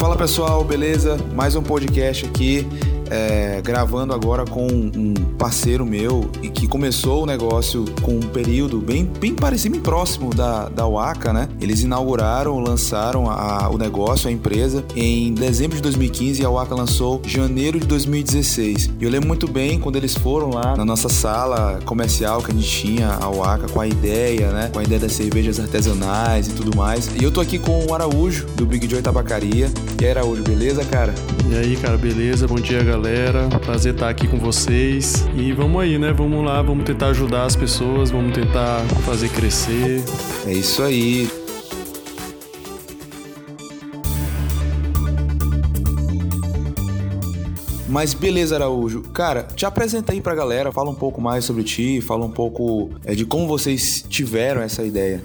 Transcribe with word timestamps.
Fala 0.00 0.16
pessoal, 0.16 0.64
beleza? 0.64 1.18
Mais 1.34 1.54
um 1.54 1.62
podcast 1.62 2.24
aqui 2.24 2.66
é, 3.10 3.60
gravando 3.62 4.14
agora 4.14 4.44
com 4.44 4.66
um 4.66 5.14
parceiro 5.36 5.84
meu 5.84 6.30
e 6.42 6.48
que 6.48 6.66
começou 6.68 7.24
o 7.24 7.26
negócio 7.26 7.84
com 8.02 8.12
um 8.12 8.20
período 8.20 8.78
bem, 8.78 9.04
bem 9.04 9.34
parecido, 9.34 9.72
bem 9.72 9.80
próximo 9.82 10.32
da, 10.32 10.68
da 10.68 10.86
Waka, 10.86 11.32
né? 11.32 11.48
Eles 11.60 11.82
inauguraram, 11.82 12.58
lançaram 12.60 13.28
a, 13.28 13.68
o 13.68 13.76
negócio, 13.76 14.28
a 14.28 14.32
empresa, 14.32 14.84
em 14.94 15.34
dezembro 15.34 15.76
de 15.76 15.82
2015 15.82 16.40
e 16.40 16.44
a 16.44 16.48
Waka 16.48 16.74
lançou 16.74 17.20
janeiro 17.26 17.80
de 17.80 17.86
2016. 17.86 18.90
E 19.00 19.04
eu 19.04 19.10
lembro 19.10 19.26
muito 19.26 19.50
bem 19.50 19.78
quando 19.78 19.96
eles 19.96 20.14
foram 20.14 20.50
lá 20.50 20.76
na 20.76 20.84
nossa 20.84 21.08
sala 21.08 21.80
comercial 21.84 22.40
que 22.42 22.52
a 22.52 22.54
gente 22.54 22.68
tinha, 22.68 23.08
a 23.08 23.28
Waka, 23.28 23.68
com 23.68 23.80
a 23.80 23.88
ideia, 23.88 24.50
né? 24.52 24.70
Com 24.72 24.78
a 24.78 24.84
ideia 24.84 25.00
das 25.00 25.12
cervejas 25.12 25.58
artesanais 25.58 26.46
e 26.46 26.52
tudo 26.52 26.76
mais. 26.76 27.10
E 27.20 27.24
eu 27.24 27.32
tô 27.32 27.40
aqui 27.40 27.58
com 27.58 27.86
o 27.86 27.94
Araújo, 27.94 28.46
do 28.54 28.64
Big 28.64 28.88
Joy 28.88 29.02
Tabacaria. 29.02 29.68
E 30.00 30.04
aí, 30.04 30.10
Araújo, 30.10 30.42
beleza, 30.42 30.84
cara? 30.84 31.12
E 31.50 31.56
aí, 31.56 31.76
cara, 31.76 31.96
beleza? 31.96 32.46
Bom 32.46 32.56
dia, 32.56 32.82
galera 32.84 32.99
galera. 33.00 33.48
Prazer 33.64 33.94
estar 33.94 34.10
aqui 34.10 34.28
com 34.28 34.36
vocês. 34.36 35.26
E 35.34 35.52
vamos 35.52 35.80
aí, 35.80 35.98
né? 35.98 36.12
Vamos 36.12 36.44
lá, 36.44 36.60
vamos 36.60 36.84
tentar 36.84 37.08
ajudar 37.08 37.44
as 37.44 37.56
pessoas, 37.56 38.10
vamos 38.10 38.34
tentar 38.34 38.80
fazer 39.06 39.30
crescer. 39.30 40.04
É 40.46 40.52
isso 40.52 40.82
aí. 40.82 41.39
Mas 47.90 48.14
beleza, 48.14 48.54
Araújo. 48.54 49.02
Cara, 49.12 49.42
te 49.42 49.66
apresenta 49.66 50.12
aí 50.12 50.20
pra 50.20 50.32
galera, 50.32 50.70
fala 50.70 50.90
um 50.90 50.94
pouco 50.94 51.20
mais 51.20 51.44
sobre 51.44 51.64
ti, 51.64 52.00
fala 52.00 52.24
um 52.24 52.30
pouco 52.30 52.90
é, 53.04 53.14
de 53.16 53.26
como 53.26 53.48
vocês 53.48 54.04
tiveram 54.08 54.62
essa 54.62 54.84
ideia. 54.84 55.22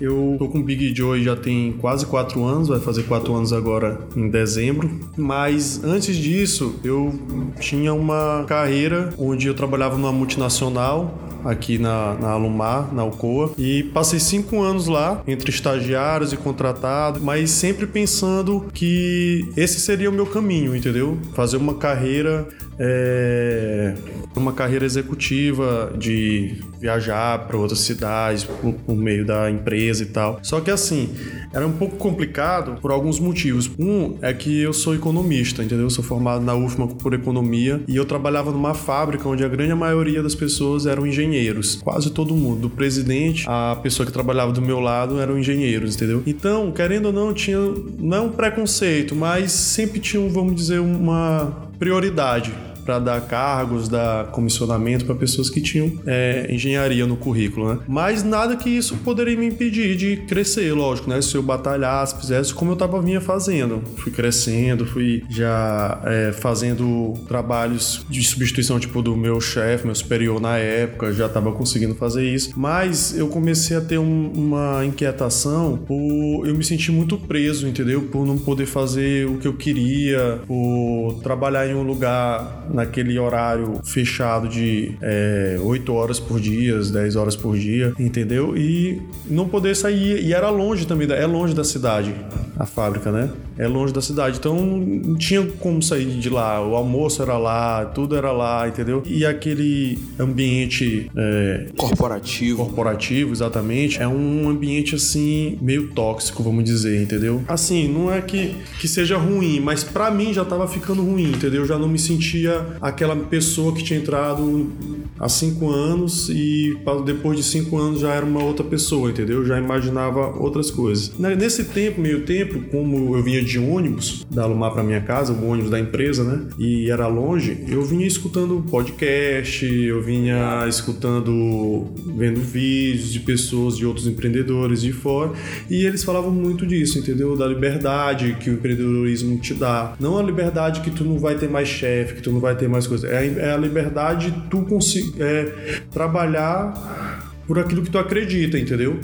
Eu 0.00 0.36
tô 0.38 0.48
com 0.48 0.58
o 0.58 0.62
Big 0.62 0.94
Joy 0.94 1.24
já 1.24 1.34
tem 1.34 1.72
quase 1.72 2.06
quatro 2.06 2.44
anos, 2.44 2.68
vai 2.68 2.78
fazer 2.78 3.02
quatro 3.04 3.34
anos 3.34 3.52
agora 3.52 3.98
em 4.16 4.28
dezembro. 4.28 4.90
Mas 5.16 5.82
antes 5.82 6.16
disso, 6.16 6.76
eu 6.84 7.12
tinha 7.58 7.92
uma 7.92 8.44
carreira 8.46 9.12
onde 9.18 9.48
eu 9.48 9.54
trabalhava 9.54 9.96
numa 9.96 10.12
multinacional 10.12 11.18
aqui 11.44 11.78
na, 11.78 12.14
na 12.14 12.30
Alumar, 12.30 12.92
na 12.92 13.02
Alcoa, 13.02 13.52
e 13.58 13.84
passei 13.84 14.18
cinco 14.18 14.60
anos 14.60 14.86
lá, 14.86 15.22
entre 15.26 15.50
estagiários 15.50 16.32
e 16.32 16.36
contratados, 16.36 17.22
mas 17.22 17.50
sempre 17.50 17.86
pensando 17.86 18.66
que 18.72 19.48
esse 19.56 19.80
seria 19.80 20.10
o 20.10 20.12
meu 20.12 20.26
caminho, 20.26 20.74
entendeu? 20.74 21.18
Fazer 21.34 21.56
uma 21.56 21.74
carreira 21.74 22.48
é, 22.78 23.94
uma 24.36 24.52
carreira 24.52 24.84
executiva 24.84 25.92
de 25.96 26.58
viajar 26.80 27.46
para 27.46 27.56
outras 27.56 27.80
cidades 27.80 28.44
por, 28.44 28.74
por, 28.74 28.94
meio 28.94 29.24
da 29.24 29.50
empresa 29.50 30.02
e 30.02 30.06
tal. 30.06 30.38
Só 30.42 30.60
que 30.60 30.70
assim, 30.70 31.08
era 31.52 31.66
um 31.66 31.72
pouco 31.72 31.96
complicado 31.96 32.78
por 32.80 32.90
alguns 32.90 33.18
motivos. 33.18 33.70
Um 33.78 34.16
é 34.20 34.32
que 34.32 34.60
eu 34.60 34.72
sou 34.72 34.94
economista, 34.94 35.62
entendeu? 35.62 35.86
Eu 35.86 35.90
sou 35.90 36.04
formado 36.04 36.44
na 36.44 36.54
UFMA 36.54 36.88
por 36.88 37.14
economia 37.14 37.82
e 37.88 37.96
eu 37.96 38.04
trabalhava 38.04 38.50
numa 38.50 38.74
fábrica 38.74 39.28
onde 39.28 39.44
a 39.44 39.48
grande 39.48 39.74
maioria 39.74 40.22
das 40.22 40.34
pessoas 40.34 40.86
eram 40.86 41.06
engenheiros. 41.06 41.76
Quase 41.76 42.10
todo 42.10 42.34
mundo, 42.34 42.60
do 42.60 42.70
presidente, 42.70 43.44
a 43.48 43.78
pessoa 43.82 44.06
que 44.06 44.12
trabalhava 44.12 44.52
do 44.52 44.60
meu 44.60 44.80
lado 44.80 45.18
eram 45.18 45.38
engenheiros, 45.38 45.96
entendeu? 45.96 46.22
Então, 46.26 46.70
querendo 46.70 47.06
ou 47.06 47.12
não, 47.12 47.32
tinha 47.32 47.58
não 47.98 48.26
é 48.26 48.28
preconceito, 48.28 49.14
mas 49.14 49.52
sempre 49.52 50.00
tinha, 50.00 50.28
vamos 50.28 50.54
dizer, 50.54 50.80
uma 50.80 51.64
prioridade 51.78 52.54
para 52.84 52.98
dar 52.98 53.20
cargos, 53.22 53.88
dar 53.88 54.26
comissionamento 54.26 55.04
para 55.04 55.14
pessoas 55.14 55.48
que 55.48 55.60
tinham 55.60 55.92
é, 56.06 56.46
engenharia 56.50 57.06
no 57.06 57.16
currículo, 57.16 57.74
né? 57.74 57.78
Mas 57.86 58.22
nada 58.22 58.56
que 58.56 58.68
isso 58.68 58.96
poderia 58.98 59.36
me 59.36 59.46
impedir 59.46 59.96
de 59.96 60.16
crescer, 60.16 60.72
lógico, 60.72 61.08
né? 61.08 61.20
Se 61.22 61.34
eu 61.34 61.42
batalhasse, 61.42 62.18
fizesse 62.18 62.52
como 62.52 62.72
eu 62.72 62.76
tava 62.76 63.00
vinha 63.00 63.20
fazendo. 63.20 63.82
Fui 63.96 64.10
crescendo, 64.10 64.86
fui 64.86 65.22
já 65.28 66.00
é, 66.04 66.32
fazendo 66.32 67.14
trabalhos 67.28 68.04
de 68.08 68.22
substituição, 68.22 68.78
tipo, 68.78 69.02
do 69.02 69.16
meu 69.16 69.40
chefe, 69.40 69.86
meu 69.86 69.94
superior 69.94 70.40
na 70.40 70.58
época, 70.58 71.12
já 71.12 71.28
tava 71.28 71.52
conseguindo 71.52 71.94
fazer 71.94 72.24
isso. 72.24 72.52
Mas 72.56 73.16
eu 73.16 73.28
comecei 73.28 73.76
a 73.76 73.80
ter 73.80 73.98
um, 73.98 74.32
uma 74.34 74.84
inquietação 74.84 75.76
por 75.76 76.46
eu 76.46 76.54
me 76.54 76.64
sentir 76.64 76.92
muito 76.92 77.16
preso, 77.16 77.66
entendeu? 77.68 78.02
Por 78.02 78.26
não 78.26 78.38
poder 78.38 78.66
fazer 78.66 79.26
o 79.26 79.38
que 79.38 79.46
eu 79.46 79.54
queria, 79.54 80.40
por 80.46 81.20
trabalhar 81.22 81.66
em 81.66 81.74
um 81.74 81.82
lugar 81.82 82.66
naquele 82.74 83.18
horário 83.18 83.80
fechado 83.84 84.48
de 84.48 84.96
é, 85.00 85.56
8 85.62 85.92
horas 85.94 86.18
por 86.18 86.40
dia, 86.40 86.78
10 86.78 87.16
horas 87.16 87.36
por 87.36 87.56
dia, 87.56 87.94
entendeu? 87.98 88.56
E 88.56 89.00
não 89.26 89.48
poder 89.48 89.74
sair. 89.76 90.22
E 90.24 90.34
era 90.34 90.50
longe 90.50 90.86
também, 90.86 91.10
é 91.10 91.26
longe 91.26 91.54
da 91.54 91.64
cidade 91.64 92.14
a 92.58 92.66
fábrica, 92.66 93.10
né? 93.10 93.30
É 93.58 93.66
longe 93.66 93.92
da 93.92 94.00
cidade, 94.00 94.38
então 94.38 94.56
não 94.56 95.16
tinha 95.16 95.44
como 95.60 95.82
sair 95.82 96.06
de 96.06 96.28
lá. 96.28 96.66
O 96.66 96.74
almoço 96.74 97.22
era 97.22 97.36
lá, 97.36 97.84
tudo 97.86 98.16
era 98.16 98.32
lá, 98.32 98.68
entendeu? 98.68 99.02
E 99.06 99.24
aquele 99.24 99.98
ambiente 100.18 101.10
é, 101.16 101.66
corporativo, 101.76 102.64
corporativo, 102.64 103.32
exatamente, 103.32 104.00
é 104.00 104.08
um 104.08 104.48
ambiente 104.48 104.94
assim 104.94 105.58
meio 105.60 105.88
tóxico, 105.88 106.42
vamos 106.42 106.64
dizer, 106.64 107.00
entendeu? 107.02 107.42
Assim, 107.46 107.88
não 107.88 108.12
é 108.12 108.20
que, 108.20 108.56
que 108.80 108.88
seja 108.88 109.16
ruim, 109.16 109.60
mas 109.60 109.84
para 109.84 110.10
mim 110.10 110.32
já 110.32 110.44
tava 110.44 110.66
ficando 110.66 111.02
ruim, 111.02 111.30
entendeu? 111.30 111.62
Eu 111.62 111.66
já 111.66 111.78
não 111.78 111.88
me 111.88 111.98
sentia 111.98 112.66
aquela 112.80 113.14
pessoa 113.16 113.72
que 113.74 113.82
tinha 113.82 113.98
entrado 113.98 114.72
há 115.18 115.28
cinco 115.28 115.70
anos 115.70 116.28
e 116.28 116.76
depois 117.04 117.36
de 117.36 117.44
cinco 117.44 117.78
anos 117.78 118.00
já 118.00 118.12
era 118.12 118.24
uma 118.24 118.42
outra 118.42 118.64
pessoa, 118.64 119.10
entendeu? 119.10 119.38
Eu 119.38 119.46
já 119.46 119.58
imaginava 119.58 120.36
outras 120.38 120.70
coisas. 120.70 121.12
Nesse 121.18 121.64
tempo, 121.64 122.00
meio 122.00 122.24
tempo, 122.24 122.60
como 122.70 123.16
eu 123.16 123.22
vinha 123.22 123.43
de 123.44 123.58
ônibus 123.58 124.26
da 124.30 124.44
Alumar 124.44 124.72
para 124.72 124.82
minha 124.82 125.00
casa, 125.00 125.32
o 125.32 125.48
ônibus 125.48 125.70
da 125.70 125.78
empresa, 125.78 126.24
né? 126.24 126.46
E 126.58 126.90
era 126.90 127.06
longe, 127.06 127.64
eu 127.68 127.82
vinha 127.82 128.06
escutando 128.06 128.64
podcast, 128.70 129.64
eu 129.66 130.02
vinha 130.02 130.66
escutando, 130.68 131.86
vendo 132.16 132.40
vídeos 132.40 133.12
de 133.12 133.20
pessoas, 133.20 133.76
de 133.76 133.86
outros 133.86 134.06
empreendedores 134.06 134.82
de 134.82 134.92
fora, 134.92 135.32
e 135.70 135.84
eles 135.84 136.02
falavam 136.04 136.30
muito 136.30 136.66
disso, 136.66 136.98
entendeu? 136.98 137.36
Da 137.36 137.46
liberdade 137.46 138.36
que 138.40 138.50
o 138.50 138.54
empreendedorismo 138.54 139.38
te 139.38 139.54
dá. 139.54 139.94
Não 139.98 140.18
a 140.18 140.22
liberdade 140.22 140.80
que 140.80 140.90
tu 140.90 141.04
não 141.04 141.18
vai 141.18 141.36
ter 141.36 141.48
mais 141.48 141.68
chefe, 141.68 142.14
que 142.14 142.22
tu 142.22 142.32
não 142.32 142.40
vai 142.40 142.56
ter 142.56 142.68
mais 142.68 142.86
coisas. 142.86 143.10
É, 143.10 143.26
é 143.26 143.52
a 143.52 143.56
liberdade 143.56 144.30
de 144.30 144.40
tu 144.48 144.62
conseguir 144.62 145.14
é, 145.20 145.80
trabalhar 145.90 147.24
por 147.46 147.58
aquilo 147.58 147.82
que 147.82 147.90
tu 147.90 147.98
acredita, 147.98 148.58
entendeu? 148.58 148.98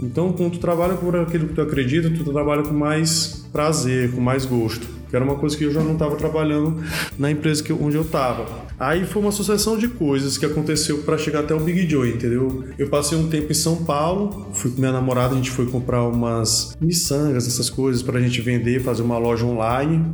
Então, 0.00 0.32
quando 0.32 0.52
tu 0.52 0.58
trabalha 0.58 0.94
por 0.94 1.16
aquilo 1.16 1.48
que 1.48 1.54
tu 1.54 1.60
acredita, 1.60 2.10
tu 2.10 2.24
trabalha 2.32 2.62
com 2.62 2.74
mais 2.74 3.44
prazer, 3.52 4.12
com 4.12 4.20
mais 4.20 4.44
gosto. 4.44 4.86
Que 5.08 5.16
era 5.16 5.24
uma 5.24 5.36
coisa 5.36 5.56
que 5.56 5.64
eu 5.64 5.72
já 5.72 5.82
não 5.82 5.94
estava 5.94 6.16
trabalhando 6.16 6.82
na 7.18 7.30
empresa 7.30 7.62
que, 7.62 7.72
onde 7.72 7.96
eu 7.96 8.02
estava. 8.02 8.46
Aí 8.78 9.06
foi 9.06 9.22
uma 9.22 9.32
sucessão 9.32 9.78
de 9.78 9.88
coisas 9.88 10.36
que 10.36 10.44
aconteceu 10.44 10.98
para 10.98 11.16
chegar 11.16 11.40
até 11.40 11.54
o 11.54 11.60
Big 11.60 11.88
Joy, 11.88 12.10
entendeu? 12.10 12.64
Eu 12.78 12.88
passei 12.88 13.16
um 13.16 13.26
tempo 13.28 13.50
em 13.50 13.54
São 13.54 13.84
Paulo, 13.84 14.48
fui 14.52 14.70
com 14.70 14.78
minha 14.78 14.92
namorada, 14.92 15.32
a 15.32 15.36
gente 15.36 15.50
foi 15.50 15.66
comprar 15.66 16.04
umas 16.04 16.76
miçangas, 16.78 17.46
essas 17.46 17.70
coisas 17.70 18.02
para 18.02 18.18
a 18.18 18.20
gente 18.20 18.40
vender, 18.42 18.80
fazer 18.80 19.02
uma 19.02 19.18
loja 19.18 19.46
online 19.46 20.04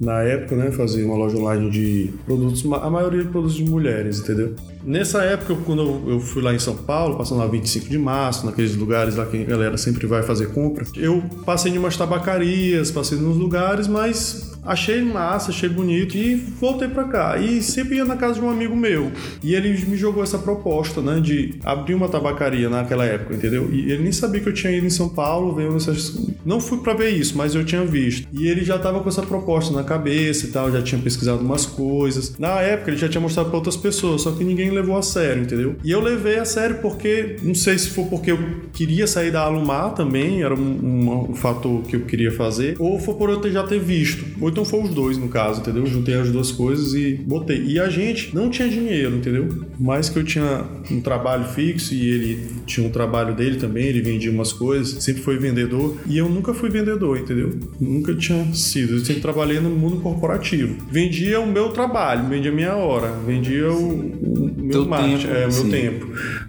na 0.00 0.22
época, 0.22 0.56
né, 0.56 0.70
fazia 0.70 1.04
uma 1.04 1.14
loja 1.14 1.36
online 1.36 1.70
de 1.70 2.10
produtos, 2.24 2.64
a 2.72 2.88
maioria 2.88 3.22
de 3.22 3.28
produtos 3.28 3.54
de 3.54 3.64
mulheres, 3.64 4.20
entendeu? 4.20 4.54
Nessa 4.82 5.22
época, 5.22 5.56
quando 5.64 6.08
eu 6.08 6.20
fui 6.20 6.42
lá 6.42 6.54
em 6.54 6.58
São 6.58 6.76
Paulo, 6.76 7.16
passando 7.16 7.38
lá 7.38 7.46
25 7.46 7.88
de 7.88 7.98
março, 7.98 8.46
naqueles 8.46 8.74
lugares 8.76 9.16
lá 9.16 9.26
que 9.26 9.42
a 9.42 9.44
galera 9.44 9.76
sempre 9.76 10.06
vai 10.06 10.22
fazer 10.22 10.52
compra, 10.52 10.84
eu 10.96 11.22
passei 11.44 11.72
em 11.72 11.78
umas 11.78 11.96
tabacarias, 11.96 12.90
passei 12.90 13.18
nos 13.18 13.36
lugares, 13.36 13.86
mas 13.86 14.50
achei 14.64 15.02
massa, 15.02 15.50
achei 15.50 15.68
bonito 15.68 16.16
e 16.16 16.34
voltei 16.34 16.88
para 16.88 17.04
cá. 17.04 17.38
E 17.38 17.62
sempre 17.62 17.96
ia 17.96 18.04
na 18.04 18.16
casa 18.16 18.34
de 18.34 18.40
um 18.40 18.50
amigo 18.50 18.76
meu. 18.76 19.10
E 19.42 19.54
ele 19.54 19.70
me 19.86 19.96
jogou 19.96 20.22
essa 20.22 20.38
proposta, 20.38 21.00
né, 21.00 21.20
de 21.20 21.58
abrir 21.64 21.94
uma 21.94 22.08
tabacaria 22.08 22.68
naquela 22.68 23.04
época, 23.04 23.34
entendeu? 23.34 23.68
E 23.72 23.90
ele 23.90 24.02
nem 24.02 24.12
sabia 24.12 24.40
que 24.40 24.48
eu 24.48 24.54
tinha 24.54 24.72
ido 24.72 24.86
em 24.86 24.90
São 24.90 25.08
Paulo, 25.08 25.54
veio 25.54 25.76
essas... 25.76 26.18
não 26.44 26.60
fui 26.60 26.78
para 26.78 26.94
ver 26.94 27.10
isso, 27.10 27.36
mas 27.36 27.54
eu 27.54 27.64
tinha 27.64 27.84
visto. 27.84 28.26
E 28.32 28.46
ele 28.46 28.64
já 28.64 28.78
tava 28.78 29.00
com 29.00 29.08
essa 29.08 29.22
proposta 29.22 29.74
na 29.74 29.84
cabeça 29.84 30.46
e 30.46 30.50
tal, 30.50 30.70
já 30.70 30.82
tinha 30.82 31.00
pesquisado 31.00 31.40
umas 31.40 31.66
coisas. 31.66 32.36
Na 32.38 32.60
época 32.60 32.90
ele 32.90 32.98
já 32.98 33.08
tinha 33.08 33.20
mostrado 33.20 33.48
para 33.48 33.58
outras 33.58 33.76
pessoas, 33.76 34.22
só 34.22 34.32
que 34.32 34.44
ninguém 34.44 34.69
levou 34.70 34.96
a 34.96 35.02
sério, 35.02 35.42
entendeu? 35.42 35.76
E 35.84 35.90
eu 35.90 36.00
levei 36.00 36.38
a 36.38 36.44
sério 36.44 36.78
porque 36.80 37.36
não 37.42 37.54
sei 37.54 37.78
se 37.78 37.90
foi 37.90 38.04
porque 38.04 38.32
eu 38.32 38.38
queria 38.72 39.06
sair 39.06 39.30
da 39.30 39.42
Alumar 39.42 39.94
também, 39.94 40.42
era 40.42 40.54
um, 40.54 40.58
um, 40.58 41.30
um 41.30 41.34
fator 41.34 41.82
que 41.82 41.96
eu 41.96 42.00
queria 42.00 42.32
fazer, 42.32 42.76
ou 42.78 42.98
foi 42.98 43.14
por 43.14 43.30
eu 43.30 43.38
ter, 43.38 43.52
já 43.52 43.62
ter 43.62 43.80
visto. 43.80 44.24
Ou 44.40 44.48
então 44.48 44.64
foi 44.64 44.82
os 44.82 44.90
dois, 44.90 45.16
no 45.16 45.28
caso, 45.28 45.60
entendeu? 45.60 45.86
Juntei 45.86 46.14
as 46.14 46.30
duas 46.30 46.50
coisas 46.50 46.94
e 46.94 47.14
botei. 47.14 47.62
E 47.64 47.78
a 47.78 47.88
gente 47.88 48.34
não 48.34 48.50
tinha 48.50 48.68
dinheiro, 48.68 49.16
entendeu? 49.16 49.48
Mais 49.78 50.08
que 50.08 50.18
eu 50.18 50.24
tinha 50.24 50.64
um 50.90 51.00
trabalho 51.00 51.44
fixo 51.44 51.94
e 51.94 52.08
ele 52.08 52.46
tinha 52.66 52.86
um 52.86 52.90
trabalho 52.90 53.34
dele 53.34 53.56
também, 53.56 53.86
ele 53.86 54.00
vendia 54.00 54.30
umas 54.30 54.52
coisas, 54.52 55.02
sempre 55.02 55.22
foi 55.22 55.38
vendedor. 55.38 55.96
E 56.06 56.18
eu 56.18 56.28
nunca 56.28 56.54
fui 56.54 56.70
vendedor, 56.70 57.18
entendeu? 57.18 57.50
Nunca 57.80 58.14
tinha 58.14 58.44
sido. 58.54 58.94
Eu 58.94 59.04
sempre 59.04 59.22
trabalhei 59.22 59.60
no 59.60 59.70
mundo 59.70 60.00
corporativo. 60.00 60.76
Vendia 60.90 61.40
o 61.40 61.46
meu 61.46 61.70
trabalho, 61.70 62.28
vendia 62.28 62.50
a 62.50 62.54
minha 62.54 62.74
hora, 62.76 63.12
vendia 63.26 63.70
o, 63.72 64.50
meu 64.60 64.86
marketing, 64.86 65.26
tempo, 65.26 65.34
é 65.34 65.46
o 65.46 65.52
meu 65.52 65.70
tempo. 65.70 66.06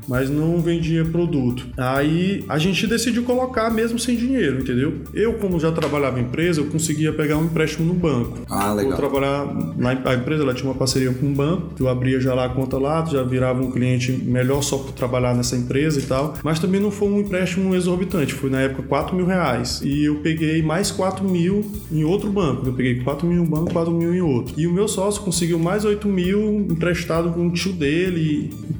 Mas 0.07 0.29
não 0.29 0.61
vendia 0.61 1.05
produto. 1.05 1.67
Aí 1.77 2.43
a 2.49 2.57
gente 2.57 2.87
decidiu 2.87 3.23
colocar 3.23 3.69
mesmo 3.69 3.99
sem 3.99 4.15
dinheiro, 4.15 4.61
entendeu? 4.61 5.01
Eu, 5.13 5.33
como 5.33 5.59
já 5.59 5.71
trabalhava 5.71 6.19
em 6.19 6.23
empresa, 6.23 6.61
eu 6.61 6.65
conseguia 6.65 7.11
pegar 7.13 7.37
um 7.37 7.45
empréstimo 7.45 7.85
no 7.85 7.93
banco. 7.93 8.39
Ah, 8.49 8.73
legal. 8.73 8.91
Vou 8.91 8.99
trabalhar 8.99 9.45
na 9.77 9.91
a 10.05 10.15
empresa, 10.15 10.43
ela 10.43 10.53
tinha 10.53 10.69
uma 10.69 10.77
parceria 10.77 11.11
com 11.13 11.25
um 11.25 11.33
banco, 11.33 11.73
eu 11.79 11.87
abria 11.87 12.19
já 12.19 12.33
lá 12.33 12.45
a 12.45 12.49
conta 12.49 12.77
lá, 12.77 13.05
já 13.05 13.23
virava 13.23 13.61
um 13.61 13.71
cliente 13.71 14.11
melhor 14.11 14.61
só 14.61 14.77
por 14.77 14.91
trabalhar 14.93 15.35
nessa 15.35 15.55
empresa 15.55 15.99
e 15.99 16.03
tal. 16.03 16.35
Mas 16.43 16.59
também 16.59 16.79
não 16.79 16.91
foi 16.91 17.09
um 17.09 17.19
empréstimo 17.19 17.75
exorbitante, 17.75 18.33
foi 18.33 18.49
na 18.49 18.61
época 18.61 18.83
4 18.83 19.15
mil 19.15 19.25
reais. 19.25 19.81
E 19.83 20.05
eu 20.05 20.15
peguei 20.15 20.61
mais 20.61 20.91
4 20.91 21.27
mil 21.27 21.65
em 21.91 22.03
outro 22.03 22.29
banco. 22.29 22.65
Eu 22.65 22.73
peguei 22.73 23.01
4 23.01 23.27
mil 23.27 23.37
em 23.37 23.41
um 23.41 23.45
banco, 23.45 23.71
4 23.71 23.93
mil 23.93 24.13
em 24.13 24.21
outro. 24.21 24.53
E 24.57 24.65
o 24.65 24.73
meu 24.73 24.87
sócio 24.87 25.21
conseguiu 25.21 25.59
mais 25.59 25.85
8 25.85 26.07
mil 26.07 26.65
emprestado 26.69 27.31
com 27.31 27.47
o 27.47 27.51
tio 27.51 27.73
dele, 27.73 28.00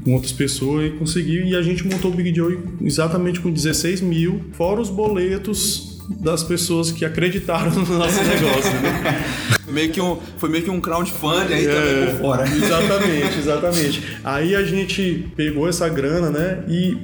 com 0.03 0.13
outras 0.13 0.31
pessoas, 0.31 0.87
e 0.87 0.97
conseguiu. 0.97 1.45
E 1.45 1.55
a 1.55 1.61
gente 1.61 1.85
montou 1.85 2.11
o 2.11 2.13
Big 2.13 2.33
Joy 2.35 2.59
exatamente 2.81 3.39
com 3.39 3.51
16 3.51 4.01
mil, 4.01 4.41
fora 4.53 4.81
os 4.81 4.89
boletos 4.89 5.99
das 6.19 6.43
pessoas 6.43 6.91
que 6.91 7.05
acreditaram 7.05 7.71
no 7.71 7.97
nosso 7.97 8.23
negócio. 8.23 8.73
Né? 8.81 9.25
meio 9.71 9.91
que 9.91 10.01
um, 10.01 10.17
foi 10.37 10.49
meio 10.49 10.63
que 10.63 10.69
um 10.69 10.81
crowdfunding 10.81 11.53
aí 11.53 11.65
é, 11.65 11.73
também 11.73 12.05
por 12.07 12.21
fora. 12.21 12.43
Exatamente, 12.47 13.39
exatamente. 13.39 14.03
Aí 14.23 14.55
a 14.55 14.63
gente 14.63 15.27
pegou 15.35 15.67
essa 15.67 15.87
grana, 15.89 16.29
né, 16.29 16.63
e 16.67 16.97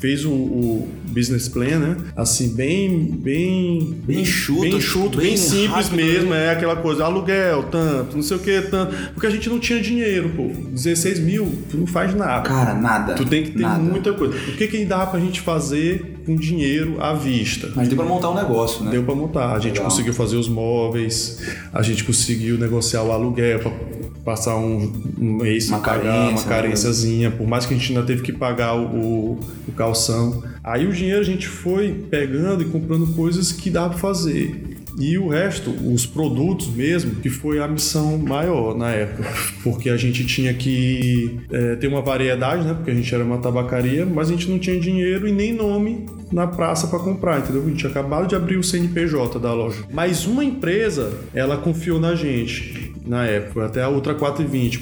fez 0.00 0.24
o, 0.24 0.30
o 0.32 0.88
business 1.08 1.48
plan, 1.48 1.78
né? 1.78 1.96
Assim, 2.16 2.54
bem. 2.54 3.04
Bem, 3.20 4.00
bem 4.02 4.20
enxuto, 4.20 4.60
bem, 4.62 4.74
enxuto, 4.74 5.18
bem, 5.18 5.28
bem 5.28 5.36
simples 5.36 5.88
rápido, 5.88 5.96
mesmo. 5.96 6.30
Né? 6.30 6.46
É 6.46 6.50
aquela 6.50 6.76
coisa, 6.76 7.04
aluguel, 7.04 7.64
tanto, 7.64 8.16
não 8.16 8.22
sei 8.22 8.36
o 8.36 8.40
que, 8.40 8.62
tanto. 8.62 8.96
Porque 9.12 9.26
a 9.26 9.30
gente 9.30 9.48
não 9.48 9.58
tinha 9.58 9.80
dinheiro, 9.80 10.30
pô. 10.30 10.50
16 10.70 11.20
mil, 11.20 11.52
tu 11.70 11.76
não 11.76 11.86
faz 11.86 12.14
nada. 12.14 12.48
Cara, 12.48 12.74
nada. 12.74 13.14
Tu 13.14 13.24
tem 13.26 13.42
que 13.44 13.50
ter 13.50 13.62
nada. 13.62 13.78
muita 13.78 14.12
coisa. 14.14 14.34
O 14.34 14.56
que 14.56 14.66
que 14.66 14.84
dá 14.84 15.06
pra 15.06 15.20
gente 15.20 15.40
fazer 15.40 16.19
com 16.30 16.36
dinheiro 16.36 16.96
à 17.00 17.12
vista? 17.12 17.70
Mas 17.74 17.88
deu 17.88 17.96
pra 17.96 18.06
montar 18.06 18.30
um 18.30 18.34
negócio, 18.34 18.84
né? 18.84 18.92
Deu 18.92 19.02
pra 19.02 19.14
montar. 19.14 19.52
A 19.52 19.58
gente 19.58 19.72
Legal. 19.72 19.84
conseguiu 19.84 20.14
fazer 20.14 20.36
os 20.36 20.48
móveis, 20.48 21.40
a 21.72 21.82
gente 21.82 22.04
conseguiu 22.04 22.56
negociar 22.56 23.02
o 23.02 23.10
aluguel 23.10 23.58
pra 23.58 23.72
passar 24.24 24.56
um, 24.56 24.92
um 25.18 25.32
mês 25.34 25.68
uma 25.68 25.80
pagar 25.80 26.02
carência, 26.02 26.30
uma 26.30 26.40
né? 26.40 26.48
carênciazinha, 26.48 27.30
por 27.30 27.48
mais 27.48 27.66
que 27.66 27.74
a 27.74 27.76
gente 27.76 27.92
ainda 27.92 28.04
teve 28.06 28.22
que 28.22 28.32
pagar 28.32 28.76
o, 28.76 29.40
o 29.66 29.72
calção. 29.76 30.42
Aí 30.62 30.86
o 30.86 30.92
dinheiro 30.92 31.20
a 31.20 31.24
gente 31.24 31.48
foi 31.48 31.92
pegando 32.08 32.62
e 32.62 32.66
comprando 32.66 33.06
coisas 33.14 33.50
que 33.50 33.70
dá 33.70 33.88
para 33.88 33.98
fazer. 33.98 34.69
E 34.98 35.16
o 35.18 35.28
resto, 35.28 35.70
os 35.70 36.06
produtos 36.06 36.68
mesmo, 36.68 37.16
que 37.16 37.30
foi 37.30 37.60
a 37.60 37.68
missão 37.68 38.18
maior 38.18 38.76
na 38.76 38.90
época. 38.90 39.28
Porque 39.62 39.88
a 39.88 39.96
gente 39.96 40.24
tinha 40.26 40.52
que 40.54 41.38
é, 41.50 41.76
ter 41.76 41.86
uma 41.86 42.02
variedade, 42.02 42.66
né? 42.66 42.74
Porque 42.74 42.90
a 42.90 42.94
gente 42.94 43.14
era 43.14 43.24
uma 43.24 43.38
tabacaria, 43.38 44.04
mas 44.04 44.28
a 44.28 44.32
gente 44.32 44.50
não 44.50 44.58
tinha 44.58 44.78
dinheiro 44.78 45.26
e 45.26 45.32
nem 45.32 45.52
nome 45.52 46.06
na 46.32 46.46
praça 46.46 46.86
para 46.86 46.98
comprar, 46.98 47.40
entendeu? 47.40 47.62
A 47.62 47.66
gente 47.66 47.78
tinha 47.78 47.90
acabado 47.90 48.28
de 48.28 48.36
abrir 48.36 48.56
o 48.56 48.62
CNPJ 48.62 49.38
da 49.38 49.52
loja. 49.52 49.84
Mas 49.92 50.26
uma 50.26 50.44
empresa, 50.44 51.12
ela 51.34 51.56
confiou 51.56 51.98
na 51.98 52.14
gente 52.14 52.89
na 53.10 53.26
época, 53.26 53.66
até 53.66 53.82
a 53.82 53.88
Ultra 53.88 54.14
420, 54.14 54.78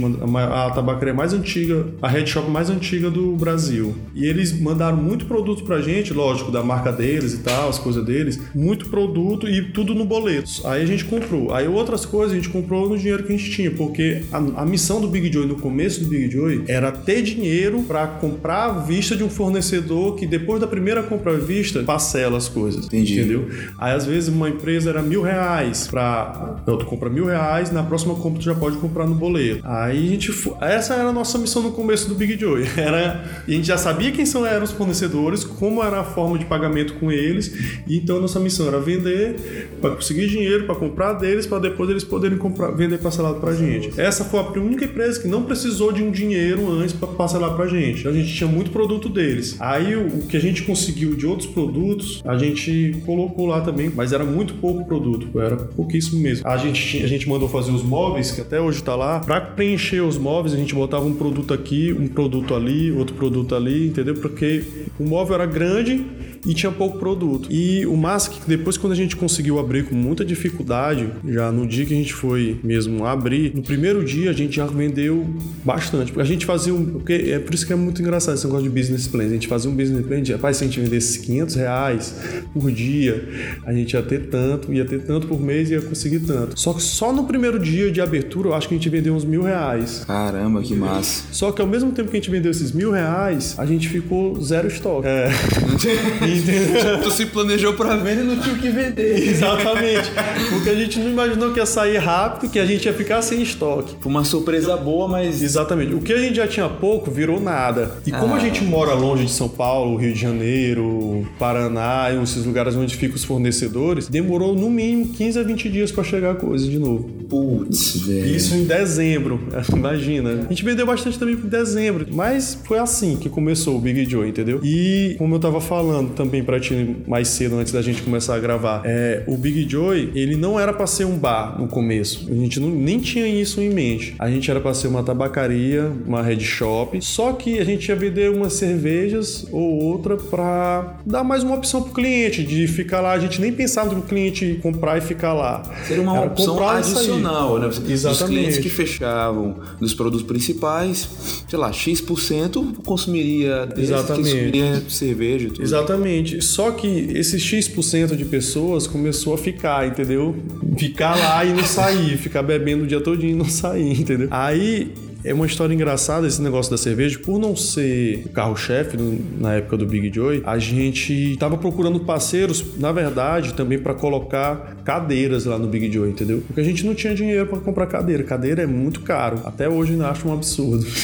a 0.53 0.71
tabacaria 0.71 1.15
mais 1.15 1.33
antiga, 1.33 1.87
a 2.03 2.09
head 2.09 2.29
shop 2.29 2.51
mais 2.51 2.69
antiga 2.69 3.11
do 3.11 3.35
Brasil. 3.35 3.95
E 4.15 4.27
eles 4.27 4.53
mandaram 4.61 4.99
muito 4.99 5.25
produto 5.25 5.65
pra 5.65 5.81
gente, 5.81 6.13
lógico, 6.13 6.53
da 6.53 6.63
marca 6.63 6.93
deles 6.93 7.33
e 7.33 7.39
tal, 7.39 7.71
as 7.71 7.79
coisas 7.79 8.05
deles, 8.05 8.39
muito 8.55 8.91
produto 8.91 9.49
e 9.49 9.73
tudo 9.73 9.95
no 9.95 10.05
boleto. 10.05 10.51
Aí 10.65 10.83
a 10.83 10.87
gente 10.87 11.07
comprou. 11.07 11.55
Aí 11.55 11.67
outras 11.67 12.05
coisas 12.05 12.33
a 12.33 12.37
gente 12.37 12.51
comprou 12.51 12.87
no 12.87 12.99
dinheiro 12.99 13.23
que 13.23 13.33
a 13.33 13.37
gente 13.37 13.51
tinha, 13.51 13.71
porque 13.71 14.21
a, 14.31 14.37
a 14.37 14.67
missão 14.67 15.01
do 15.01 15.09
Big 15.09 15.33
Joy 15.33 15.47
no 15.47 15.57
começo 15.57 16.01
do 16.01 16.07
Big 16.11 16.31
Joy 16.31 16.65
era 16.69 16.93
ter 16.93 17.23
dinheiro 17.23 17.83
para 17.85 18.07
comprar 18.07 18.67
à 18.67 18.73
vista 18.73 19.17
de 19.17 19.25
um 19.25 19.31
fornecedor 19.31 20.17
que 20.17 20.27
depois 20.27 20.61
da 20.61 20.67
primeira 20.67 21.03
compra 21.03 21.33
à 21.33 21.39
vista 21.39 21.83
parcela 21.83 22.37
as 22.37 22.47
coisas. 22.47 22.85
Entendi. 22.85 23.21
Entendeu? 23.21 23.49
Aí 23.79 23.95
às 23.95 24.05
vezes 24.05 24.29
uma 24.29 24.51
empresa 24.51 24.91
era 24.91 25.01
mil 25.01 25.23
reais 25.23 25.89
para. 25.89 26.59
Não, 26.67 26.77
tu 26.77 26.85
compra 26.85 27.09
mil 27.09 27.25
reais, 27.25 27.73
na 27.73 27.83
próxima 27.83 28.18
compra 28.19 28.41
tu 28.41 28.45
já 28.45 28.55
pode 28.55 28.77
comprar 28.79 29.07
no 29.07 29.15
boleto. 29.15 29.63
Aí 29.65 30.07
a 30.07 30.11
gente. 30.11 30.33
Essa 30.61 30.95
era 30.95 31.09
a 31.09 31.13
nossa 31.13 31.39
missão 31.39 31.63
no 31.63 31.73
começo 31.73 32.09
do 32.09 32.15
Big 32.15 32.39
Joy. 32.39 32.65
Era, 32.77 33.43
a 33.47 33.51
gente 33.51 33.67
já 33.67 33.77
sabia 33.77 34.13
quem 34.13 34.25
são, 34.25 34.47
eram 34.47 34.65
os 34.65 34.71
fornecedores, 34.71 35.45
como 35.45 35.83
era 35.83 36.01
a 36.01 36.05
forma 36.05 36.39
de 36.39 36.45
pagamento 36.45 36.95
com 36.95 37.11
eles. 37.11 37.53
E 37.87 37.97
então 37.99 38.19
a 38.19 38.21
nossa 38.21 38.39
missão 38.39 38.69
era 38.69 38.79
vender 38.79 39.69
para 39.81 39.91
conseguir 39.97 40.29
dinheiro 40.29 40.65
para 40.65 40.75
comprar 40.75 41.15
deles, 41.15 41.47
para 41.47 41.59
depois 41.59 41.91
eles 41.91 42.05
poderem 42.05 42.39
comprar, 42.39 42.71
vender 42.71 42.99
parcelado 42.99 43.41
para 43.41 43.53
gente. 43.55 43.99
Essa 44.01 44.25
foi 44.25 44.41
a 44.41 44.51
única 44.59 44.85
empresa 44.85 45.21
que 45.21 45.29
não 45.29 45.43
precisou 45.43 45.93
de 45.93 46.03
um 46.03 46.11
dinheiro 46.11 46.71
antes 46.71 46.95
para 46.95 47.09
parcelar 47.09 47.55
para 47.55 47.67
gente. 47.67 48.07
A 48.07 48.13
gente 48.13 48.35
tinha 48.35 48.49
muito 48.49 48.71
produto 48.71 49.09
deles. 49.09 49.57
Aí 49.61 49.97
o, 49.97 50.07
o 50.07 50.27
que 50.27 50.37
a 50.37 50.41
gente 50.41 50.63
conseguiu 50.63 51.15
de 51.15 51.27
outros 51.27 51.49
produtos, 51.49 52.23
a 52.25 52.37
gente 52.37 53.03
colocou 53.05 53.47
lá 53.47 53.61
também, 53.61 53.91
mas 53.95 54.13
era 54.13 54.25
muito 54.25 54.55
pouco 54.55 54.85
produto, 54.85 55.41
era 55.41 55.57
pouquíssimo 55.57 56.21
mesmo. 56.21 56.47
A 56.47 56.57
gente, 56.57 57.03
a 57.03 57.07
gente 57.07 57.29
mandou 57.29 57.49
fazer 57.49 57.71
os 57.71 57.83
móveis, 57.83 57.98
que 58.35 58.41
até 58.41 58.61
hoje 58.61 58.79
está 58.79 58.95
lá. 58.95 59.21
Para 59.21 59.41
preencher 59.41 60.01
os 60.01 60.19
móveis, 60.19 60.55
a 60.55 60.57
gente 60.57 60.75
botava 60.75 61.05
um 61.05 61.15
produto 61.15 61.55
aqui, 61.55 61.93
um 61.93 62.09
produto 62.09 62.55
ali, 62.55 62.91
outro 62.93 63.15
produto 63.15 63.55
ali, 63.55 63.89
entendeu? 63.89 64.15
Porque 64.15 64.65
o 64.99 65.05
móvel 65.05 65.35
era 65.35 65.47
grande 65.47 66.05
e 66.47 66.55
tinha 66.55 66.71
pouco 66.71 66.99
produto. 66.99 67.49
E 67.51 67.87
o 67.87 67.97
Mask, 67.97 68.33
depois 68.47 68.77
quando 68.77 68.93
a 68.93 68.97
gente 68.97 69.17
conseguiu 69.17 69.59
abrir 69.59 69.85
com 69.85 69.95
muita 69.95 70.25
dificuldade, 70.25 71.09
já 71.27 71.51
no 71.51 71.67
dia 71.67 71.85
que 71.85 71.95
a 71.95 71.97
gente 71.97 72.15
foi 72.15 72.59
mesmo 72.63 73.05
abrir, 73.05 73.55
no 73.55 73.63
primeiro 73.63 74.05
dia 74.05 74.31
a 74.31 74.33
gente 74.33 74.57
já 74.57 74.67
vendeu 74.67 75.27
bastante. 75.65 76.13
Porque 76.13 76.23
a 76.23 76.31
gente 76.31 76.47
fazia 76.47 76.75
um. 76.75 76.85
Porque 76.85 77.13
é 77.13 77.39
por 77.39 77.55
isso 77.55 77.67
que 77.67 77.73
é 77.73 77.77
muito 77.77 78.01
engraçado 78.01 78.35
esse 78.35 78.47
negócio 78.47 78.69
de 78.69 78.71
business 78.71 79.07
plan. 79.07 79.25
A 79.25 79.29
gente 79.29 79.49
fazia 79.49 79.71
um 79.71 79.75
business 79.75 80.07
plan 80.07 80.23
de, 80.23 80.33
rapaz, 80.33 80.57
se 80.57 80.65
a 80.65 80.67
gente 80.67 80.81
vendesse 80.81 81.21
500 81.21 81.55
reais 81.57 82.15
por 82.53 82.71
dia, 82.71 83.29
a 83.65 83.73
gente 83.73 83.93
ia 83.93 84.03
ter 84.03 84.29
tanto, 84.29 84.73
ia 84.73 84.85
ter 84.85 85.03
tanto 85.03 85.27
por 85.27 85.41
mês 85.41 85.71
e 85.71 85.75
ia 85.75 85.83
conseguir 85.83 86.21
tanto. 86.21 86.59
Só 86.59 86.73
que 86.73 86.83
só 86.83 87.13
no 87.13 87.25
primeiro 87.25 87.59
dia 87.59 87.88
de 87.91 88.01
abertura, 88.01 88.49
eu 88.49 88.55
acho 88.55 88.69
que 88.69 88.75
a 88.75 88.77
gente 88.77 88.89
vendeu 88.89 89.15
uns 89.15 89.25
mil 89.25 89.43
reais. 89.43 90.05
Caramba, 90.07 90.63
que 90.63 90.75
massa. 90.75 91.25
Só 91.33 91.53
que 91.53 91.61
ao 91.61 91.69
mesmo 91.69 91.93
tempo 91.93 92.11
que 92.11 92.17
a 92.17 92.21
gente 92.21 92.31
vendeu 92.31 92.51
esses 92.51 92.73
mil 92.73 92.91
reais, 92.91 93.55
a 93.59 93.67
gente 93.67 93.89
ficou 93.89 94.41
zero 94.41 94.69
estoque. 94.69 95.07
É. 95.07 95.31
Entendeu? 96.23 97.03
tu 97.03 97.11
se 97.11 97.27
planejou 97.27 97.75
para 97.75 97.97
venda 97.97 98.23
e 98.23 98.25
não 98.25 98.39
tinha 98.39 98.55
o 98.55 98.59
que 98.59 98.69
vender. 98.69 99.19
Exatamente. 99.29 100.11
Porque 100.51 100.71
a 100.71 100.75
gente 100.75 100.99
não 100.99 101.11
imaginou 101.11 101.53
que 101.53 101.59
ia 101.59 101.67
sair 101.67 101.99
rápido, 101.99 102.51
que 102.51 102.59
a 102.59 102.67
gente 102.67 102.87
ia 102.87 102.93
ficar 102.93 103.23
sem 103.23 103.43
estoque. 103.43 103.95
Foi 104.01 104.11
uma 104.11 104.25
surpresa 104.25 104.77
boa, 104.77 105.09
mas. 105.09 105.43
Exatamente. 105.43 105.95
O 105.95 106.01
que 106.01 106.13
a 106.13 106.19
gente 106.19 106.37
já 106.37 106.47
tinha 106.47 106.69
pouco 106.69 107.11
virou 107.11 107.41
nada. 107.41 107.99
E 108.07 108.11
como 108.11 108.35
ah. 108.35 108.37
a 108.37 108.41
gente 108.41 108.63
mora 108.65 108.95
longe 108.95 109.25
de 109.25 109.31
São 109.31 109.49
Paulo, 109.49 109.97
Rio 109.97 110.13
de 110.13 110.21
Janeiro, 110.21 111.27
Paraná, 111.39 112.09
esses 112.23 112.45
lugares 112.45 112.75
onde 112.77 112.97
ficam 112.97 113.17
os 113.17 113.25
fornecedores, 113.25 114.09
demorou 114.09 114.55
no 114.55 114.71
mínimo 114.71 115.09
15 115.09 115.39
a 115.39 115.43
20 115.43 115.69
dias 115.69 115.93
para 115.93 116.05
chegar 116.05 116.33
a 116.33 116.35
coisa 116.35 116.69
de 116.69 116.79
novo. 116.79 117.09
Putz, 117.29 117.78
velho. 118.07 118.37
Isso 118.37 118.55
em 118.55 118.65
dezembro. 118.65 119.41
Imagina. 119.75 120.47
A 120.47 120.49
gente 120.49 120.65
vendeu 120.65 120.87
bastante 120.87 121.19
também 121.19 121.35
em 121.35 121.49
dezembro. 121.49 122.07
Mas 122.11 122.59
foi 122.65 122.79
assim 122.79 123.17
que 123.17 123.29
começou 123.29 123.77
o 123.77 123.81
Big 123.81 124.09
Joe, 124.09 124.29
entendeu? 124.29 124.61
E 124.63 125.15
como 125.19 125.35
eu 125.35 125.39
tava 125.39 125.61
falando, 125.61 126.15
também 126.15 126.43
para 126.43 126.59
ti 126.61 126.97
mais 127.07 127.29
cedo, 127.29 127.57
antes 127.57 127.73
da 127.73 127.83
gente 127.83 128.03
começar 128.03 128.35
a 128.35 128.39
gravar. 128.39 128.83
É, 128.85 129.23
o 129.27 129.37
Big 129.37 129.69
Joy, 129.69 130.11
ele 130.15 130.37
não 130.37 130.59
era 130.59 130.73
para 130.73 130.87
ser 130.87 131.05
um 131.05 131.17
bar 131.17 131.59
no 131.59 131.69
começo. 131.69 132.27
A 132.31 132.35
gente 132.35 132.61
não, 132.61 132.69
nem 132.69 132.99
tinha 132.99 133.27
isso 133.27 133.61
em 133.61 133.71
mente. 133.71 134.15
A 134.19 134.31
gente 134.31 134.51
era 134.51 134.61
para 134.61 134.75
ser 134.75 134.89
uma 134.89 135.03
tabacaria, 135.03 135.93
uma 136.07 136.23
head 136.23 136.43
shop. 136.45 137.01
Só 137.03 137.33
que 137.33 137.59
a 137.59 137.65
gente 137.65 137.89
ia 137.89 137.97
vender 137.97 138.31
umas 138.31 138.55
cervejas 138.55 139.47
ou 139.53 139.83
outra 139.83 140.17
para 140.17 140.99
dar 141.05 141.25
mais 141.25 141.43
uma 141.43 141.57
opção 141.57 141.83
pro 141.83 141.93
cliente, 141.93 142.43
de 142.43 142.67
ficar 142.67 143.01
lá. 143.01 143.13
A 143.13 143.19
gente 143.19 143.41
nem 143.41 143.53
pensava 143.53 143.95
no 143.95 144.03
cliente 144.03 144.59
comprar 144.63 144.99
e 144.99 145.01
ficar 145.01 145.33
lá. 145.33 145.63
Seria 145.87 146.03
uma 146.03 146.17
era 146.17 146.27
opção 146.27 146.69
adicional, 146.69 147.59
né? 147.59 147.68
Exatamente. 147.69 148.23
Os 148.23 148.29
clientes 148.29 148.59
que 148.59 148.69
fechavam 148.69 149.61
dos 149.81 149.95
produtos 149.95 150.27
principais, 150.27 151.09
sei 151.49 151.59
lá, 151.59 151.73
X% 151.73 152.75
consumiria 152.85 153.67
desse, 153.67 153.93
Exatamente. 153.93 154.31
consumiria 154.31 154.83
cerveja. 154.89 155.49
Tudo. 155.49 155.63
Exatamente. 155.63 156.43
Só 156.43 156.71
que 156.71 156.87
esse 156.87 157.39
X% 157.39 158.17
de 158.17 158.25
pessoas 158.25 158.87
começou 158.87 159.35
a 159.35 159.39
ficar, 159.39 159.87
entendeu? 159.87 160.37
Ficar 160.77 161.17
lá 161.17 161.45
e 161.45 161.53
não 161.53 161.65
sair, 161.65 162.17
ficar 162.17 162.43
bebendo 162.43 162.85
o 162.85 162.87
dia 162.87 163.01
todo 163.01 163.25
e 163.25 163.35
não 163.35 163.45
sair, 163.49 164.01
entendeu? 164.01 164.29
Aí 164.31 164.93
é 165.25 165.35
uma 165.35 165.47
história 165.47 165.75
engraçada 165.75 166.27
esse 166.27 166.41
negócio 166.41 166.71
da 166.71 166.79
cerveja. 166.79 167.19
Por 167.19 167.39
não 167.39 167.57
ser 167.57 168.23
o 168.27 168.29
carro-chefe 168.31 168.97
na 169.39 169.55
época 169.55 169.77
do 169.77 169.87
Big 169.87 170.13
Joy, 170.15 170.43
a 170.45 170.59
gente 170.59 171.33
estava 171.33 171.57
procurando 171.57 172.01
parceiros, 172.01 172.79
na 172.79 172.93
verdade, 172.93 173.55
também 173.55 173.79
para 173.79 173.95
colocar 173.95 174.77
cadeiras 174.85 175.45
lá 175.45 175.59
no 175.59 175.67
Big 175.67 175.93
Joy, 175.93 176.11
entendeu? 176.11 176.43
Porque 176.47 176.61
a 176.61 176.65
gente 176.65 176.85
não 176.87 176.95
tinha 176.95 177.15
dinheiro 177.15 177.47
para 177.47 177.59
comprar 177.59 177.87
cadeira. 177.87 178.23
Cadeira 178.23 178.63
é 178.63 178.67
muito 178.67 179.01
caro. 179.01 179.41
Até 179.45 179.69
hoje 179.69 179.93
ainda 179.93 180.09
acho 180.09 180.29
um 180.29 180.33
absurdo. 180.33 180.87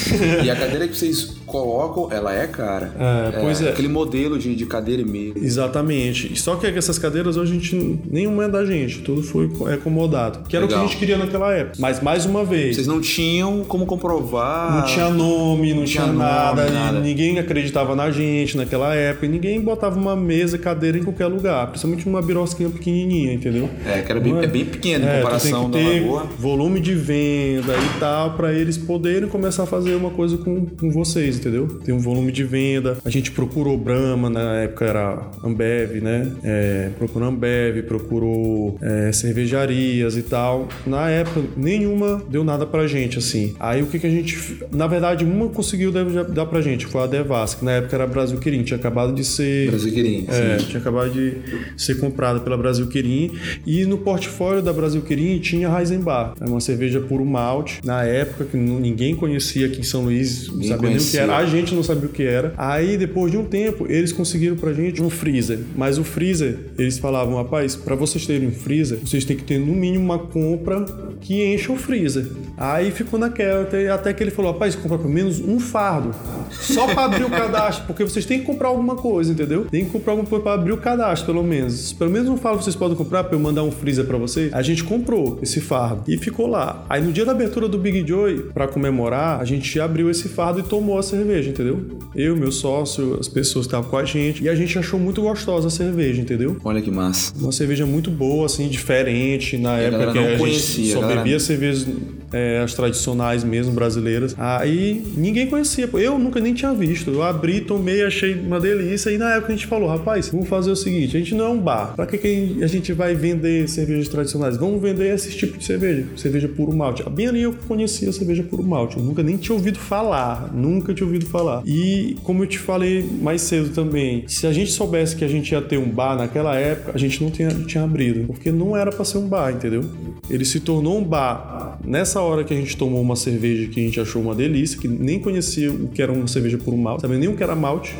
E 0.43 0.49
a 0.49 0.55
cadeira 0.55 0.87
que 0.87 0.95
vocês 0.95 1.35
colocam, 1.45 2.09
ela 2.11 2.33
é 2.35 2.47
cara. 2.47 2.91
É, 2.99 3.39
pois 3.41 3.61
é. 3.61 3.69
Aquele 3.69 3.87
modelo 3.87 4.37
de, 4.37 4.55
de 4.55 4.65
cadeira 4.65 5.01
e 5.01 5.05
meia. 5.05 5.33
Exatamente. 5.35 6.39
Só 6.39 6.55
que 6.55 6.67
essas 6.67 6.97
cadeiras 6.99 7.37
hoje 7.37 7.51
a 7.51 7.55
gente 7.55 7.99
nenhuma 8.09 8.45
é 8.45 8.49
da 8.49 8.65
gente, 8.65 8.99
tudo 9.01 9.23
foi 9.23 9.49
é 9.69 9.73
acomodado. 9.75 10.39
Que 10.47 10.55
era 10.55 10.65
Legal. 10.65 10.79
o 10.79 10.81
que 10.81 10.85
a 10.87 10.91
gente 10.91 10.99
queria 10.99 11.17
naquela 11.17 11.53
época. 11.53 11.77
Mas 11.79 12.01
mais 12.01 12.25
uma 12.25 12.43
vez, 12.43 12.75
Vocês 12.75 12.87
não 12.87 13.01
tinham 13.01 13.63
como 13.63 13.85
comprovar. 13.85 14.75
não 14.75 14.85
tinha 14.85 15.09
nome, 15.09 15.73
não, 15.73 15.83
tinha, 15.83 16.03
tinha 16.03 16.05
nome, 16.07 16.17
nada, 16.19 16.67
e 16.67 16.71
nada. 16.71 16.99
ninguém 16.99 17.39
acreditava 17.39 17.95
na 17.95 18.09
gente 18.11 18.57
naquela 18.57 18.93
época, 18.95 19.25
e 19.25 19.29
ninguém 19.29 19.59
botava 19.61 19.99
uma 19.99 20.15
mesa, 20.15 20.57
cadeira 20.57 20.97
em 20.97 21.03
qualquer 21.03 21.27
lugar, 21.27 21.67
principalmente 21.67 22.07
uma 22.07 22.21
birosquinha 22.21 22.69
pequenininha, 22.69 23.33
entendeu? 23.33 23.69
É, 23.85 24.01
que 24.01 24.11
era 24.11 24.19
bem, 24.19 24.33
Não 24.33 24.41
é 24.41 24.47
bem 24.47 24.65
pequeno 24.65 25.05
em 25.05 25.07
É, 25.07 25.17
comparação 25.21 25.69
da 25.69 25.77
Lagoa. 25.79 26.27
volume 26.37 26.79
de 26.79 26.93
venda 26.95 27.73
e 27.75 27.99
tal, 27.99 28.31
pra 28.33 28.53
eles 28.53 28.77
poderem 28.77 29.27
começar 29.29 29.63
a 29.63 29.65
fazer 29.65 29.95
uma 29.95 30.09
coisa 30.09 30.37
com, 30.37 30.65
com 30.65 30.91
vocês, 30.91 31.34
entendeu? 31.37 31.67
Tem 31.83 31.93
um 31.93 31.99
volume 31.99 32.31
de 32.31 32.43
venda. 32.43 32.97
A 33.03 33.09
gente 33.09 33.31
procurou 33.31 33.77
Brahma, 33.77 34.29
na 34.29 34.55
época 34.61 34.85
era 34.85 35.31
Ambev, 35.43 36.01
né? 36.01 36.31
É, 36.43 36.89
procurou 36.97 37.29
Ambev, 37.29 37.83
procurou 37.83 38.77
é, 38.81 39.11
cervejarias 39.11 40.17
e 40.17 40.21
tal. 40.21 40.67
Na 40.85 41.09
época, 41.09 41.41
nenhuma 41.55 42.21
deu 42.29 42.43
nada 42.43 42.65
pra 42.65 42.87
gente, 42.87 43.17
assim. 43.17 43.55
Aí 43.59 43.81
o 43.81 43.87
que 43.87 43.99
que 43.99 44.07
a 44.07 44.09
gente. 44.09 44.63
Na 44.71 44.87
verdade, 44.87 45.23
uma 45.23 45.49
conseguiu 45.49 45.91
dar, 45.91 46.45
pra 46.45 46.61
gente, 46.61 46.85
foi 46.85 47.01
a 47.01 47.07
Devas, 47.07 47.55
que 47.55 47.65
na 47.65 47.71
época 47.71 47.95
era 47.95 48.07
Brasil 48.07 48.37
Quirim, 48.39 48.63
tinha 48.63 48.77
acabado 48.77 49.13
de 49.13 49.23
ser. 49.23 49.69
Brasil 49.69 49.93
Quirim, 49.93 50.25
É, 50.27 50.57
tinha 50.57 50.79
acabado 50.79 51.11
de 51.11 51.33
ser 51.77 51.99
comprada 51.99 52.39
pela 52.39 52.57
Brasil 52.57 52.87
Quirim 52.87 53.31
e 53.65 53.85
no 53.85 53.97
portfólio 53.97 54.61
da 54.61 54.73
Brasil 54.73 55.01
Quirim 55.01 55.39
tinha 55.39 55.69
Heisenbar, 55.69 56.33
era 56.39 56.49
uma 56.49 56.59
cerveja 56.61 56.99
puro 56.99 57.25
malte, 57.25 57.79
na 57.83 58.03
época 58.03 58.45
que 58.45 58.57
ninguém 58.57 59.15
conhecia 59.15 59.67
aqui 59.67 59.79
em 59.79 59.83
São 59.83 60.03
Luís, 60.03 60.47
não 60.47 60.63
sabia 60.63 60.65
nem 60.65 60.75
o 60.75 60.79
que 60.79 60.87
conhecia. 60.87 61.24
Era, 61.25 61.37
a 61.37 61.45
gente 61.45 61.73
não 61.73 61.83
sabia 61.83 62.07
o 62.07 62.11
que 62.11 62.23
era. 62.23 62.53
Aí 62.57 62.97
depois 62.97 63.31
de 63.31 63.37
um 63.37 63.45
tempo, 63.45 63.85
eles 63.89 64.11
conseguiram 64.11 64.55
pra 64.55 64.73
gente 64.73 65.01
um 65.01 65.09
freezer, 65.09 65.59
mas 65.75 65.97
o 65.97 66.03
freezer, 66.03 66.57
eles 66.77 66.97
falavam, 66.97 67.35
rapaz, 67.35 67.75
pra 67.75 67.95
vocês 67.95 68.25
terem 68.25 68.47
um 68.47 68.51
freezer, 68.51 68.99
vocês 68.99 69.25
têm 69.25 69.35
que 69.35 69.43
ter 69.43 69.59
no 69.59 69.73
mínimo 69.73 70.05
uma 70.05 70.19
compra 70.19 70.85
que 71.21 71.43
encha 71.43 71.71
o 71.71 71.75
freezer. 71.75 72.27
Aí 72.57 72.91
ficou 72.91 73.19
naquela, 73.19 73.63
até, 73.63 73.89
até 73.89 74.13
que 74.13 74.23
ele 74.23 74.31
falou, 74.31 74.51
rapaz, 74.51 74.75
compra 74.75 74.97
pelo 74.97 75.09
menos 75.09 75.39
um 75.39 75.59
fardo, 75.59 76.13
só 76.51 76.87
pra 76.87 77.05
abrir 77.05 77.23
o 77.23 77.29
cadastro, 77.29 77.85
porque 77.85 78.03
vocês 78.03 78.25
têm 78.25 78.39
que 78.39 78.45
comprar 78.45 78.69
alguma 78.69 78.95
coisa, 78.95 79.31
entendeu? 79.31 79.65
Tem 79.65 79.85
que 79.85 79.91
comprar 79.91 80.13
alguma 80.13 80.27
coisa 80.27 80.43
pra 80.43 80.53
abrir 80.53 80.71
o 80.71 80.77
cadastro, 80.77 81.25
pelo 81.25 81.43
menos. 81.43 81.93
Pelo 81.93 82.11
menos 82.11 82.29
um 82.29 82.37
fardo 82.37 82.61
vocês 82.61 82.75
podem 82.75 82.95
comprar 82.95 83.23
pra 83.23 83.35
eu 83.35 83.39
mandar 83.39 83.63
um 83.63 83.71
freezer 83.71 84.05
pra 84.05 84.17
vocês. 84.17 84.53
A 84.53 84.61
gente 84.61 84.83
comprou 84.83 85.39
esse 85.41 85.59
fardo 85.59 86.03
e 86.07 86.17
ficou 86.17 86.47
lá. 86.47 86.85
Aí 86.89 87.01
no 87.01 87.11
dia 87.11 87.25
da 87.25 87.31
abertura 87.31 87.67
do 87.67 87.77
Big 87.77 88.07
Joy, 88.07 88.49
pra 88.53 88.67
comemorar, 88.67 89.39
a 89.39 89.45
gente 89.45 89.79
abriu 89.79 90.09
esse 90.09 90.29
fardo 90.29 90.59
e 90.59 90.63
tomou 90.63 90.97
a 90.97 91.03
cerveja, 91.15 91.49
entendeu? 91.49 91.99
Eu, 92.15 92.35
meu 92.35 92.51
sócio, 92.51 93.17
as 93.19 93.27
pessoas 93.27 93.65
que 93.65 93.69
estavam 93.69 93.89
com 93.89 93.97
a 93.97 94.05
gente. 94.05 94.43
E 94.43 94.49
a 94.49 94.55
gente 94.55 94.77
achou 94.77 94.99
muito 94.99 95.21
gostosa 95.21 95.67
a 95.67 95.71
cerveja, 95.71 96.21
entendeu? 96.21 96.57
Olha 96.63 96.81
que 96.81 96.91
massa. 96.91 97.33
Uma 97.39 97.51
cerveja 97.51 97.85
muito 97.85 98.09
boa, 98.11 98.45
assim, 98.45 98.67
diferente. 98.67 99.57
Na 99.57 99.77
época 99.77 99.91
galera 100.05 100.11
que 100.13 100.19
a 100.19 100.29
gente 100.29 100.39
conhecia, 100.39 100.93
só 100.93 100.99
a 100.99 101.01
galera- 101.01 101.21
bebia 101.23 101.39
cervejas 101.39 101.87
é, 102.33 102.59
as 102.59 102.73
tradicionais 102.73 103.43
mesmo, 103.43 103.71
brasileiras. 103.73 104.35
Aí 104.37 105.03
ninguém 105.15 105.47
conhecia. 105.47 105.89
Eu 105.93 106.17
nunca 106.19 106.39
nem 106.39 106.53
tinha 106.53 106.73
visto. 106.73 107.09
Eu 107.11 107.23
abri, 107.23 107.61
tomei, 107.61 108.03
achei 108.03 108.33
uma 108.35 108.59
delícia. 108.59 109.09
E 109.09 109.17
na 109.17 109.35
época 109.35 109.53
a 109.53 109.55
gente 109.55 109.67
falou, 109.67 109.87
rapaz, 109.87 110.29
vamos 110.29 110.47
fazer 110.47 110.71
o 110.71 110.75
seguinte: 110.75 111.15
a 111.15 111.19
gente 111.19 111.33
não 111.35 111.45
é 111.45 111.49
um 111.49 111.59
bar. 111.59 111.93
Pra 111.95 112.05
que, 112.05 112.17
que 112.17 112.57
a 112.63 112.67
gente 112.67 112.91
vai 112.93 113.15
vender 113.15 113.67
cervejas 113.69 114.07
tradicionais? 114.09 114.57
Vamos 114.57 114.81
vender 114.81 115.13
esse 115.13 115.31
tipo 115.31 115.57
de 115.57 115.63
cerveja. 115.65 116.05
Cerveja 116.17 116.47
puro 116.47 116.75
malte. 116.75 117.03
Bem 117.09 117.27
ali 117.27 117.43
eu 117.43 117.53
conhecia 117.67 118.09
a 118.09 118.13
cerveja 118.13 118.43
puro 118.43 118.63
malte. 118.63 118.97
Eu 118.97 119.03
nunca 119.03 119.23
nem 119.23 119.37
tinha 119.37 119.55
ouvido 119.55 119.79
falar. 119.79 120.51
Nunca 120.53 120.93
tinha 120.93 121.04
ouvido 121.05 121.25
falar. 121.25 121.63
E 121.65 122.17
como 122.23 122.43
eu 122.43 122.47
te 122.47 122.59
falei 122.59 123.03
mais 123.21 123.41
cedo 123.41 123.69
também, 123.69 124.23
se 124.27 124.45
a 124.47 124.53
gente 124.53 124.71
soubesse 124.71 125.15
que 125.15 125.23
a 125.23 125.27
gente 125.27 125.51
ia 125.51 125.61
ter 125.61 125.77
um 125.77 125.89
bar 125.89 126.15
naquela 126.15 126.55
época, 126.55 126.91
a 126.93 126.97
gente 126.97 127.23
não 127.23 127.31
tinha, 127.31 127.49
tinha 127.49 127.83
abrido. 127.83 128.25
Porque 128.27 128.51
não 128.51 128.75
era 128.75 128.91
pra 128.91 129.05
ser 129.05 129.17
um 129.17 129.27
bar, 129.27 129.51
entendeu? 129.51 129.83
Ele 130.29 130.43
se 130.43 130.59
tornou 130.59 130.97
um 130.97 131.03
bar 131.03 131.77
nessa 131.83 132.19
hora 132.21 132.43
que 132.43 132.53
a 132.53 132.57
gente 132.57 132.75
tomou 132.75 133.01
uma 133.01 133.15
cerveja 133.15 133.67
que 133.67 133.79
a 133.79 133.83
gente 133.83 133.99
achou 133.99 134.21
uma 134.21 134.35
delícia, 134.35 134.79
que 134.79 134.87
nem 134.87 135.19
conhecia 135.19 135.71
o 135.71 135.87
que 135.87 136.01
era 136.01 136.11
uma 136.11 136.27
cerveja 136.27 136.57
puro 136.57 136.77
malte, 136.77 137.01
sabia 137.01 137.17
nem 137.17 137.29
o 137.29 137.35
que 137.35 137.43
era 137.43 137.55
malte. 137.55 137.95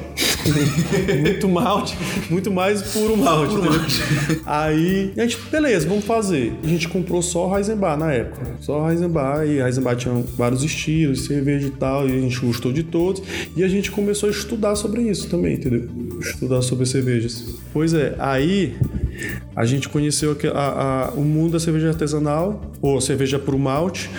muito 1.22 1.50
malte, 1.50 1.98
muito 2.30 2.52
mais 2.52 2.82
puro 2.82 3.18
malte, 3.18 3.56
entendeu? 3.56 3.82
Aí, 4.46 5.12
a 5.18 5.22
gente, 5.22 5.38
beleza, 5.52 5.88
vamos 5.88 6.06
fazer. 6.06 6.54
A 6.64 6.68
gente 6.68 6.88
comprou 6.88 7.22
só 7.22 7.58
Heisenbar 7.58 7.98
na 7.98 8.14
época. 8.14 8.56
Só 8.60 8.90
Heisenbar, 8.90 9.46
e 9.46 9.60
Heisenbar 9.60 9.96
tinha 9.96 10.14
vários 10.38 10.64
estilos, 10.64 11.26
cerveja 11.26 11.68
e 11.68 11.72
tal, 11.72 12.08
e 12.08 12.12
a 12.12 12.22
gente 12.22 12.40
gostou 12.40 12.72
de 12.72 12.84
todos. 12.96 13.22
E 13.58 13.64
a 13.64 13.68
gente 13.68 13.92
começou 13.92 14.30
a 14.30 14.32
estudar 14.32 14.76
sobre 14.78 15.02
isso 15.02 15.28
também, 15.28 15.56
entendeu? 15.56 15.90
Estudar 16.22 16.62
sobre 16.62 16.86
cervejas. 16.86 17.44
Pois 17.74 17.94
é, 17.94 18.16
aí 18.18 18.74
a 19.56 19.66
gente 19.66 19.90
conheceu 19.90 20.36
a- 20.54 21.10
a- 21.10 21.12
o 21.14 21.22
mundo 21.22 21.52
da 21.54 21.60
cerveja 21.60 21.90
artesanal, 21.90 22.72
ou 22.82 23.00
cerveja 23.02 23.38
pro 23.38 23.58
malte. 23.60 24.10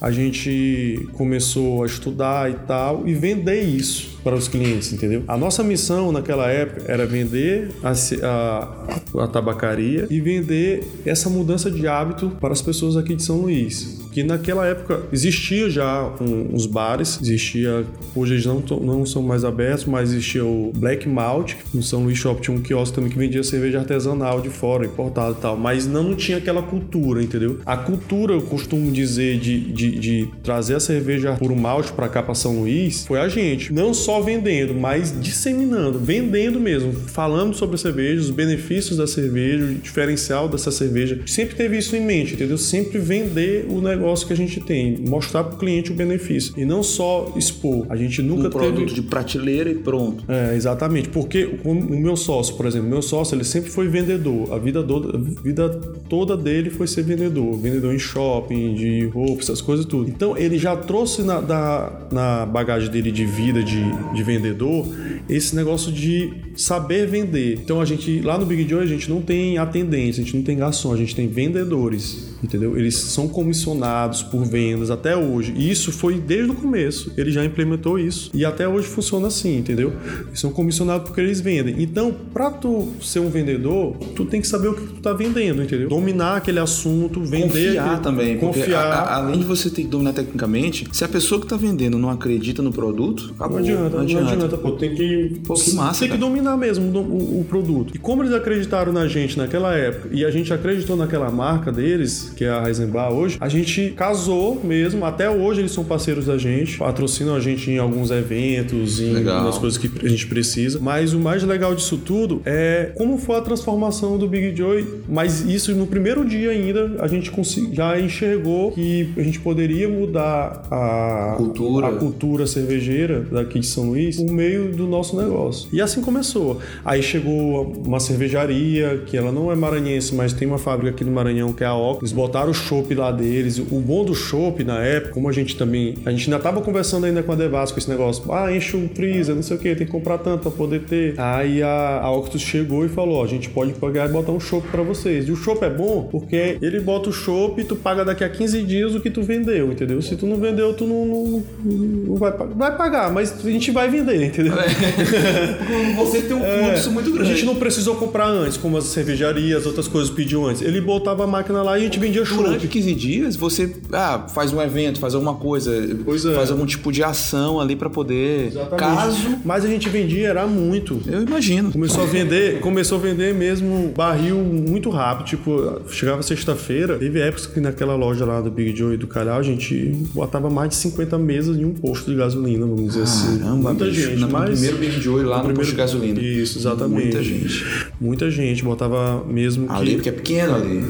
A 0.00 0.10
gente 0.10 1.08
começou 1.12 1.82
a 1.84 1.86
estudar 1.86 2.50
e 2.50 2.54
tal, 2.66 3.06
e 3.06 3.14
vender 3.14 3.62
isso 3.62 4.18
para 4.24 4.34
os 4.34 4.48
clientes, 4.48 4.92
entendeu? 4.92 5.22
A 5.28 5.36
nossa 5.36 5.62
missão 5.62 6.10
naquela 6.10 6.48
época 6.50 6.84
era 6.90 7.06
vender 7.06 7.70
a, 7.82 7.92
a- 8.26 9.22
a 9.24 9.26
tabacaria 9.28 10.06
e 10.10 10.20
vender 10.20 10.82
essa 11.04 11.28
mudança 11.30 11.70
de 11.70 11.86
hábito 11.86 12.30
para 12.40 12.52
as 12.52 12.62
pessoas 12.62 12.96
aqui 12.96 13.14
de 13.14 13.22
São 13.22 13.38
Luís. 13.42 14.02
Que 14.14 14.22
naquela 14.22 14.64
época 14.64 15.02
existia 15.12 15.68
já 15.68 16.08
um- 16.20 16.54
uns 16.54 16.66
bares, 16.66 17.18
existia, 17.20 17.84
hoje 18.14 18.34
eles 18.34 18.46
não, 18.46 18.60
não 18.80 19.04
são 19.04 19.20
mais 19.22 19.44
abertos, 19.44 19.86
mas 19.86 20.12
existia 20.12 20.44
o 20.44 20.70
Black 20.74 21.08
Malt, 21.08 21.54
no 21.74 21.82
São 21.82 22.04
Luís 22.04 22.16
Shop 22.16 22.40
tinha 22.40 22.56
um 22.56 22.60
quiosque 22.62 22.94
também 22.94 23.10
que 23.10 23.18
vendia 23.18 23.42
cerveja 23.42 23.80
artesanal 23.80 24.40
de 24.40 24.50
fora, 24.50 24.86
importada 24.86 25.32
e 25.36 25.42
tal, 25.42 25.56
mas 25.56 25.88
não 25.88 26.14
tinha 26.14 26.38
aquela 26.38 26.62
cultura, 26.62 27.20
entendeu? 27.24 27.58
A 27.66 27.76
cultura, 27.76 28.34
eu 28.34 28.42
costumo 28.42 28.92
dizer, 28.92 29.36
de, 29.40 29.58
de, 29.72 29.98
de 29.98 30.28
trazer 30.44 30.76
a 30.76 30.80
cerveja 30.80 31.32
puro 31.32 31.56
malte 31.56 31.92
pra 31.92 32.08
cá, 32.08 32.22
pra 32.22 32.34
São 32.36 32.60
Luís, 32.60 33.04
foi 33.06 33.18
a 33.18 33.28
gente. 33.28 33.72
Não 33.72 33.92
só 33.92 34.20
vendendo, 34.20 34.74
mas 34.74 35.12
disseminando, 35.20 35.98
vendendo 35.98 36.60
mesmo, 36.60 36.92
falando 36.92 37.52
sobre 37.56 37.74
a 37.74 37.78
cerveja, 37.78 38.20
os 38.20 38.30
benefícios 38.30 38.96
da 38.96 39.08
cerveja, 39.08 39.64
o 39.64 39.74
diferencial 39.74 40.48
dessa 40.48 40.70
cerveja. 40.70 41.18
Sempre 41.26 41.56
teve 41.56 41.76
isso 41.78 41.96
em 41.96 42.00
mente, 42.06 42.34
entendeu? 42.34 42.56
Sempre 42.56 42.98
vender 43.00 43.66
o 43.68 43.80
negócio 43.80 44.03
que 44.26 44.32
a 44.32 44.36
gente 44.36 44.60
tem, 44.60 44.98
mostrar 45.08 45.44
pro 45.44 45.56
cliente 45.58 45.90
o 45.92 45.94
benefício. 45.94 46.52
E 46.56 46.64
não 46.64 46.82
só 46.82 47.32
expor. 47.36 47.86
A 47.88 47.96
gente 47.96 48.20
nunca 48.22 48.48
Um 48.48 48.50
produto 48.50 48.78
teve. 48.88 48.94
de 48.94 49.02
prateleira 49.02 49.70
e 49.70 49.74
pronto. 49.76 50.24
É, 50.28 50.54
exatamente. 50.54 51.08
Porque 51.08 51.58
o, 51.64 51.70
o 51.70 52.00
meu 52.00 52.16
sócio, 52.16 52.54
por 52.56 52.66
exemplo, 52.66 52.88
meu 52.88 53.02
sócio, 53.02 53.34
ele 53.34 53.44
sempre 53.44 53.70
foi 53.70 53.88
vendedor. 53.88 54.52
A 54.52 54.58
vida, 54.58 54.82
toda, 54.82 55.16
a 55.16 55.20
vida 55.20 55.68
toda 56.08 56.36
dele 56.36 56.70
foi 56.70 56.86
ser 56.86 57.02
vendedor. 57.02 57.56
Vendedor 57.58 57.94
em 57.94 57.98
shopping, 57.98 58.74
de 58.74 59.06
roupa, 59.06 59.40
essas 59.42 59.60
coisas 59.60 59.86
tudo. 59.86 60.08
Então, 60.10 60.36
ele 60.36 60.58
já 60.58 60.76
trouxe 60.76 61.22
na, 61.22 61.40
da- 61.40 62.08
na 62.12 62.46
bagagem 62.46 62.90
dele 62.90 63.10
de 63.10 63.24
vida 63.24 63.62
de, 63.62 63.82
de 64.14 64.22
vendedor 64.22 64.86
esse 65.28 65.54
negócio 65.56 65.90
de 65.92 66.32
saber 66.56 67.06
vender. 67.06 67.58
Então, 67.62 67.80
a 67.80 67.84
gente, 67.84 68.20
lá 68.20 68.36
no 68.38 68.44
Big 68.46 68.68
Joy, 68.68 68.82
a 68.82 68.86
gente 68.86 69.08
não 69.08 69.20
tem 69.22 69.58
atendentes, 69.58 70.18
a 70.18 70.22
gente 70.22 70.36
não 70.36 70.42
tem 70.42 70.56
garçom, 70.56 70.92
a 70.92 70.96
gente 70.96 71.14
tem 71.14 71.26
vendedores. 71.28 72.34
Entendeu? 72.42 72.76
Eles 72.76 72.94
são 72.96 73.26
comissionados 73.28 73.93
por 74.30 74.44
vendas 74.44 74.90
até 74.90 75.16
hoje. 75.16 75.52
E 75.56 75.70
isso 75.70 75.92
foi 75.92 76.14
desde 76.18 76.50
o 76.50 76.54
começo. 76.54 77.12
Ele 77.16 77.30
já 77.30 77.44
implementou 77.44 77.98
isso. 77.98 78.30
E 78.34 78.44
até 78.44 78.68
hoje 78.68 78.86
funciona 78.88 79.28
assim, 79.28 79.58
entendeu? 79.58 79.92
Eles 80.28 80.40
são 80.40 80.50
comissionados 80.50 81.06
porque 81.06 81.20
eles 81.20 81.40
vendem. 81.40 81.76
Então, 81.82 82.14
pra 82.32 82.50
tu 82.50 82.88
ser 83.00 83.20
um 83.20 83.28
vendedor, 83.30 83.96
tu 84.14 84.24
tem 84.24 84.40
que 84.40 84.46
saber 84.46 84.68
o 84.68 84.74
que 84.74 84.86
tu 84.86 85.00
tá 85.00 85.12
vendendo, 85.12 85.62
entendeu? 85.62 85.88
Dominar 85.88 86.36
aquele 86.36 86.58
assunto, 86.58 87.20
vender. 87.20 87.42
Confiar 87.42 87.86
aquele- 87.86 88.02
também. 88.02 88.38
Confiar. 88.38 88.84
a- 88.84 88.94
a- 89.00 89.16
além 89.16 89.38
de 89.38 89.44
você 89.44 89.70
ter 89.70 89.82
que 89.82 89.88
dominar 89.88 90.12
tecnicamente, 90.12 90.86
se 90.92 91.04
a 91.04 91.08
pessoa 91.08 91.40
que 91.40 91.46
tá 91.46 91.56
vendendo 91.56 91.98
não 91.98 92.10
acredita 92.10 92.62
no 92.62 92.72
produto, 92.72 93.32
acabou. 93.36 93.58
Não 93.60 93.64
adianta, 93.64 93.96
não 93.96 94.02
adianta, 94.02 94.56
pô. 94.58 94.72
Tem 94.72 94.94
que. 94.94 95.40
Pô, 95.46 95.54
que 95.54 95.72
massa, 95.74 96.00
Tem 96.00 96.08
que 96.10 96.18
cara. 96.18 96.28
dominar 96.30 96.56
mesmo 96.56 96.86
o, 96.90 96.98
o- 97.00 97.40
o 97.40 97.44
produto. 97.44 97.92
E 97.94 97.98
como 97.98 98.22
eles 98.22 98.32
acreditaram 98.34 98.92
na 98.92 99.06
gente 99.06 99.36
naquela 99.38 99.74
época 99.74 100.08
e 100.12 100.24
a 100.24 100.30
gente 100.30 100.52
acreditou 100.52 100.96
naquela 100.96 101.30
marca 101.30 101.70
deles, 101.72 102.32
que 102.36 102.44
é 102.44 102.50
a 102.50 102.66
Heisenbar 102.66 103.12
hoje, 103.12 103.36
a 103.40 103.48
gente 103.48 103.83
casou 103.90 104.60
mesmo. 104.62 105.04
Até 105.04 105.30
hoje 105.30 105.60
eles 105.60 105.72
são 105.72 105.84
parceiros 105.84 106.26
da 106.26 106.38
gente, 106.38 106.78
patrocinam 106.78 107.34
a 107.34 107.40
gente 107.40 107.70
em 107.70 107.78
alguns 107.78 108.10
eventos, 108.10 109.00
em 109.00 109.12
Legal. 109.12 109.36
algumas 109.36 109.58
coisas 109.58 109.78
que 109.78 109.90
a 110.04 110.08
gente 110.08 110.26
precisa. 110.26 110.78
Mas 110.80 111.12
o 111.12 111.18
mais 111.18 111.42
legal 111.42 111.74
disso 111.74 111.98
tudo 111.98 112.40
é 112.44 112.92
como 112.94 113.18
foi 113.18 113.36
a 113.36 113.40
transformação 113.40 114.18
do 114.18 114.26
Big 114.28 114.56
Joy. 114.56 114.86
Mas 115.08 115.40
isso 115.42 115.74
no 115.74 115.86
primeiro 115.86 116.24
dia 116.24 116.50
ainda 116.50 116.96
a 117.00 117.08
gente 117.08 117.30
já 117.72 117.98
enxergou 118.00 118.72
que 118.72 119.10
a 119.16 119.22
gente 119.22 119.40
poderia 119.40 119.88
mudar 119.88 120.66
a 120.70 121.34
Cultura. 121.36 121.88
a 121.88 121.92
cultura 121.92 122.46
cervejeira 122.46 123.26
daqui 123.30 123.58
de 123.60 123.66
São 123.66 123.90
Luís 123.90 124.16
por 124.16 124.30
meio 124.30 124.72
do 124.72 124.86
nosso 124.86 125.16
negócio. 125.16 125.68
E 125.72 125.80
assim 125.80 126.00
começou. 126.00 126.60
Aí 126.84 127.02
chegou 127.02 127.72
uma 127.84 128.00
cervejaria, 128.00 129.02
que 129.06 129.16
ela 129.16 129.32
não 129.32 129.50
é 129.50 129.54
maranhense, 129.54 130.14
mas 130.14 130.32
tem 130.32 130.46
uma 130.46 130.58
fábrica 130.58 130.90
aqui 130.90 131.04
no 131.04 131.12
Maranhão 131.12 131.52
que 131.52 131.62
é 131.64 131.66
a 131.66 131.74
Oca. 131.74 132.00
Eles 132.00 132.12
botaram 132.12 132.50
o 132.50 132.54
chopp 132.54 132.94
lá 132.94 133.10
deles, 133.10 133.58
o, 133.58 133.73
o 133.76 133.80
bom 133.80 134.04
do 134.04 134.14
chopp 134.14 134.62
na 134.64 134.78
época, 134.80 135.14
como 135.14 135.28
a 135.28 135.32
gente 135.32 135.56
também. 135.56 135.94
A 136.04 136.10
gente 136.10 136.30
ainda 136.30 136.42
tava 136.42 136.60
conversando 136.60 137.04
ainda 137.06 137.22
com 137.22 137.32
a 137.32 137.34
Devas 137.34 137.72
com 137.72 137.78
esse 137.78 137.88
negócio. 137.88 138.30
Ah, 138.32 138.54
enche 138.54 138.76
o 138.76 138.88
freezer, 138.94 139.34
não 139.34 139.42
sei 139.42 139.56
o 139.56 139.60
que, 139.60 139.74
tem 139.74 139.86
que 139.86 139.92
comprar 139.92 140.18
tanto 140.18 140.42
pra 140.42 140.50
poder 140.50 140.80
ter. 140.82 141.14
Aí 141.18 141.62
a, 141.62 142.00
a 142.02 142.10
Octus 142.10 142.42
chegou 142.42 142.84
e 142.84 142.88
falou: 142.88 143.16
ó, 143.16 143.24
a 143.24 143.26
gente 143.26 143.48
pode 143.48 143.72
pagar 143.74 144.08
e 144.08 144.12
botar 144.12 144.32
um 144.32 144.40
chopp 144.40 144.66
pra 144.68 144.82
vocês. 144.82 145.28
E 145.28 145.32
o 145.32 145.36
chopp 145.36 145.64
é 145.64 145.70
bom 145.70 146.08
porque 146.10 146.58
ele 146.60 146.80
bota 146.80 147.08
o 147.10 147.12
chopp 147.12 147.60
e 147.60 147.64
tu 147.64 147.76
paga 147.76 148.04
daqui 148.04 148.24
a 148.24 148.28
15 148.28 148.62
dias 148.62 148.94
o 148.94 149.00
que 149.00 149.10
tu 149.10 149.22
vendeu, 149.22 149.72
entendeu? 149.72 150.00
Se 150.02 150.16
tu 150.16 150.26
não 150.26 150.36
vendeu, 150.36 150.72
tu 150.74 150.86
não, 150.86 151.04
não, 151.06 151.42
não 151.64 152.16
vai 152.16 152.32
pagar. 152.32 152.54
Vai 152.54 152.76
pagar, 152.76 153.12
mas 153.12 153.34
a 153.44 153.50
gente 153.50 153.70
vai 153.70 153.88
vender, 153.88 154.24
entendeu? 154.26 154.54
É. 154.54 155.94
Você 155.96 156.22
tem 156.22 156.36
um 156.36 156.44
É, 156.44 156.72
fluxo 156.72 156.90
muito 156.90 157.10
grande. 157.10 157.30
A 157.30 157.34
gente 157.34 157.46
não 157.46 157.56
precisou 157.56 157.94
comprar 157.96 158.26
antes, 158.26 158.56
como 158.56 158.76
as 158.76 158.84
cervejarias, 158.84 159.66
outras 159.66 159.88
coisas 159.88 160.10
pediu 160.10 160.46
antes. 160.46 160.62
Ele 160.62 160.80
botava 160.80 161.24
a 161.24 161.26
máquina 161.26 161.62
lá 161.62 161.78
e 161.78 161.82
a 161.82 161.84
gente 161.84 161.98
vendia 161.98 162.22
Durante 162.24 162.62
chopp. 162.62 162.68
15 162.68 162.94
dias, 162.94 163.36
você 163.36 163.63
ah, 163.92 164.26
faz 164.32 164.52
um 164.52 164.60
evento, 164.60 164.98
faz 164.98 165.14
alguma 165.14 165.34
coisa, 165.34 165.70
é. 165.74 166.34
faz 166.34 166.50
algum 166.50 166.66
tipo 166.66 166.90
de 166.92 167.02
ação 167.02 167.60
ali 167.60 167.76
pra 167.76 167.90
poder. 167.90 168.52
Caso. 168.76 169.38
Mas 169.44 169.64
a 169.64 169.68
gente 169.68 169.88
vendia, 169.88 170.28
era 170.28 170.46
muito. 170.46 171.00
Eu 171.06 171.22
imagino. 171.22 171.72
Começou 171.72 172.02
a 172.04 172.06
vender, 172.06 172.60
começou 172.60 172.98
a 172.98 173.00
vender 173.00 173.34
mesmo 173.34 173.92
barril 173.96 174.36
muito 174.36 174.90
rápido. 174.90 175.26
Tipo, 175.26 175.80
chegava 175.88 176.22
sexta-feira, 176.22 176.98
teve 176.98 177.20
épocas 177.20 177.46
que 177.46 177.60
naquela 177.60 177.94
loja 177.94 178.24
lá 178.24 178.40
do 178.40 178.50
Big 178.50 178.76
Joe 178.76 178.94
e 178.94 178.96
do 178.96 179.06
Calhau, 179.06 179.38
a 179.38 179.42
gente 179.42 179.92
botava 180.14 180.50
mais 180.50 180.70
de 180.70 180.76
50 180.76 181.18
mesas 181.18 181.56
em 181.56 181.64
um 181.64 181.72
posto 181.72 182.10
de 182.10 182.16
gasolina, 182.16 182.66
vamos 182.66 182.88
dizer 182.88 183.02
assim. 183.02 183.38
Caramba, 183.38 183.70
Muita 183.70 183.84
bicho. 183.86 184.00
gente, 184.00 184.20
no 184.20 184.30
mas... 184.30 184.50
primeiro 184.50 184.76
Big 184.78 185.00
Joy 185.00 185.24
lá 185.24 185.38
no, 185.38 185.44
primeiro- 185.44 185.60
posto 185.60 185.70
de 185.70 185.76
gasolina. 185.76 186.20
Isso, 186.20 186.58
exatamente. 186.58 187.02
Muita 187.02 187.22
gente. 187.22 187.64
Muita 188.00 188.30
gente, 188.30 188.62
botava 188.64 189.24
mesmo 189.24 189.66
que... 189.66 189.72
Ali, 189.72 189.94
porque 189.94 190.08
é 190.08 190.12
pequeno 190.12 190.54
ali. 190.54 190.84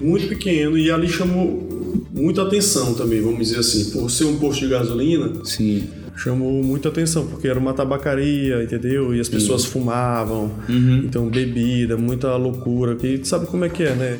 muito 0.00 0.28
pequeno 0.28 0.76
e 0.76 0.90
ali 0.90 1.08
chamou 1.08 1.65
muita 2.12 2.42
atenção 2.42 2.94
também, 2.94 3.20
vamos 3.20 3.48
dizer 3.48 3.58
assim, 3.60 3.90
por 3.90 4.10
ser 4.10 4.24
um 4.24 4.36
posto 4.38 4.60
de 4.60 4.68
gasolina, 4.68 5.32
Sim. 5.44 5.84
chamou 6.16 6.62
muita 6.62 6.88
atenção 6.88 7.26
porque 7.26 7.46
era 7.48 7.58
uma 7.58 7.72
tabacaria, 7.74 8.62
entendeu? 8.62 9.14
E 9.14 9.20
as 9.20 9.28
pessoas 9.28 9.64
fumavam, 9.64 10.50
Uhum. 10.68 11.02
então 11.04 11.28
bebida, 11.28 11.96
muita 11.96 12.34
loucura, 12.36 12.94
que 12.96 13.20
sabe 13.24 13.46
como 13.46 13.64
é 13.64 13.68
que 13.68 13.82
é, 13.82 13.94
né? 13.94 14.18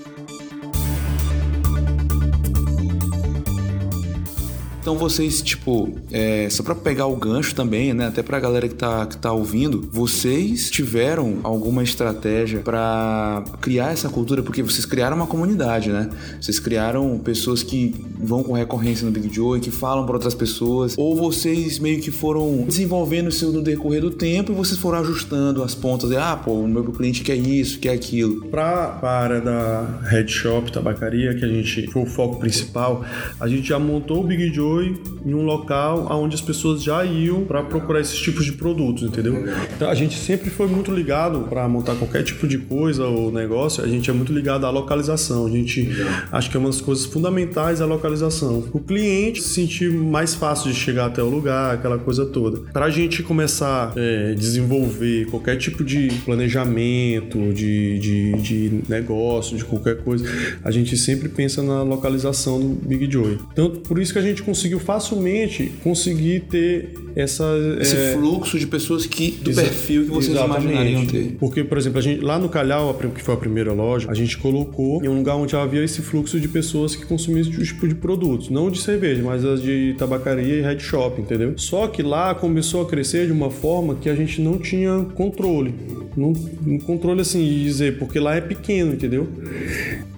Então 4.87 4.97
vocês, 4.97 5.43
tipo, 5.43 5.99
é, 6.13 6.49
só 6.49 6.63
pra 6.63 6.73
pegar 6.73 7.07
o 7.07 7.17
gancho 7.17 7.57
também, 7.57 7.93
né? 7.93 8.07
Até 8.07 8.23
pra 8.23 8.39
galera 8.39 8.69
que 8.69 8.75
tá, 8.77 9.05
que 9.05 9.17
tá 9.17 9.33
ouvindo, 9.33 9.89
vocês 9.91 10.71
tiveram 10.71 11.41
alguma 11.43 11.83
estratégia 11.83 12.61
pra 12.61 13.43
criar 13.61 13.91
essa 13.91 14.09
cultura? 14.09 14.45
Porque 14.45 14.63
vocês 14.63 14.87
criaram 14.87 15.17
uma 15.17 15.27
comunidade, 15.27 15.91
né? 15.91 16.09
Vocês 16.41 16.61
criaram 16.61 17.19
pessoas 17.19 17.65
que 17.65 17.97
vão 18.17 18.45
com 18.45 18.53
recorrência 18.53 19.05
no 19.05 19.11
Big 19.11 19.29
Joe, 19.35 19.59
que 19.59 19.73
falam 19.73 20.07
pra 20.07 20.15
outras 20.15 20.37
pessoas, 20.37 20.95
ou 20.97 21.17
vocês 21.17 21.81
meio 21.81 22.01
que 22.01 22.13
foram 22.13 22.63
desenvolvendo 22.65 23.29
isso 23.29 23.51
no 23.51 23.63
decorrer 23.63 24.01
do 24.01 24.13
tempo 24.13 24.53
e 24.53 24.55
vocês 24.55 24.79
foram 24.79 25.01
ajustando 25.01 25.65
as 25.65 25.75
pontas, 25.75 26.11
de, 26.11 26.17
ah, 26.17 26.37
pô, 26.37 26.53
o 26.53 26.69
meu 26.69 26.85
cliente 26.93 27.25
quer 27.25 27.35
isso, 27.35 27.81
quer 27.81 27.91
aquilo. 27.91 28.47
Pra, 28.47 28.91
pra 28.91 29.11
área 29.11 29.41
da 29.41 29.99
Head 30.05 30.31
Shop, 30.31 30.71
tabacaria, 30.71 31.35
que 31.35 31.45
a 31.45 31.49
gente 31.49 31.89
foi 31.89 32.03
o 32.03 32.07
foco 32.07 32.39
principal, 32.39 33.05
a 33.41 33.49
gente 33.49 33.67
já 33.67 33.81
montou 33.81 34.23
o 34.23 34.25
Big 34.25 34.53
Joy 34.77 34.95
em 35.25 35.35
um 35.35 35.45
local 35.45 36.07
onde 36.11 36.35
as 36.35 36.41
pessoas 36.41 36.83
já 36.83 37.05
iam 37.05 37.45
para 37.45 37.63
procurar 37.63 38.01
esses 38.01 38.19
tipos 38.19 38.45
de 38.45 38.53
produtos, 38.53 39.03
entendeu? 39.03 39.45
Então 39.75 39.89
a 39.89 39.95
gente 39.95 40.17
sempre 40.17 40.51
foi 40.51 40.69
muito 40.69 40.93
ligado 40.93 41.41
para 41.49 41.67
montar 41.69 41.95
qualquer 41.97 42.23
tipo 42.23 42.47
de 42.47 42.59
coisa 42.59 43.05
ou 43.07 43.33
negócio, 43.33 43.83
a 43.83 43.89
gente 43.89 44.09
é 44.09 44.13
muito 44.13 44.33
ligado 44.33 44.65
à 44.67 44.71
localização. 44.71 45.47
A 45.47 45.51
gente 45.51 45.89
acho 46.31 46.51
que 46.51 46.57
é 46.57 46.61
uma 46.61 46.69
das 46.69 46.81
coisas 46.81 47.07
fundamentais 47.07 47.81
a 47.81 47.87
localização. 47.87 48.65
O 48.73 48.81
cliente 48.81 49.43
se 49.43 49.49
sentir 49.49 49.91
mais 49.91 50.35
fácil 50.35 50.71
de 50.71 50.79
chegar 50.79 51.07
até 51.07 51.23
o 51.23 51.29
lugar, 51.29 51.75
aquela 51.75 51.99
coisa 51.99 52.25
toda. 52.27 52.59
Para 52.73 52.87
a 52.87 52.91
gente 52.91 53.23
começar 53.23 53.93
a 53.97 54.35
desenvolver 54.35 55.27
qualquer 55.27 55.57
tipo 55.57 55.83
de 55.83 56.09
planejamento, 56.25 57.53
de, 57.53 57.99
de, 57.99 58.33
de 58.35 58.81
negócio, 58.89 59.57
de 59.57 59.65
qualquer 59.65 59.99
coisa, 59.99 60.25
a 60.63 60.71
gente 60.71 60.97
sempre 60.97 61.29
pensa 61.29 61.63
na 61.63 61.83
localização 61.83 62.61
do 62.61 62.75
Big 62.87 63.11
Joy. 63.11 63.39
Então, 63.53 63.71
por 63.71 63.99
isso 63.99 64.13
que 64.13 64.19
a 64.19 64.23
gente 64.23 64.43
conseguiu 64.43 64.66
facilmente 64.79 65.73
conseguir 65.83 66.41
ter 66.41 66.95
essa 67.15 67.45
Esse 67.81 67.97
é, 67.97 68.13
fluxo 68.13 68.59
de 68.59 68.67
pessoas 68.67 69.07
que 69.07 69.31
do 69.31 69.51
Exa- 69.51 69.63
perfil 69.63 70.05
que 70.05 70.11
vocês 70.11 70.37
exatamente. 70.37 70.65
imaginariam 70.65 71.07
ter. 71.07 71.37
Porque, 71.39 71.65
por 71.65 71.79
exemplo, 71.79 71.99
a 71.99 72.03
gente, 72.03 72.21
lá 72.21 72.39
no 72.39 72.49
Calhau, 72.49 72.93
que 73.15 73.23
foi 73.23 73.35
a 73.35 73.39
primeira 73.39 73.73
loja, 73.73 74.11
a 74.11 74.15
gente 74.15 74.37
colocou 74.37 75.03
em 75.03 75.09
um 75.09 75.17
lugar 75.17 75.37
onde 75.37 75.57
havia 75.57 75.83
esse 75.83 76.03
fluxo 76.03 76.39
de 76.39 76.47
pessoas 76.49 76.95
que 76.95 77.07
consumiam 77.07 77.41
esse 77.41 77.65
tipo 77.65 77.89
de 77.89 77.95
produtos. 77.95 78.51
Não 78.51 78.71
de 78.71 78.81
cerveja, 78.83 79.23
mas 79.23 79.45
as 79.45 79.63
de 79.63 79.95
tabacaria 79.97 80.57
e 80.57 80.61
head 80.61 80.83
shop, 80.83 81.21
entendeu? 81.21 81.55
Só 81.57 81.87
que 81.89 82.03
lá 82.03 82.35
começou 82.35 82.83
a 82.83 82.87
crescer 82.87 83.27
de 83.27 83.33
uma 83.33 83.51
forma 83.51 83.95
que 83.95 84.11
a 84.11 84.15
gente 84.15 84.41
não 84.43 84.59
tinha 84.59 85.07
controle. 85.15 85.75
Não, 86.17 86.33
um 86.67 86.79
controle 86.79 87.21
assim, 87.23 87.43
de 87.45 87.63
dizer, 87.65 87.99
porque 87.99 88.19
lá 88.19 88.37
é 88.37 88.41
pequeno, 88.43 88.93
entendeu? 88.93 89.27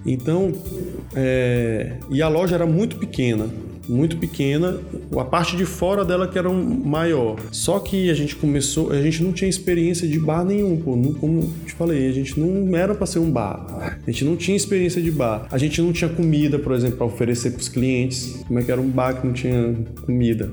Então, 0.05 0.51
é, 1.15 1.93
e 2.09 2.21
a 2.21 2.27
loja 2.27 2.55
era 2.55 2.65
muito 2.65 2.97
pequena 2.97 3.47
muito 3.89 4.17
pequena, 4.17 4.77
a 5.17 5.25
parte 5.25 5.57
de 5.57 5.65
fora 5.65 6.05
dela 6.05 6.27
que 6.27 6.37
era 6.37 6.49
maior. 6.49 7.37
Só 7.51 7.79
que 7.79 8.09
a 8.09 8.13
gente 8.13 8.35
começou, 8.35 8.91
a 8.91 9.01
gente 9.01 9.23
não 9.23 9.31
tinha 9.31 9.49
experiência 9.49 10.07
de 10.07 10.19
bar 10.19 10.45
nenhum, 10.45 10.77
pô. 10.77 10.95
Não, 10.95 11.13
como 11.13 11.51
te 11.65 11.73
falei, 11.73 12.07
a 12.07 12.11
gente 12.11 12.39
não 12.39 12.75
era 12.77 12.93
para 12.93 13.05
ser 13.05 13.19
um 13.19 13.31
bar. 13.31 13.99
A 14.05 14.11
gente 14.11 14.23
não 14.25 14.35
tinha 14.35 14.55
experiência 14.55 15.01
de 15.01 15.11
bar. 15.11 15.47
A 15.51 15.57
gente 15.57 15.81
não 15.81 15.91
tinha 15.91 16.09
comida, 16.09 16.59
por 16.59 16.73
exemplo, 16.73 16.97
para 16.97 17.05
oferecer 17.05 17.51
para 17.51 17.61
os 17.61 17.69
clientes. 17.69 18.43
Como 18.47 18.59
é 18.59 18.63
que 18.63 18.71
era 18.71 18.79
um 18.79 18.89
bar 18.89 19.19
que 19.19 19.25
não 19.25 19.33
tinha 19.33 19.75
comida? 20.05 20.51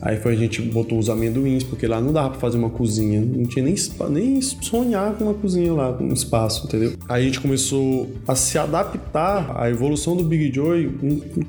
Aí 0.00 0.16
foi 0.16 0.32
a 0.32 0.36
gente 0.36 0.60
botou 0.62 0.98
os 0.98 1.08
amendoins, 1.08 1.62
porque 1.62 1.86
lá 1.86 2.00
não 2.00 2.12
dava 2.12 2.30
para 2.30 2.40
fazer 2.40 2.58
uma 2.58 2.70
cozinha, 2.70 3.20
não 3.20 3.44
tinha 3.44 3.64
nem 3.64 3.74
nem 4.10 4.40
sonhar 4.40 5.14
com 5.14 5.24
uma 5.24 5.34
cozinha 5.34 5.72
lá, 5.72 5.92
com 5.92 6.04
um 6.04 6.12
espaço, 6.12 6.66
entendeu? 6.66 6.92
Aí 7.08 7.22
a 7.22 7.24
gente 7.24 7.40
começou 7.40 8.10
a 8.26 8.34
se 8.34 8.58
adaptar 8.58 9.52
à 9.56 9.70
evolução 9.70 10.16
do 10.16 10.24
Big 10.24 10.52
Joy 10.54 10.90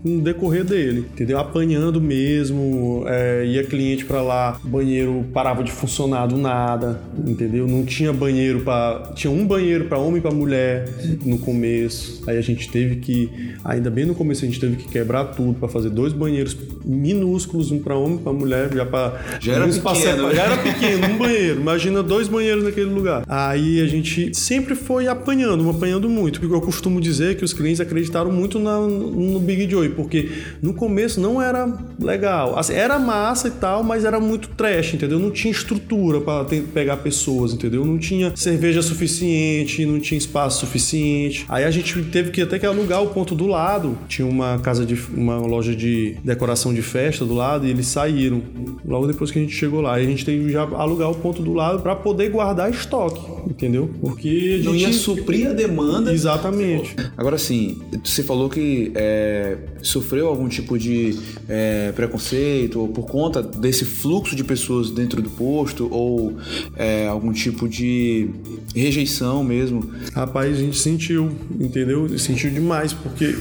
no 0.03 0.21
decorrer 0.21 0.63
dele, 0.63 1.05
entendeu? 1.11 1.22
Apanhando 1.31 2.01
mesmo, 2.01 3.03
é, 3.07 3.45
ia 3.45 3.63
cliente 3.63 4.05
pra 4.05 4.21
lá, 4.21 4.59
banheiro 4.63 5.25
parava 5.33 5.63
de 5.63 5.71
funcionar 5.71 6.27
do 6.27 6.37
nada, 6.37 6.99
entendeu? 7.25 7.67
Não 7.67 7.85
tinha 7.85 8.11
banheiro 8.11 8.61
para 8.61 9.11
tinha 9.15 9.31
um 9.31 9.45
banheiro 9.45 9.85
para 9.85 9.97
homem 9.97 10.17
e 10.17 10.21
para 10.21 10.31
mulher 10.31 10.89
no 11.25 11.37
começo. 11.37 12.23
Aí 12.27 12.37
a 12.37 12.41
gente 12.41 12.69
teve 12.69 12.97
que, 12.97 13.29
ainda 13.63 13.89
bem 13.89 14.05
no 14.05 14.15
começo 14.15 14.43
a 14.43 14.47
gente 14.47 14.59
teve 14.59 14.75
que 14.75 14.87
quebrar 14.89 15.25
tudo 15.25 15.53
para 15.59 15.67
fazer 15.69 15.89
dois 15.89 16.11
banheiros 16.13 16.55
minúsculos, 16.83 17.71
um 17.71 17.79
para 17.79 17.95
homem 17.95 18.17
e 18.17 18.19
para 18.21 18.33
mulher, 18.33 18.73
já 18.73 18.85
para 18.85 19.21
Já 19.39 19.53
era 19.53 19.65
pequeno, 19.67 20.35
já 20.35 20.43
era 20.43 20.57
pequeno, 20.57 21.07
um 21.13 21.17
banheiro. 21.17 21.59
Imagina 21.61 22.03
dois 22.03 22.27
banheiros 22.27 22.63
naquele 22.63 22.89
lugar. 22.89 23.23
Aí 23.27 23.81
a 23.81 23.85
gente 23.87 24.35
sempre 24.37 24.75
foi 24.75 25.07
apanhando, 25.07 25.69
apanhando 25.69 26.09
muito. 26.09 26.39
Porque 26.39 26.53
eu 26.53 26.61
costumo 26.61 26.99
dizer 26.99 27.37
que 27.37 27.43
os 27.45 27.53
clientes 27.53 27.79
acreditaram 27.79 28.31
muito 28.31 28.59
na- 28.59 28.79
no 28.79 29.39
Big 29.39 29.69
Joy, 29.69 29.89
porque 29.89 30.29
no 30.61 30.73
começo 30.73 31.12
não 31.19 31.41
era 31.41 31.71
legal. 31.99 32.57
Assim, 32.57 32.73
era 32.73 32.99
massa 32.99 33.47
e 33.47 33.51
tal, 33.51 33.83
mas 33.83 34.05
era 34.05 34.19
muito 34.19 34.49
trash, 34.49 34.93
entendeu? 34.93 35.19
Não 35.19 35.31
tinha 35.31 35.51
estrutura 35.51 36.21
para 36.21 36.45
pegar 36.73 36.97
pessoas, 36.97 37.53
entendeu? 37.53 37.85
Não 37.85 37.97
tinha 37.97 38.31
cerveja 38.35 38.81
suficiente, 38.81 39.85
não 39.85 39.99
tinha 39.99 40.17
espaço 40.17 40.59
suficiente. 40.59 41.45
Aí 41.49 41.63
a 41.63 41.71
gente 41.71 42.01
teve 42.03 42.31
que 42.31 42.41
até 42.41 42.59
que 42.59 42.65
alugar 42.65 43.01
o 43.01 43.07
ponto 43.07 43.35
do 43.35 43.47
lado. 43.47 43.97
Tinha 44.07 44.27
uma 44.27 44.59
casa 44.59 44.85
de 44.85 44.97
uma 45.13 45.37
loja 45.37 45.75
de 45.75 46.17
decoração 46.23 46.73
de 46.73 46.81
festa 46.81 47.25
do 47.25 47.33
lado 47.33 47.65
e 47.65 47.69
eles 47.69 47.87
saíram 47.87 48.41
logo 48.85 49.07
depois 49.07 49.31
que 49.31 49.39
a 49.39 49.41
gente 49.41 49.55
chegou 49.55 49.81
lá. 49.81 49.95
Aí 49.95 50.05
a 50.05 50.09
gente 50.09 50.25
teve 50.25 50.45
que 50.45 50.51
já 50.51 50.63
alugar 50.63 51.09
o 51.09 51.15
ponto 51.15 51.41
do 51.41 51.53
lado 51.53 51.81
para 51.81 51.95
poder 51.95 52.29
guardar 52.29 52.71
estoque, 52.71 53.21
entendeu? 53.49 53.89
Porque 54.01 54.59
a 54.61 54.65
Não 54.65 54.73
gente 54.73 54.87
ia 54.87 54.93
suprir 54.93 55.49
a 55.49 55.53
demanda. 55.53 56.11
Exatamente. 56.13 56.95
Agora 57.17 57.37
sim, 57.37 57.81
você 58.03 58.23
falou 58.23 58.49
que 58.49 58.91
é, 58.95 59.57
sofreu 59.81 60.27
algum 60.27 60.47
tipo 60.47 60.77
de 60.77 61.02
é, 61.47 61.91
preconceito 61.91 62.79
ou 62.79 62.87
por 62.87 63.05
conta 63.05 63.41
desse 63.41 63.85
fluxo 63.85 64.35
de 64.35 64.43
pessoas 64.43 64.91
dentro 64.91 65.21
do 65.21 65.29
posto 65.29 65.87
ou 65.91 66.37
é, 66.75 67.07
algum 67.07 67.31
tipo 67.31 67.67
de 67.67 68.29
rejeição 68.75 69.43
mesmo. 69.43 69.91
Rapaz, 70.13 70.57
a 70.57 70.59
gente 70.59 70.77
sentiu, 70.77 71.31
entendeu? 71.59 72.17
Sentiu 72.17 72.49
demais, 72.49 72.93
porque 72.93 73.35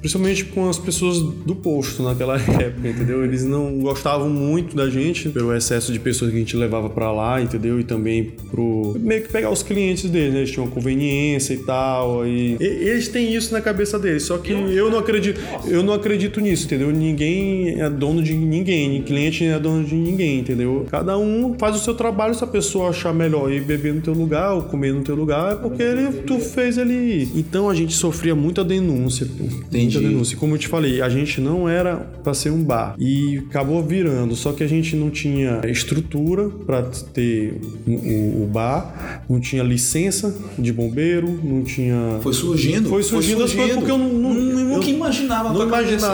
principalmente 0.00 0.44
com 0.44 0.68
as 0.68 0.78
pessoas 0.78 1.20
do 1.20 1.54
posto 1.54 2.02
naquela 2.02 2.36
época, 2.40 2.88
entendeu? 2.88 3.24
Eles 3.24 3.44
não 3.44 3.78
gostavam 3.80 4.30
muito 4.30 4.76
da 4.76 4.88
gente 4.88 5.28
pelo 5.28 5.54
excesso 5.54 5.92
de 5.92 5.98
pessoas 5.98 6.30
que 6.30 6.36
a 6.36 6.40
gente 6.40 6.56
levava 6.56 6.88
pra 6.88 7.10
lá, 7.10 7.40
entendeu? 7.40 7.80
E 7.80 7.84
também 7.84 8.32
pro 8.50 8.96
meio 9.00 9.22
que 9.22 9.28
pegar 9.28 9.50
os 9.50 9.62
clientes 9.62 10.08
deles, 10.08 10.32
né? 10.32 10.40
Eles 10.40 10.50
tinham 10.50 10.66
doença 11.32 11.52
e 11.52 11.58
tal. 11.58 12.26
E, 12.26 12.56
e 12.60 12.64
eles 12.64 13.08
têm 13.08 13.34
isso 13.34 13.52
na 13.52 13.60
cabeça 13.60 13.98
deles, 13.98 14.24
só 14.24 14.38
que 14.38 14.52
eu 14.52 14.90
não 14.90 14.98
acredito, 14.98 15.40
eu 15.66 15.82
não 15.82 15.92
acredito 15.92 16.40
nisso, 16.40 16.66
entendeu? 16.66 16.81
Ninguém 16.90 17.80
é 17.80 17.88
dono 17.88 18.22
de 18.22 18.32
ninguém, 18.34 19.02
cliente 19.02 19.44
não 19.46 19.54
é 19.54 19.58
dono 19.58 19.84
de 19.84 19.94
ninguém, 19.94 20.40
entendeu? 20.40 20.86
Cada 20.90 21.16
um 21.18 21.54
faz 21.58 21.76
o 21.76 21.78
seu 21.78 21.94
trabalho, 21.94 22.34
se 22.34 22.42
a 22.42 22.46
pessoa 22.46 22.88
achar 22.90 23.12
melhor 23.14 23.52
ir 23.52 23.62
beber 23.62 23.94
no 23.94 24.00
teu 24.00 24.12
lugar 24.14 24.52
ou 24.54 24.62
comer 24.62 24.92
no 24.92 25.02
teu 25.02 25.14
lugar, 25.14 25.52
é 25.52 25.56
porque 25.56 25.82
ele, 25.82 26.08
tu 26.22 26.38
fez 26.38 26.78
ele 26.78 26.92
ir. 26.94 27.28
Então 27.36 27.68
a 27.68 27.74
gente 27.74 27.94
sofria 27.94 28.34
muita 28.34 28.64
denúncia, 28.64 29.26
pô. 29.26 29.44
Entendi. 29.44 29.96
Muita 29.98 30.08
denúncia. 30.08 30.36
Como 30.36 30.54
eu 30.54 30.58
te 30.58 30.68
falei, 30.68 31.00
a 31.00 31.08
gente 31.08 31.40
não 31.40 31.68
era 31.68 31.96
pra 32.24 32.34
ser 32.34 32.50
um 32.50 32.62
bar 32.62 32.94
e 32.98 33.42
acabou 33.48 33.82
virando, 33.82 34.34
só 34.34 34.52
que 34.52 34.62
a 34.64 34.66
gente 34.68 34.96
não 34.96 35.10
tinha 35.10 35.60
estrutura 35.66 36.48
pra 36.66 36.82
ter 37.12 37.60
o, 37.86 37.90
o- 37.90 38.42
o 38.44 38.46
bar, 38.46 39.24
não 39.28 39.38
tinha 39.40 39.62
licença 39.62 40.34
de 40.58 40.72
bombeiro, 40.72 41.38
não 41.42 41.62
tinha 41.62 42.18
Foi 42.22 42.32
surgindo. 42.32 42.88
Foi 42.88 43.02
surgindo 43.02 43.42
as 43.44 43.52
coisas 43.52 43.76
porque 43.76 43.90
eu 43.90 43.98
não- 43.98 44.12
não- 44.12 44.30
eu 44.38 44.76
nunca 44.76 44.88
imaginava. 44.88 45.44
na 45.44 45.54
não 45.54 45.56
tua 45.56 45.66
cabeça. 45.70 46.06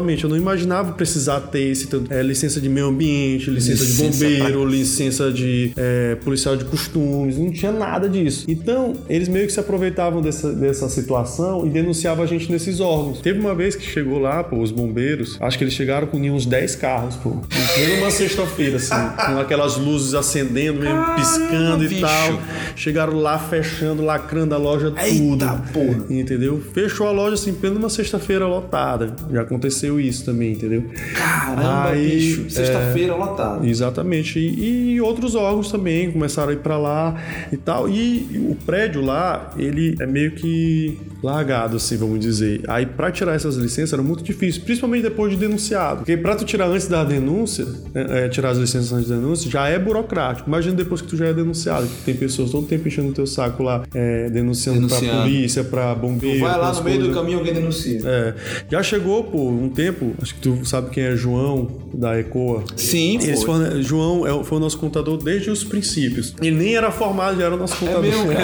Exatamente. 0.00 0.24
Eu 0.24 0.30
não 0.30 0.36
imaginava 0.36 0.92
precisar 0.92 1.40
ter 1.40 1.60
esse 1.70 1.86
tanto- 1.86 2.12
é, 2.12 2.22
licença 2.22 2.60
de 2.60 2.68
meio 2.68 2.86
ambiente, 2.86 3.50
licença, 3.50 3.82
Licença 3.84 4.10
de 4.10 4.24
bombeiro, 4.38 4.64
licença 4.66 5.30
de 5.32 5.72
é, 5.76 6.14
policial 6.16 6.56
de 6.56 6.64
costumes, 6.64 7.36
não 7.38 7.50
tinha 7.52 7.72
nada 7.72 8.08
disso. 8.08 8.44
Então, 8.48 8.94
eles 9.08 9.28
meio 9.28 9.46
que 9.46 9.52
se 9.52 9.60
aproveitavam 9.60 10.20
dessa, 10.22 10.52
dessa 10.52 10.88
situação 10.88 11.66
e 11.66 11.70
denunciavam 11.70 12.24
a 12.24 12.26
gente 12.26 12.50
nesses 12.50 12.80
órgãos. 12.80 13.20
Teve 13.20 13.38
uma 13.40 13.54
vez 13.54 13.74
que 13.74 13.84
chegou 13.84 14.18
lá, 14.18 14.42
pô, 14.42 14.58
os 14.60 14.70
bombeiros, 14.70 15.36
acho 15.40 15.58
que 15.58 15.64
eles 15.64 15.74
chegaram 15.74 16.06
com 16.06 16.18
uns 16.18 16.46
10 16.46 16.76
carros, 16.76 17.16
pô. 17.16 17.36
Em 17.78 17.98
uma 17.98 18.10
sexta-feira, 18.10 18.76
assim, 18.76 18.90
com 19.26 19.38
aquelas 19.38 19.76
luzes 19.76 20.14
acendendo, 20.14 20.80
mesmo, 20.80 21.14
piscando 21.14 21.84
e 21.84 21.88
bicho. 21.88 22.00
tal. 22.00 22.40
Chegaram 22.76 23.18
lá 23.18 23.38
fechando, 23.38 24.02
lacrando 24.02 24.54
a 24.54 24.58
loja 24.58 24.92
Eita, 25.02 25.16
tudo. 25.16 25.72
porra. 25.72 26.04
Entendeu? 26.10 26.62
Fechou 26.72 27.06
a 27.06 27.10
loja 27.12 27.34
assim, 27.34 27.52
plena 27.52 27.76
uma 27.78 27.88
sexta-feira 27.90 28.46
lotada. 28.46 29.14
Já 29.32 29.42
aconteceu 29.42 29.89
isso 29.98 30.24
também, 30.24 30.52
entendeu? 30.52 30.84
Caramba, 31.14 31.88
Aí, 31.90 32.10
bicho. 32.10 32.46
é, 32.46 32.50
Sexta-feira 32.50 33.14
lotado. 33.14 33.66
Exatamente. 33.66 34.38
E, 34.38 34.92
e 34.94 35.00
outros 35.00 35.34
órgãos 35.34 35.70
também 35.72 36.12
começaram 36.12 36.50
a 36.50 36.52
ir 36.52 36.58
pra 36.58 36.76
lá 36.76 37.16
e 37.50 37.56
tal. 37.56 37.88
E 37.88 38.26
o 38.50 38.54
prédio 38.66 39.00
lá, 39.00 39.52
ele 39.56 39.96
é 39.98 40.06
meio 40.06 40.32
que 40.32 40.98
largado, 41.22 41.76
assim, 41.76 41.96
vamos 41.96 42.20
dizer. 42.20 42.60
Aí 42.68 42.84
pra 42.86 43.10
tirar 43.10 43.34
essas 43.34 43.56
licenças 43.56 43.92
era 43.94 44.02
muito 44.02 44.22
difícil, 44.22 44.62
principalmente 44.62 45.02
depois 45.02 45.32
de 45.32 45.38
denunciado. 45.38 45.98
Porque 45.98 46.16
pra 46.16 46.36
tu 46.36 46.44
tirar 46.44 46.66
antes 46.68 46.86
da 46.88 47.02
denúncia, 47.04 47.66
é, 47.94 48.24
é, 48.24 48.28
tirar 48.28 48.50
as 48.50 48.58
licenças 48.58 48.92
antes 48.92 49.08
da 49.08 49.16
denúncia, 49.16 49.50
já 49.50 49.66
é 49.68 49.78
burocrático. 49.78 50.48
Imagina 50.48 50.74
depois 50.76 51.00
que 51.00 51.08
tu 51.08 51.16
já 51.16 51.26
é 51.26 51.32
denunciado, 51.32 51.86
que 51.86 52.02
tem 52.04 52.14
pessoas 52.14 52.50
todo 52.50 52.66
tempo 52.66 52.86
enchendo 52.88 53.08
o 53.08 53.12
teu 53.12 53.26
saco 53.26 53.62
lá, 53.62 53.82
é, 53.94 54.28
denunciando, 54.30 54.80
pra 54.88 54.96
Denunciando. 54.98 55.22
polícia, 55.22 55.64
pra 55.64 55.94
bombeiro. 55.94 56.40
Vai 56.40 56.58
lá 56.58 56.72
no 56.72 56.82
meio 56.84 57.02
do 57.02 57.14
caminho 57.14 57.38
alguém 57.38 57.54
denuncia. 57.54 58.00
É, 58.04 58.34
já 58.70 58.82
chegou 58.82 59.24
por 59.24 59.38
um 59.50 59.68
tempo, 59.68 59.79
acho 60.20 60.34
que 60.34 60.40
tu 60.40 60.58
sabe 60.64 60.90
quem 60.90 61.04
é 61.04 61.16
João 61.16 61.68
da 61.94 62.18
Ecoa. 62.18 62.64
Sim, 62.76 63.18
Eles 63.22 63.42
foi. 63.42 63.46
foram- 63.58 63.82
João 63.82 64.26
é 64.26 64.44
foi 64.44 64.58
o 64.58 64.60
nosso 64.60 64.78
contador 64.78 65.16
desde 65.22 65.50
os 65.50 65.64
princípios. 65.64 66.34
Ele 66.40 66.56
nem 66.56 66.74
era 66.76 66.90
formado, 66.90 67.38
já 67.38 67.46
era 67.46 67.54
o 67.54 67.58
nosso 67.58 67.74
É 67.74 67.78
contador. 67.78 68.02
mesmo, 68.02 68.26
cara. 68.32 68.42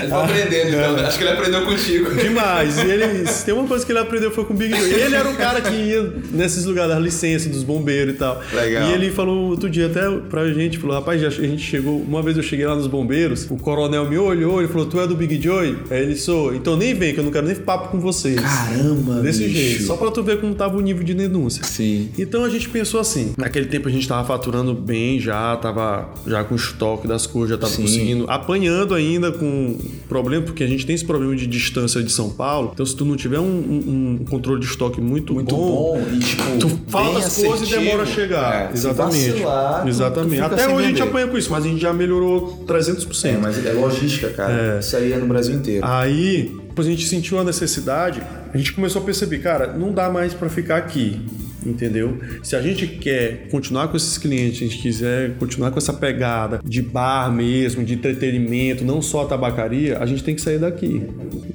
Ele 0.00 0.08
tá 0.08 0.24
aprendendo, 0.24 0.68
então. 0.68 0.96
Acho 1.06 1.18
que 1.18 1.24
ele 1.24 1.30
aprendeu 1.32 1.62
contigo. 1.64 2.14
Demais. 2.14 2.78
E 2.78 2.90
ele, 2.90 3.26
se 3.26 3.44
tem 3.44 3.54
uma 3.54 3.66
coisa 3.66 3.84
que 3.84 3.92
ele 3.92 3.98
aprendeu 3.98 4.30
foi 4.30 4.44
com 4.44 4.54
o 4.54 4.56
Big 4.56 4.74
Joe. 4.74 4.92
Ele 4.92 5.14
era 5.14 5.28
o 5.28 5.34
cara 5.36 5.60
que 5.60 5.74
ia 5.74 6.12
nesses 6.32 6.64
lugares, 6.64 6.92
das 6.94 7.02
licenças, 7.02 7.50
dos 7.50 7.62
bombeiros 7.62 8.14
e 8.14 8.18
tal. 8.18 8.40
Legal. 8.52 8.88
E 8.90 8.92
ele 8.94 9.10
falou 9.10 9.50
outro 9.50 9.68
dia 9.68 9.86
até 9.86 10.02
pra 10.30 10.48
gente, 10.52 10.78
falou, 10.78 10.96
rapaz, 10.96 11.20
já- 11.20 11.28
a 11.28 11.30
gente 11.30 11.62
chegou, 11.62 12.00
uma 12.00 12.22
vez 12.22 12.36
eu 12.36 12.42
cheguei 12.42 12.66
lá 12.66 12.74
nos 12.74 12.86
bombeiros, 12.86 13.46
o 13.50 13.56
coronel 13.56 14.08
me 14.08 14.18
olhou, 14.18 14.60
ele 14.60 14.68
falou, 14.68 14.86
tu 14.86 14.98
é 15.00 15.06
do 15.06 15.14
Big 15.14 15.40
Joy? 15.42 15.76
Aí 15.90 16.02
ele 16.02 16.16
sou, 16.16 16.54
então 16.54 16.76
nem 16.76 16.94
vem, 16.94 17.12
que 17.14 17.20
eu 17.20 17.24
não 17.24 17.30
quero 17.30 17.46
nem 17.46 17.54
papo 17.56 17.88
com 17.88 18.00
vocês. 18.00 18.40
Caramba, 18.40 19.20
Desse 19.20 19.44
bicho. 19.44 19.54
jeito, 19.56 19.82
só 19.84 19.96
pra 19.96 20.10
tu 20.12 20.22
ver 20.22 20.40
como 20.40 20.54
tava 20.54 20.76
o 20.76 20.80
nível 20.80 21.02
de 21.04 21.14
denúncia. 21.14 21.64
Sim. 21.64 22.10
Então 22.18 22.44
a 22.44 22.48
gente 22.48 22.68
pensou 22.68 23.00
assim, 23.00 23.32
naquele 23.36 23.66
tempo 23.66 23.88
a 23.88 23.90
gente 23.90 24.06
tava 24.06 24.26
faturando 24.26 24.74
bem 24.74 25.18
já, 25.20 25.56
tava 25.56 26.08
já 26.26 26.44
com 26.44 26.54
estoque 26.54 27.06
das 27.08 27.26
coisas, 27.26 27.50
já 27.50 27.58
tava 27.58 27.72
Sim. 27.72 27.82
conseguindo, 27.82 28.24
apanhando 28.30 28.94
ainda 28.94 29.32
com 29.32 29.76
problema, 30.08 30.44
porque 30.44 30.62
a 30.62 30.66
gente 30.66 30.84
tem 30.86 30.94
esse 30.94 31.04
problema 31.04 31.34
de 31.36 31.46
distância 31.46 32.02
de 32.02 32.12
São 32.12 32.30
Paulo, 32.30 32.70
então 32.74 32.84
se 32.84 32.94
tu 32.96 33.04
não 33.04 33.16
tiver 33.16 33.38
um, 33.38 33.44
um- 33.44 34.18
um 34.20 34.24
controle 34.28 34.60
de 34.60 34.66
estoque 34.66 35.00
muito, 35.00 35.34
Muito 35.34 35.54
bom, 35.54 35.98
bom. 35.98 36.02
E, 36.12 36.18
tipo, 36.18 36.42
tu 36.58 36.66
bem 36.68 36.78
falta 36.88 37.18
as 37.18 37.36
coisas 37.36 37.68
e 37.68 37.70
demora 37.78 38.02
a 38.02 38.06
chegar. 38.06 38.70
É, 38.70 38.72
Exatamente. 38.74 39.30
vacilar, 39.30 39.88
Exatamente. 39.88 40.40
Até 40.42 40.68
hoje 40.68 40.86
a 40.86 40.88
gente 40.88 41.02
apanha 41.02 41.26
com 41.26 41.38
isso, 41.38 41.50
mas 41.50 41.64
a 41.64 41.68
gente 41.68 41.80
já 41.80 41.92
melhorou 41.92 42.64
300%. 42.66 43.24
É, 43.34 43.38
mas 43.38 43.64
é 43.64 43.72
logística, 43.72 44.28
cara. 44.30 44.78
Isso 44.80 44.96
aí 44.96 45.12
é 45.12 45.16
no 45.16 45.26
Brasil 45.26 45.54
inteiro. 45.54 45.86
Aí, 45.86 46.52
depois 46.68 46.86
a 46.86 46.90
gente 46.90 47.06
sentiu 47.06 47.38
a 47.38 47.44
necessidade, 47.44 48.22
a 48.52 48.58
gente 48.58 48.72
começou 48.72 49.02
a 49.02 49.04
perceber, 49.04 49.38
cara, 49.38 49.72
não 49.72 49.92
dá 49.92 50.10
mais 50.10 50.34
pra 50.34 50.48
ficar 50.48 50.76
aqui. 50.76 51.20
Entendeu? 51.64 52.18
Se 52.42 52.56
a 52.56 52.62
gente 52.62 52.86
quer 52.86 53.46
continuar 53.48 53.88
com 53.88 53.96
esses 53.96 54.18
clientes, 54.18 54.60
a 54.62 54.64
gente 54.64 54.82
quiser 54.82 55.36
continuar 55.36 55.70
com 55.70 55.78
essa 55.78 55.92
pegada 55.92 56.60
de 56.64 56.82
bar 56.82 57.32
mesmo, 57.32 57.84
de 57.84 57.94
entretenimento, 57.94 58.84
não 58.84 59.00
só 59.00 59.22
a 59.22 59.26
tabacaria, 59.26 59.98
a 59.98 60.06
gente 60.06 60.24
tem 60.24 60.34
que 60.34 60.40
sair 60.40 60.58
daqui. 60.58 61.02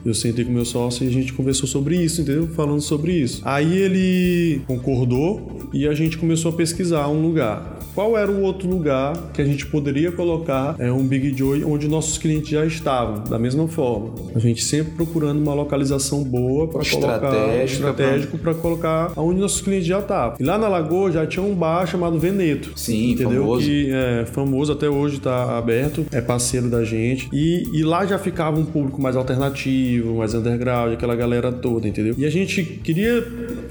Eu 0.05 0.13
sentei 0.13 0.45
com 0.45 0.51
meu 0.51 0.63
sócio 0.63 1.03
e 1.03 1.07
a 1.10 1.12
gente 1.12 1.33
conversou 1.33 1.67
sobre 1.67 1.97
isso, 1.97 2.21
entendeu? 2.21 2.47
Falando 2.47 2.81
sobre 2.81 3.12
isso. 3.12 3.41
Aí 3.43 3.77
ele 3.77 4.62
concordou 4.65 5.69
e 5.73 5.86
a 5.88 5.93
gente 5.93 6.17
começou 6.17 6.51
a 6.51 6.55
pesquisar 6.55 7.07
um 7.10 7.21
lugar. 7.21 7.77
Qual 7.97 8.15
era 8.15 8.31
o 8.31 8.43
outro 8.43 8.69
lugar 8.69 9.31
que 9.33 9.41
a 9.41 9.43
gente 9.43 9.65
poderia 9.65 10.12
colocar 10.12 10.75
é, 10.77 10.91
um 10.91 11.03
Big 11.03 11.36
Joy 11.36 11.63
onde 11.63 11.88
nossos 11.88 12.19
clientes 12.19 12.47
já 12.47 12.63
estavam, 12.63 13.23
da 13.23 13.39
mesma 13.39 13.67
forma? 13.67 14.13
A 14.36 14.38
gente 14.38 14.63
sempre 14.63 14.91
procurando 14.91 15.41
uma 15.41 15.55
localização 15.55 16.23
boa 16.23 16.67
para 16.67 16.88
colocar 16.88 17.63
estratégico 17.63 18.38
para 18.38 18.53
colocar 18.53 19.13
onde 19.15 19.39
nossos 19.39 19.62
clientes 19.62 19.88
já 19.88 19.97
estavam. 19.97 20.38
E 20.39 20.43
lá 20.43 20.60
na 20.60 20.67
Lagoa 20.67 21.12
já 21.12 21.25
tinha 21.25 21.43
um 21.43 21.55
bar 21.55 21.88
chamado 21.88 22.19
Veneto. 22.19 22.71
Sim, 22.75 23.13
entendeu? 23.13 23.41
famoso. 23.41 23.65
Que 23.65 23.89
é 23.91 24.25
famoso 24.27 24.71
até 24.73 24.88
hoje, 24.88 25.19
tá 25.19 25.57
aberto, 25.57 26.05
é 26.12 26.21
parceiro 26.21 26.69
da 26.69 26.83
gente. 26.83 27.27
E, 27.33 27.63
e 27.73 27.81
lá 27.81 28.05
já 28.05 28.19
ficava 28.19 28.60
um 28.60 28.65
público 28.65 29.01
mais 29.01 29.15
alternativo, 29.15 30.17
mais 30.17 30.36
underground, 30.36 30.93
aquela 30.93 31.15
galera 31.15 31.51
toda, 31.51 31.88
entendeu? 31.88 32.13
E 32.15 32.27
a 32.27 32.29
gente 32.29 32.63
queria. 32.63 33.25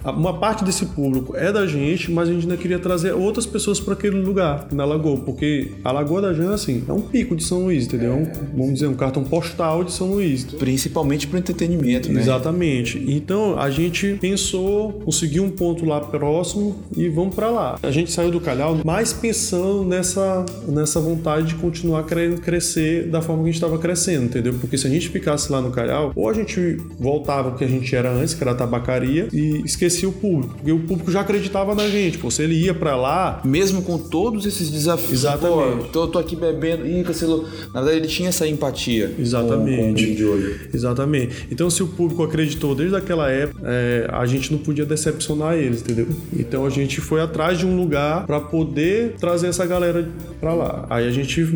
Uma 0.04 0.38
parte 0.38 0.64
desse 0.64 0.87
público 0.87 1.37
é 1.37 1.52
da 1.52 1.66
gente, 1.66 2.11
mas 2.11 2.28
a 2.28 2.32
gente 2.32 2.42
ainda 2.42 2.56
queria 2.56 2.78
trazer 2.78 3.12
outras 3.12 3.46
pessoas 3.46 3.80
para 3.80 3.94
aquele 3.94 4.20
lugar, 4.20 4.68
na 4.72 4.85
Lagoa, 4.85 5.18
porque 5.18 5.72
a 5.85 5.92
Lagoa 5.92 6.22
da 6.22 6.32
Jana, 6.32 6.54
assim, 6.54 6.85
é 6.88 6.92
um 6.92 7.00
pico 7.00 7.35
de 7.37 7.44
São 7.44 7.64
Luís, 7.64 7.87
entendeu? 7.87 8.12
É 8.12 8.14
um, 8.14 8.24
vamos 8.56 8.74
dizer, 8.74 8.87
um 8.87 8.94
cartão 8.94 9.24
postal 9.24 9.85
de 9.85 9.92
São 9.92 10.12
Luís. 10.12 10.44
Principalmente 10.44 11.26
pro 11.26 11.38
entretenimento, 11.38 12.12
né? 12.12 12.20
Exatamente. 12.20 13.02
Então 13.06 13.59
a 13.59 13.70
gente 13.70 14.16
pensou, 14.20 14.92
conseguiu 15.04 15.44
um 15.44 15.50
ponto 15.50 15.85
lá 15.85 16.00
próximo 16.00 16.76
e 16.96 17.09
vamos 17.09 17.35
pra 17.35 17.50
lá. 17.50 17.78
A 17.82 17.90
gente 17.90 18.11
saiu 18.11 18.30
do 18.30 18.40
Calhau 18.40 18.80
mais 18.85 19.12
pensando 19.12 19.85
nessa, 19.85 20.44
nessa 20.68 21.00
vontade 21.00 21.48
de 21.48 21.54
continuar 21.56 22.04
querendo 22.04 22.40
crescer 22.40 23.09
da 23.09 23.20
forma 23.20 23.42
que 23.42 23.48
a 23.48 23.52
gente 23.52 23.62
estava 23.62 23.78
crescendo, 23.78 24.24
entendeu? 24.24 24.54
Porque 24.54 24.76
se 24.76 24.87
a 24.87 24.90
gente 24.90 25.09
ficasse 25.09 25.50
lá 25.50 25.61
no 25.61 25.70
Calhau, 25.70 26.12
ou 26.14 26.28
a 26.28 26.32
gente 26.32 26.76
voltava 26.98 27.50
ao 27.50 27.54
que 27.56 27.64
a 27.64 27.68
gente 27.68 27.94
era 27.94 28.11
antes, 28.11 28.35
que 28.35 28.42
era 28.42 28.52
a 28.52 28.54
tabacaria, 28.54 29.28
e 29.32 29.62
esquecia 29.64 29.95
o 30.04 30.12
público, 30.12 30.54
porque 30.56 30.72
o 30.72 30.80
público 30.80 31.11
já 31.11 31.20
acreditava 31.20 31.74
na 31.74 31.88
gente. 31.88 32.18
Pô, 32.18 32.30
se 32.30 32.42
ele 32.42 32.54
ia 32.54 32.74
pra 32.74 32.96
lá, 32.96 33.40
Mesmo 33.44 33.80
com 33.82 33.96
todos 33.96 34.44
esses 34.44 34.68
desafios. 34.68 35.12
Exatamente. 35.12 35.85
Pô, 35.85 35.88
tô, 35.92 36.09
tô 36.09 36.18
aqui 36.18 36.35
bebendo. 36.35 36.85
Ih, 36.87 37.04
cancelou. 37.04 37.44
Na 37.72 37.80
verdade, 37.80 37.98
ele 37.98 38.09
tinha 38.09 38.28
essa 38.28 38.46
empatia. 38.46 39.14
Exatamente. 39.18 39.76
Com, 39.76 39.82
com 39.85 39.90
o 39.90 39.94
Big 39.94 40.16
Joy. 40.18 40.56
Exatamente. 40.74 41.46
Então, 41.50 41.70
se 41.70 41.82
o 41.82 41.87
público 41.87 42.22
acreditou 42.24 42.74
desde 42.74 42.96
aquela 42.96 43.30
época, 43.30 43.61
é, 43.64 44.09
a 44.12 44.26
gente 44.26 44.50
não 44.52 44.59
podia 44.59 44.85
decepcionar 44.85 45.54
eles, 45.54 45.80
entendeu? 45.80 46.09
Então, 46.37 46.66
a 46.66 46.70
gente 46.70 47.00
foi 47.00 47.20
atrás 47.20 47.59
de 47.59 47.64
um 47.64 47.76
lugar 47.76 48.26
para 48.26 48.40
poder 48.40 49.12
trazer 49.20 49.46
essa 49.46 49.64
galera 49.64 50.09
para 50.40 50.52
lá. 50.52 50.87
Aí 50.90 51.06
a 51.06 51.11
gente 51.12 51.46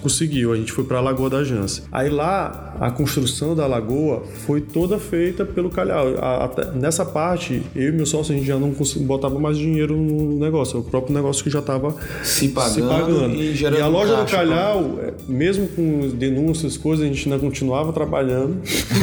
conseguiu, 0.00 0.52
a 0.52 0.56
gente 0.56 0.72
foi 0.72 0.84
para 0.84 0.98
a 0.98 1.00
Lagoa 1.00 1.30
da 1.30 1.44
Jança. 1.44 1.82
Aí 1.90 2.08
lá, 2.10 2.76
a 2.80 2.90
construção 2.90 3.54
da 3.54 3.66
lagoa 3.66 4.22
foi 4.46 4.60
toda 4.60 4.98
feita 4.98 5.44
pelo 5.44 5.70
Calhau. 5.70 6.14
A- 6.18 6.44
até- 6.44 6.70
nessa 6.72 7.04
parte, 7.04 7.61
eu 7.74 7.88
e 7.88 7.92
meu 7.92 8.06
sócio, 8.06 8.34
a 8.34 8.36
gente 8.36 8.46
já 8.46 8.58
não 8.58 8.74
botava 9.00 9.38
mais 9.38 9.56
dinheiro 9.56 9.96
no 9.96 10.38
negócio. 10.38 10.76
É 10.76 10.80
o 10.80 10.82
próprio 10.82 11.14
negócio 11.14 11.42
que 11.44 11.50
já 11.50 11.58
estava 11.60 11.94
Se 12.22 12.48
pagando 12.48 13.34
e 13.34 13.54
gerando 13.54 13.82
a 13.82 13.88
loja 13.88 14.12
do 14.12 14.18
caixa, 14.22 14.36
Calhau, 14.36 14.98
é, 15.02 15.12
mesmo 15.28 15.68
com 15.68 16.08
denúncias, 16.14 16.76
coisas, 16.76 17.04
a 17.04 17.08
gente 17.08 17.28
ainda 17.30 17.38
continuava 17.40 17.92
trabalhando 17.92 18.56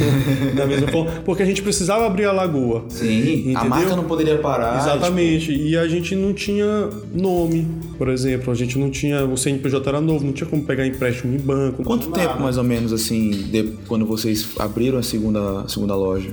da 0.56 0.66
mesma 0.66 0.88
forma, 0.88 1.12
porque 1.26 1.44
a 1.44 1.46
gente 1.46 1.62
precisava 1.62 2.06
abrir 2.06 2.26
a 2.26 2.32
lagoa. 2.32 2.84
Sim, 2.90 3.08
a 3.10 3.52
Entendeu? 3.52 3.70
marca 3.70 3.96
não 3.96 4.04
poderia 4.06 4.38
parar. 4.38 4.80
Exatamente. 4.80 5.52
E 5.54 5.78
a 5.78 5.88
gente 5.88 6.16
não 6.16 6.34
tinha 6.34 6.90
nome, 7.14 7.68
por 7.98 8.10
exemplo. 8.10 8.52
A 8.52 8.56
gente 8.56 8.78
não 8.78 8.90
tinha. 8.90 9.24
O 9.26 9.38
CNPJ 9.38 9.88
era 9.90 10.02
novo, 10.02 10.26
não 10.26 10.34
tinha 10.34 10.48
como 10.50 10.64
pegar 10.64 10.86
empréstimo 10.86 11.34
em 11.36 11.40
banco. 11.40 11.78
tipo, 11.78 11.84
Quanto 11.84 12.12
tempo, 12.12 12.40
mais 12.42 12.58
ou 12.58 12.64
menos, 12.64 12.92
assim, 12.94 13.30
de- 13.32 13.74
quando 13.88 14.06
vocês 14.06 14.48
abriram 14.58 14.98
a 15.00 15.04
segunda, 15.04 15.62
a 15.62 15.68
segunda 15.68 15.96
loja? 15.96 16.30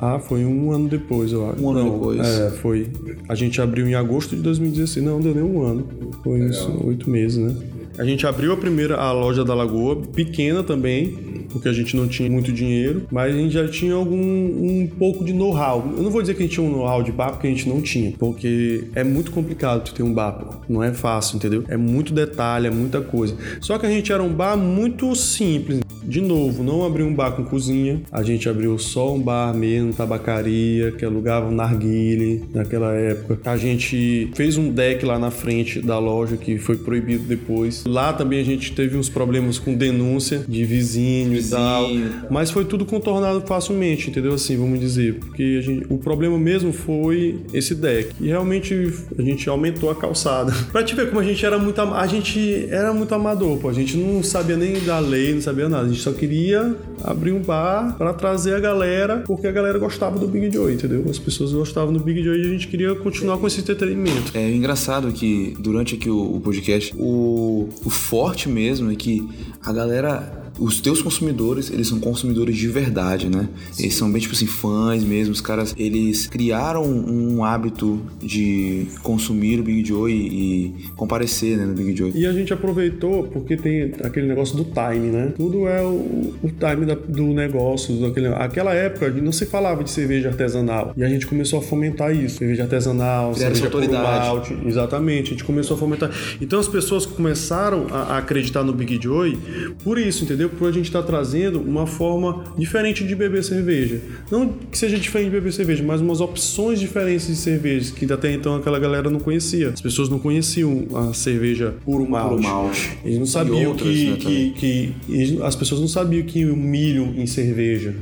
Ah, 0.00 0.18
foi 0.18 0.44
um 0.44 0.70
ano 0.70 0.88
depois, 0.88 1.32
eu 1.32 1.50
acho. 1.50 1.62
Um 1.62 1.70
ano 1.70 1.84
Não, 1.84 1.92
depois. 1.92 2.20
É, 2.20 2.50
foi. 2.50 2.88
A 3.28 3.34
gente 3.34 3.60
abriu 3.60 3.86
em 3.88 3.94
agosto 3.94 4.36
de 4.36 4.42
2016. 4.42 5.04
Não, 5.04 5.20
deu 5.20 5.34
nem 5.34 5.42
um 5.42 5.62
ano. 5.62 5.86
Foi 6.22 6.40
uns 6.40 6.68
oito 6.84 7.10
meses, 7.10 7.38
né? 7.38 7.54
A 7.98 8.04
gente 8.04 8.26
abriu 8.26 8.52
a 8.52 8.56
primeira, 8.56 8.96
a 8.96 9.10
loja 9.10 9.44
da 9.44 9.54
Lagoa, 9.54 9.96
pequena 9.96 10.62
também. 10.62 11.38
porque 11.48 11.68
a 11.68 11.72
gente 11.72 11.96
não 11.96 12.06
tinha 12.06 12.30
muito 12.30 12.52
dinheiro, 12.52 13.06
mas 13.10 13.34
a 13.34 13.38
gente 13.38 13.52
já 13.52 13.66
tinha 13.68 13.94
algum 13.94 14.16
um 14.16 14.86
pouco 14.98 15.24
de 15.24 15.32
know-how. 15.32 15.92
Eu 15.96 16.02
não 16.02 16.10
vou 16.10 16.20
dizer 16.20 16.34
que 16.34 16.42
a 16.42 16.46
gente 16.46 16.54
tinha 16.54 16.66
um 16.66 16.70
know-how 16.70 17.02
de 17.02 17.10
bar, 17.10 17.32
porque 17.32 17.46
a 17.46 17.50
gente 17.50 17.68
não 17.68 17.80
tinha, 17.80 18.12
porque 18.18 18.84
é 18.94 19.02
muito 19.02 19.30
complicado 19.30 19.92
ter 19.92 20.02
um 20.02 20.12
bar, 20.12 20.60
não 20.68 20.82
é 20.82 20.92
fácil, 20.92 21.36
entendeu? 21.36 21.64
É 21.68 21.76
muito 21.76 22.12
detalhe, 22.12 22.66
é 22.66 22.70
muita 22.70 23.00
coisa. 23.00 23.34
Só 23.60 23.78
que 23.78 23.86
a 23.86 23.90
gente 23.90 24.12
era 24.12 24.22
um 24.22 24.32
bar 24.32 24.56
muito 24.56 25.14
simples. 25.14 25.80
De 26.04 26.22
novo, 26.22 26.62
não 26.62 26.86
abriu 26.86 27.06
um 27.06 27.14
bar 27.14 27.32
com 27.32 27.44
cozinha, 27.44 28.00
a 28.10 28.22
gente 28.22 28.48
abriu 28.48 28.78
só 28.78 29.14
um 29.14 29.20
bar 29.20 29.54
mesmo, 29.54 29.92
tabacaria, 29.92 30.90
que 30.92 31.04
alugava 31.04 31.48
um 31.48 31.54
narguile 31.54 32.44
naquela 32.54 32.94
época. 32.94 33.38
A 33.44 33.58
gente 33.58 34.30
fez 34.34 34.56
um 34.56 34.70
deck 34.70 35.04
lá 35.04 35.18
na 35.18 35.30
frente 35.30 35.80
da 35.80 35.98
loja 35.98 36.38
que 36.38 36.56
foi 36.56 36.76
proibido 36.76 37.24
depois. 37.24 37.84
Lá 37.88 38.12
também 38.12 38.40
a 38.40 38.44
gente 38.44 38.72
teve 38.72 38.96
uns 38.96 39.08
problemas 39.08 39.58
com 39.58 39.74
denúncia 39.74 40.44
de 40.46 40.64
vizinho, 40.64 41.30
vizinho. 41.30 41.40
e 41.40 41.50
tal, 41.50 41.88
mas 42.30 42.50
foi 42.50 42.64
tudo 42.64 42.84
contornado 42.84 43.40
facilmente, 43.46 44.10
entendeu? 44.10 44.34
Assim, 44.34 44.56
vamos 44.56 44.78
dizer, 44.78 45.14
porque 45.14 45.62
gente, 45.62 45.86
o 45.88 45.98
problema 45.98 46.38
mesmo 46.38 46.72
foi 46.72 47.40
esse 47.52 47.74
deck. 47.74 48.14
E 48.20 48.28
realmente 48.28 48.92
a 49.18 49.22
gente 49.22 49.48
aumentou 49.48 49.90
a 49.90 49.94
calçada. 49.94 50.52
pra 50.70 50.82
te 50.82 50.94
ver 50.94 51.08
como 51.08 51.20
a 51.20 51.24
gente 51.24 51.44
era 51.44 51.58
muito 51.58 51.80
a 51.80 52.06
gente 52.06 52.66
era 52.70 52.92
muito 52.92 53.14
amador, 53.14 53.58
pô. 53.58 53.68
A 53.68 53.72
gente 53.72 53.96
não 53.96 54.22
sabia 54.22 54.56
nem 54.56 54.80
da 54.80 54.98
lei, 54.98 55.34
não 55.34 55.40
sabia 55.40 55.68
nada. 55.68 55.86
A 55.86 55.88
gente 55.88 56.00
só 56.00 56.12
queria 56.12 56.76
abrir 57.02 57.32
um 57.32 57.40
bar 57.40 57.96
para 57.96 58.12
trazer 58.12 58.54
a 58.54 58.60
galera, 58.60 59.22
porque 59.26 59.46
a 59.46 59.52
galera 59.52 59.78
gostava 59.78 60.18
do 60.18 60.26
Big 60.26 60.52
Joy, 60.52 60.74
entendeu? 60.74 61.04
As 61.08 61.18
pessoas 61.18 61.52
gostavam 61.52 61.92
do 61.92 62.00
Big 62.00 62.22
Joy 62.22 62.38
e 62.38 62.40
a 62.46 62.50
gente 62.50 62.68
queria 62.68 62.94
continuar 62.96 63.38
com 63.38 63.46
esse 63.46 63.60
entretenimento. 63.60 64.32
É 64.34 64.50
engraçado 64.50 65.12
que 65.12 65.56
durante 65.58 65.94
aqui 65.94 66.10
o, 66.10 66.36
o 66.36 66.40
podcast, 66.40 66.94
o, 66.98 67.68
o 67.84 67.90
forte 67.90 68.48
mesmo 68.48 68.90
é 68.90 68.96
que 68.96 69.28
a 69.62 69.72
galera 69.72 70.37
os 70.58 70.80
teus 70.80 71.00
consumidores, 71.00 71.70
eles 71.70 71.88
são 71.88 72.00
consumidores 72.00 72.56
de 72.56 72.68
verdade, 72.68 73.28
né? 73.28 73.48
Sim. 73.72 73.84
Eles 73.84 73.94
são 73.94 74.10
bem, 74.10 74.20
tipo 74.20 74.34
assim, 74.34 74.46
fãs 74.46 75.02
mesmo. 75.04 75.32
Os 75.32 75.40
caras, 75.40 75.74
eles 75.78 76.26
criaram 76.26 76.84
um 76.84 77.44
hábito 77.44 78.00
de 78.20 78.86
consumir 79.02 79.60
o 79.60 79.62
Big 79.62 79.86
Joy 79.86 80.12
e 80.12 80.74
comparecer 80.96 81.56
né, 81.56 81.64
no 81.64 81.74
Big 81.74 81.96
Joy. 81.96 82.12
E 82.14 82.26
a 82.26 82.32
gente 82.32 82.52
aproveitou 82.52 83.24
porque 83.24 83.56
tem 83.56 83.92
aquele 84.02 84.26
negócio 84.26 84.56
do 84.56 84.64
time, 84.64 85.08
né? 85.08 85.32
Tudo 85.36 85.66
é 85.68 85.82
o, 85.82 86.34
o 86.42 86.48
time 86.48 86.86
da, 86.86 86.94
do 86.94 87.26
negócio. 87.26 87.94
Daquele, 87.96 88.28
aquela 88.28 88.74
época 88.74 89.10
não 89.10 89.32
se 89.32 89.46
falava 89.46 89.84
de 89.84 89.90
cerveja 89.90 90.28
artesanal. 90.28 90.92
E 90.96 91.04
a 91.04 91.08
gente 91.08 91.26
começou 91.26 91.58
a 91.60 91.62
fomentar 91.62 92.14
isso. 92.14 92.38
Cerveja 92.38 92.64
artesanal, 92.64 93.32
Criaram 93.32 93.54
cerveja 93.54 93.64
autoridade. 93.66 94.26
Malte. 94.26 94.58
Exatamente. 94.66 95.28
A 95.28 95.30
gente 95.30 95.44
começou 95.44 95.76
a 95.76 95.80
fomentar. 95.80 96.10
Então 96.40 96.58
as 96.58 96.68
pessoas 96.68 97.06
começaram 97.06 97.86
a, 97.90 98.14
a 98.14 98.18
acreditar 98.18 98.62
no 98.62 98.72
Big 98.72 98.98
Joy 99.00 99.38
por 99.84 99.98
isso, 99.98 100.24
entendeu? 100.24 100.47
Porque 100.48 100.64
a 100.64 100.72
gente 100.72 100.86
está 100.86 101.02
trazendo 101.02 101.60
uma 101.60 101.86
forma 101.86 102.44
diferente 102.56 103.04
de 103.04 103.14
beber 103.14 103.44
cerveja. 103.44 104.00
Não 104.30 104.48
que 104.48 104.76
seja 104.76 104.98
diferente 104.98 105.26
de 105.26 105.36
beber 105.36 105.52
cerveja, 105.52 105.82
mas 105.82 106.00
umas 106.00 106.20
opções 106.20 106.80
diferentes 106.80 107.26
de 107.26 107.36
cervejas 107.36 107.90
que 107.90 108.10
até 108.12 108.32
então 108.32 108.56
aquela 108.56 108.78
galera 108.78 109.10
não 109.10 109.20
conhecia. 109.20 109.70
As 109.70 109.80
pessoas 109.80 110.08
não 110.08 110.18
conheciam 110.18 110.86
a 110.94 111.12
cerveja 111.12 111.74
puro 111.84 112.08
malte. 112.08 112.42
Puro 112.42 112.42
malte. 112.42 112.98
Eles 113.04 113.18
não 113.18 113.26
sabiam 113.26 113.70
outras, 113.70 113.88
que, 113.88 114.10
né, 114.10 114.16
que, 114.16 114.50
que, 114.50 114.94
que, 115.06 115.42
as 115.42 115.54
pessoas 115.54 115.80
não 115.80 115.88
sabiam 115.88 116.24
que 116.24 116.44
o 116.44 116.56
milho 116.56 117.14
em 117.16 117.26
cerveja. 117.26 117.94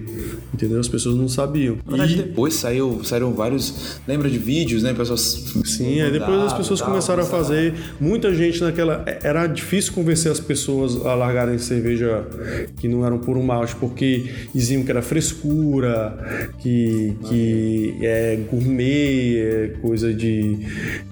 Entendeu? 0.52 0.80
As 0.80 0.88
pessoas 0.88 1.16
não 1.16 1.28
sabiam. 1.28 1.76
Na 1.84 1.96
verdade, 1.96 2.14
e... 2.14 2.16
depois 2.16 2.54
saiu, 2.54 3.00
saíram 3.04 3.32
vários. 3.32 4.00
Lembra 4.06 4.30
de 4.30 4.38
vídeos, 4.38 4.82
né? 4.82 4.94
Pessoas. 4.94 5.54
Sim, 5.64 6.00
aí 6.00 6.10
depois 6.10 6.40
as 6.40 6.52
pessoas 6.52 6.80
tal, 6.80 6.88
começaram 6.88 7.22
a 7.22 7.26
fazer. 7.26 7.74
Muita 8.00 8.34
gente 8.34 8.60
naquela. 8.62 9.04
Era 9.22 9.46
difícil 9.46 9.92
convencer 9.92 10.30
as 10.32 10.40
pessoas 10.40 11.04
a 11.04 11.14
largarem 11.14 11.58
cerveja 11.58 12.24
que 12.76 12.88
não 12.88 13.04
eram 13.04 13.18
puro 13.18 13.42
malte, 13.42 13.74
porque 13.76 14.30
diziam 14.54 14.82
que 14.82 14.90
era 14.90 15.02
frescura, 15.02 16.16
que, 16.58 17.14
que 17.28 17.96
é 18.02 18.38
gourmet, 18.50 19.36
é 19.38 19.68
coisa 19.80 20.12
de, 20.12 20.56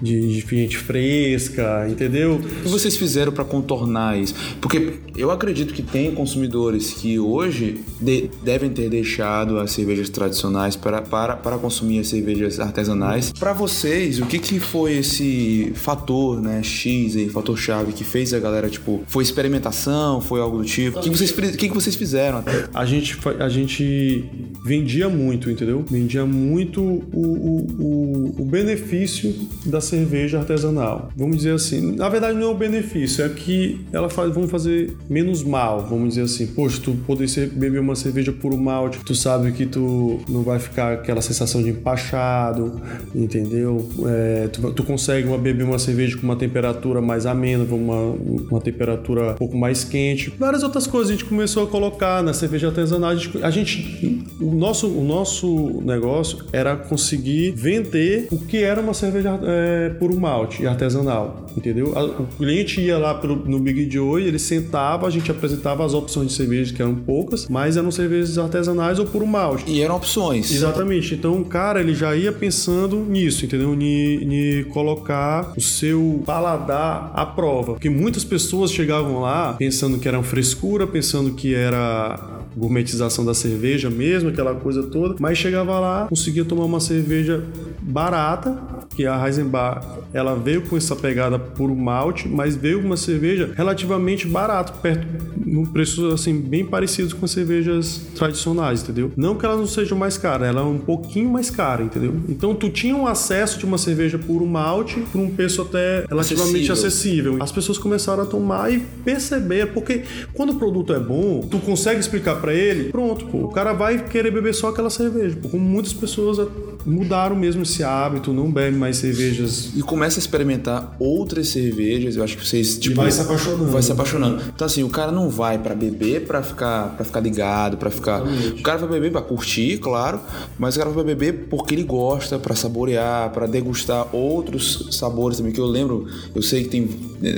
de, 0.01 0.41
de 0.41 0.41
gente 0.41 0.77
fresca, 0.77 1.87
entendeu? 1.89 2.35
O 2.35 2.39
que 2.39 2.69
vocês 2.69 2.95
fizeram 2.97 3.31
para 3.31 3.43
contornar 3.43 4.17
isso? 4.17 4.35
Porque 4.61 4.93
eu 5.15 5.31
acredito 5.31 5.73
que 5.73 5.81
tem 5.81 6.13
consumidores 6.13 6.93
que 6.93 7.19
hoje 7.19 7.81
de, 7.99 8.29
devem 8.43 8.69
ter 8.69 8.89
deixado 8.89 9.59
as 9.59 9.71
cervejas 9.71 10.09
tradicionais 10.09 10.75
para, 10.75 11.01
para, 11.01 11.35
para 11.35 11.57
consumir 11.57 11.99
as 11.99 12.07
cervejas 12.07 12.59
artesanais. 12.59 13.31
Para 13.31 13.53
vocês, 13.53 14.19
o 14.19 14.25
que, 14.25 14.39
que 14.39 14.59
foi 14.59 14.97
esse 14.97 15.71
fator, 15.75 16.41
né, 16.41 16.61
X 16.63 17.15
aí, 17.15 17.29
fator 17.29 17.57
chave 17.57 17.93
que 17.93 18.03
fez 18.03 18.33
a 18.33 18.39
galera, 18.39 18.69
tipo, 18.69 19.03
foi 19.07 19.23
experimentação, 19.23 20.21
foi 20.21 20.39
algo 20.39 20.57
do 20.57 20.65
tipo? 20.65 20.99
O 20.99 21.01
que 21.01 21.09
vocês, 21.17 21.31
que, 21.31 21.67
que 21.67 21.73
vocês 21.73 21.95
fizeram? 21.95 22.43
A 22.73 22.85
gente, 22.85 23.17
a 23.39 23.49
gente 23.49 24.25
vendia 24.65 25.09
muito, 25.09 25.49
entendeu? 25.49 25.83
Vendia 25.89 26.25
muito 26.25 26.81
o, 26.81 27.03
o, 27.13 27.67
o, 27.79 28.41
o 28.41 28.45
benefício 28.45 29.33
da 29.65 29.79
cerveja 29.79 30.39
artesanal. 30.39 31.09
Vamos 31.15 31.37
dizer 31.37 31.53
assim, 31.53 31.95
na 31.95 32.09
verdade 32.09 32.37
não 32.37 32.47
é 32.47 32.51
o 32.51 32.55
benefício, 32.55 33.23
é 33.23 33.29
que 33.29 33.85
ela 33.91 34.09
faz, 34.09 34.33
vamos 34.33 34.49
fazer 34.49 34.95
menos 35.09 35.43
mal, 35.43 35.85
vamos 35.87 36.09
dizer 36.09 36.21
assim. 36.21 36.47
Poxa, 36.47 36.79
tu 36.81 36.95
poder 37.05 37.25
beber 37.49 37.79
uma 37.79 37.95
cerveja 37.95 38.31
puro 38.31 38.57
malte, 38.57 38.99
tu 38.99 39.13
sabe 39.13 39.51
que 39.51 39.65
tu 39.65 40.19
não 40.27 40.43
vai 40.43 40.59
ficar 40.59 40.93
aquela 40.93 41.21
sensação 41.21 41.61
de 41.61 41.69
empachado, 41.69 42.81
entendeu? 43.13 43.87
É, 44.07 44.47
tu, 44.47 44.71
tu, 44.71 44.83
consegue 44.83 45.27
uma, 45.27 45.37
beber 45.37 45.63
uma 45.63 45.79
cerveja 45.79 46.17
com 46.17 46.23
uma 46.23 46.35
temperatura 46.35 47.01
mais 47.01 47.25
amena, 47.25 47.63
uma, 47.63 48.15
uma 48.49 48.61
temperatura 48.61 49.31
um 49.31 49.35
pouco 49.35 49.57
mais 49.57 49.83
quente. 49.83 50.33
Várias 50.37 50.63
outras 50.63 50.87
coisas 50.87 51.04
a 51.09 51.13
gente 51.13 51.25
começou 51.25 51.63
a 51.63 51.67
colocar 51.67 52.23
na 52.23 52.33
cerveja 52.33 52.67
artesanal. 52.67 53.09
A 53.09 53.15
gente, 53.15 53.43
a 53.43 53.49
gente 53.51 54.25
o, 54.39 54.53
nosso, 54.53 54.87
o 54.87 55.03
nosso 55.03 55.81
negócio 55.81 56.39
era 56.51 56.75
conseguir 56.75 57.51
vender 57.51 58.27
o 58.31 58.37
que 58.37 58.63
era 58.63 58.81
uma 58.81 58.93
cerveja 58.93 59.39
é, 59.43 59.89
puro 59.89 60.19
malte 60.19 60.65
artesanal, 60.65 61.45
entendeu? 61.55 61.93
O 62.19 62.25
cliente 62.37 62.81
ia 62.81 62.97
lá 62.97 63.13
pro, 63.13 63.35
no 63.35 63.59
Big 63.59 63.89
Joy, 63.89 64.23
ele 64.23 64.39
sentava, 64.39 65.07
a 65.07 65.09
gente 65.09 65.29
apresentava 65.31 65.85
as 65.85 65.93
opções 65.93 66.27
de 66.27 66.33
cerveja, 66.33 66.73
que 66.73 66.81
eram 66.81 66.95
poucas, 66.95 67.47
mas 67.47 67.77
eram 67.77 67.91
cervejas 67.91 68.37
artesanais 68.37 68.99
ou 68.99 69.05
puro 69.05 69.25
malte. 69.25 69.69
E 69.69 69.81
eram 69.81 69.95
opções. 69.95 70.51
Exatamente. 70.51 71.13
Então 71.13 71.39
o 71.39 71.45
cara, 71.45 71.79
ele 71.79 71.93
já 71.93 72.15
ia 72.15 72.31
pensando 72.31 72.97
nisso, 72.99 73.45
entendeu? 73.45 73.73
Em 73.73 74.63
colocar 74.65 75.53
o 75.55 75.61
seu 75.61 76.21
paladar 76.25 77.11
à 77.13 77.25
prova. 77.25 77.73
Porque 77.73 77.89
muitas 77.89 78.23
pessoas 78.23 78.71
chegavam 78.71 79.21
lá 79.21 79.53
pensando 79.53 79.97
que 79.97 80.07
eram 80.07 80.23
frescura, 80.23 80.85
pensando 80.95 81.33
que 81.33 81.53
era 81.53 82.39
gourmetização 82.55 83.25
da 83.25 83.33
cerveja 83.33 83.89
mesmo, 83.89 84.29
aquela 84.29 84.55
coisa 84.55 84.81
toda, 84.83 85.15
mas 85.19 85.37
chegava 85.37 85.77
lá, 85.77 86.07
conseguia 86.07 86.45
tomar 86.45 86.63
uma 86.63 86.79
cerveja 86.79 87.43
barata, 87.81 88.57
que 88.95 89.05
a 89.05 89.25
Heisenbach 89.25 89.85
ela 90.13 90.35
veio 90.35 90.61
com 90.61 90.77
essa 90.77 90.95
pegada 90.95 91.37
por 91.37 91.73
malte, 91.75 92.27
mas 92.27 92.55
veio 92.55 92.79
uma 92.79 92.97
cerveja 92.97 93.51
relativamente 93.55 94.27
barata, 94.27 94.73
perto 94.73 95.05
num 95.45 95.65
preço 95.65 96.07
assim 96.07 96.39
bem 96.39 96.65
parecido 96.65 97.15
com 97.15 97.25
as 97.25 97.31
cervejas 97.31 98.01
tradicionais, 98.15 98.81
entendeu? 98.81 99.11
Não 99.15 99.35
que 99.35 99.45
ela 99.45 99.55
não 99.55 99.67
seja 99.67 99.93
mais 99.93 100.17
cara, 100.17 100.47
ela 100.47 100.61
é 100.61 100.63
um 100.63 100.77
pouquinho 100.77 101.29
mais 101.29 101.49
cara, 101.49 101.83
entendeu? 101.83 102.15
Então 102.27 102.55
tu 102.55 102.69
tinha 102.69 102.95
um 102.95 103.05
acesso 103.05 103.59
de 103.59 103.65
uma 103.65 103.77
cerveja 103.77 104.17
puro 104.17 104.45
malte 104.45 104.99
por 105.11 105.19
um 105.19 105.29
preço 105.29 105.61
até 105.61 106.05
relativamente 106.09 106.71
acessível. 106.71 107.33
acessível. 107.33 107.37
As 107.43 107.51
pessoas 107.51 107.77
começaram 107.77 108.23
a 108.23 108.25
tomar 108.25 108.71
e 108.71 108.79
perceber, 109.03 109.67
porque 109.67 110.03
quando 110.33 110.51
o 110.51 110.55
produto 110.55 110.93
é 110.93 110.99
bom, 110.99 111.41
tu 111.41 111.59
consegue 111.59 111.99
explicar 111.99 112.35
para 112.35 112.53
ele, 112.53 112.89
pronto, 112.91 113.25
pô, 113.25 113.39
o 113.39 113.49
cara 113.49 113.73
vai 113.73 114.03
querer 114.05 114.31
beber 114.31 114.53
só 114.53 114.69
aquela 114.69 114.89
cerveja. 114.89 115.37
Pô, 115.41 115.49
como 115.49 115.63
muitas 115.63 115.93
pessoas 115.93 116.39
mudaram 116.85 117.35
mesmo 117.35 117.63
esse 117.63 117.83
hábito, 117.83 118.31
não 118.31 118.51
bebem 118.51 118.79
mais 118.79 118.97
cervejas. 118.97 119.71
E 119.75 119.81
começa 119.81 120.19
a 120.19 120.21
experimentar 120.21 120.95
outras 120.99 121.49
cervejas, 121.49 122.15
eu 122.15 122.23
acho 122.23 122.37
que 122.37 122.47
vocês 122.47 122.77
tipo 122.77 122.95
e 122.95 123.03
vai 123.03 123.11
se 123.11 123.21
apaixonando. 123.21 123.71
Vai 123.71 123.81
se 123.81 123.91
apaixonando. 123.91 124.43
Então 124.53 124.65
assim, 124.65 124.83
o 124.83 124.89
cara 124.89 125.11
não 125.11 125.29
vai 125.29 125.57
para 125.57 125.73
beber 125.73 126.25
para 126.25 126.43
ficar 126.43 126.95
para 126.95 127.05
ficar 127.05 127.19
ligado, 127.19 127.77
para 127.77 127.89
ficar. 127.89 128.21
Exatamente. 128.21 128.59
O 128.59 128.63
cara 128.63 128.77
vai 128.79 128.89
beber 128.89 129.11
para 129.11 129.21
curtir, 129.21 129.77
claro, 129.77 130.19
mas 130.57 130.75
o 130.75 130.79
cara 130.79 130.91
vai 130.91 131.03
beber 131.03 131.47
porque 131.49 131.73
ele 131.73 131.83
gosta, 131.83 132.37
para 132.37 132.55
saborear, 132.55 133.31
para 133.31 133.47
degustar 133.47 134.07
outros 134.15 134.89
sabores 134.91 135.37
também 135.37 135.51
que 135.51 135.59
eu 135.59 135.65
lembro, 135.65 136.07
eu 136.33 136.41
sei 136.41 136.63
que 136.63 136.69
tem 136.69 136.89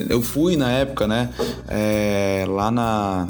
eu 0.10 0.21
fui 0.21 0.55
na 0.55 0.71
época, 0.71 1.07
né, 1.07 1.29
é, 1.67 2.45
lá 2.47 2.69
na 2.71 3.27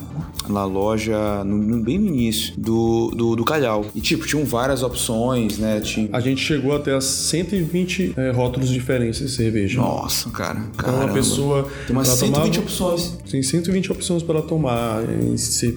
na 0.49 0.65
loja, 0.65 1.43
no, 1.43 1.58
no, 1.58 1.84
bem 1.84 1.97
no 1.97 2.08
início 2.08 2.53
do, 2.58 3.12
do, 3.12 3.36
do 3.36 3.43
Calhau. 3.43 3.86
E, 3.93 4.01
tipo, 4.01 4.25
tinham 4.25 4.45
várias 4.45 4.84
opções, 4.84 5.58
né? 5.58 5.80
Tinha 5.82 6.07
Sim. 6.08 6.10
A 6.13 6.20
gente 6.20 6.41
chegou 6.41 6.76
até 6.76 6.93
a 6.93 7.02
120 7.02 8.13
é, 8.15 8.32
rótulos 8.32 8.70
diferentes 8.70 9.20
de 9.20 9.30
cerveja. 9.30 9.80
Nossa, 9.80 10.30
cara. 10.30 10.62
Então 10.76 10.96
uma 10.96 11.13
pessoa. 11.13 11.70
Tem 11.86 11.96
umas 11.96 12.08
120 12.08 12.34
tomava, 12.34 12.60
opções. 12.60 13.17
Tem 13.30 13.43
120 13.43 13.91
opções 13.91 14.24
para 14.24 14.41
tomar. 14.41 15.04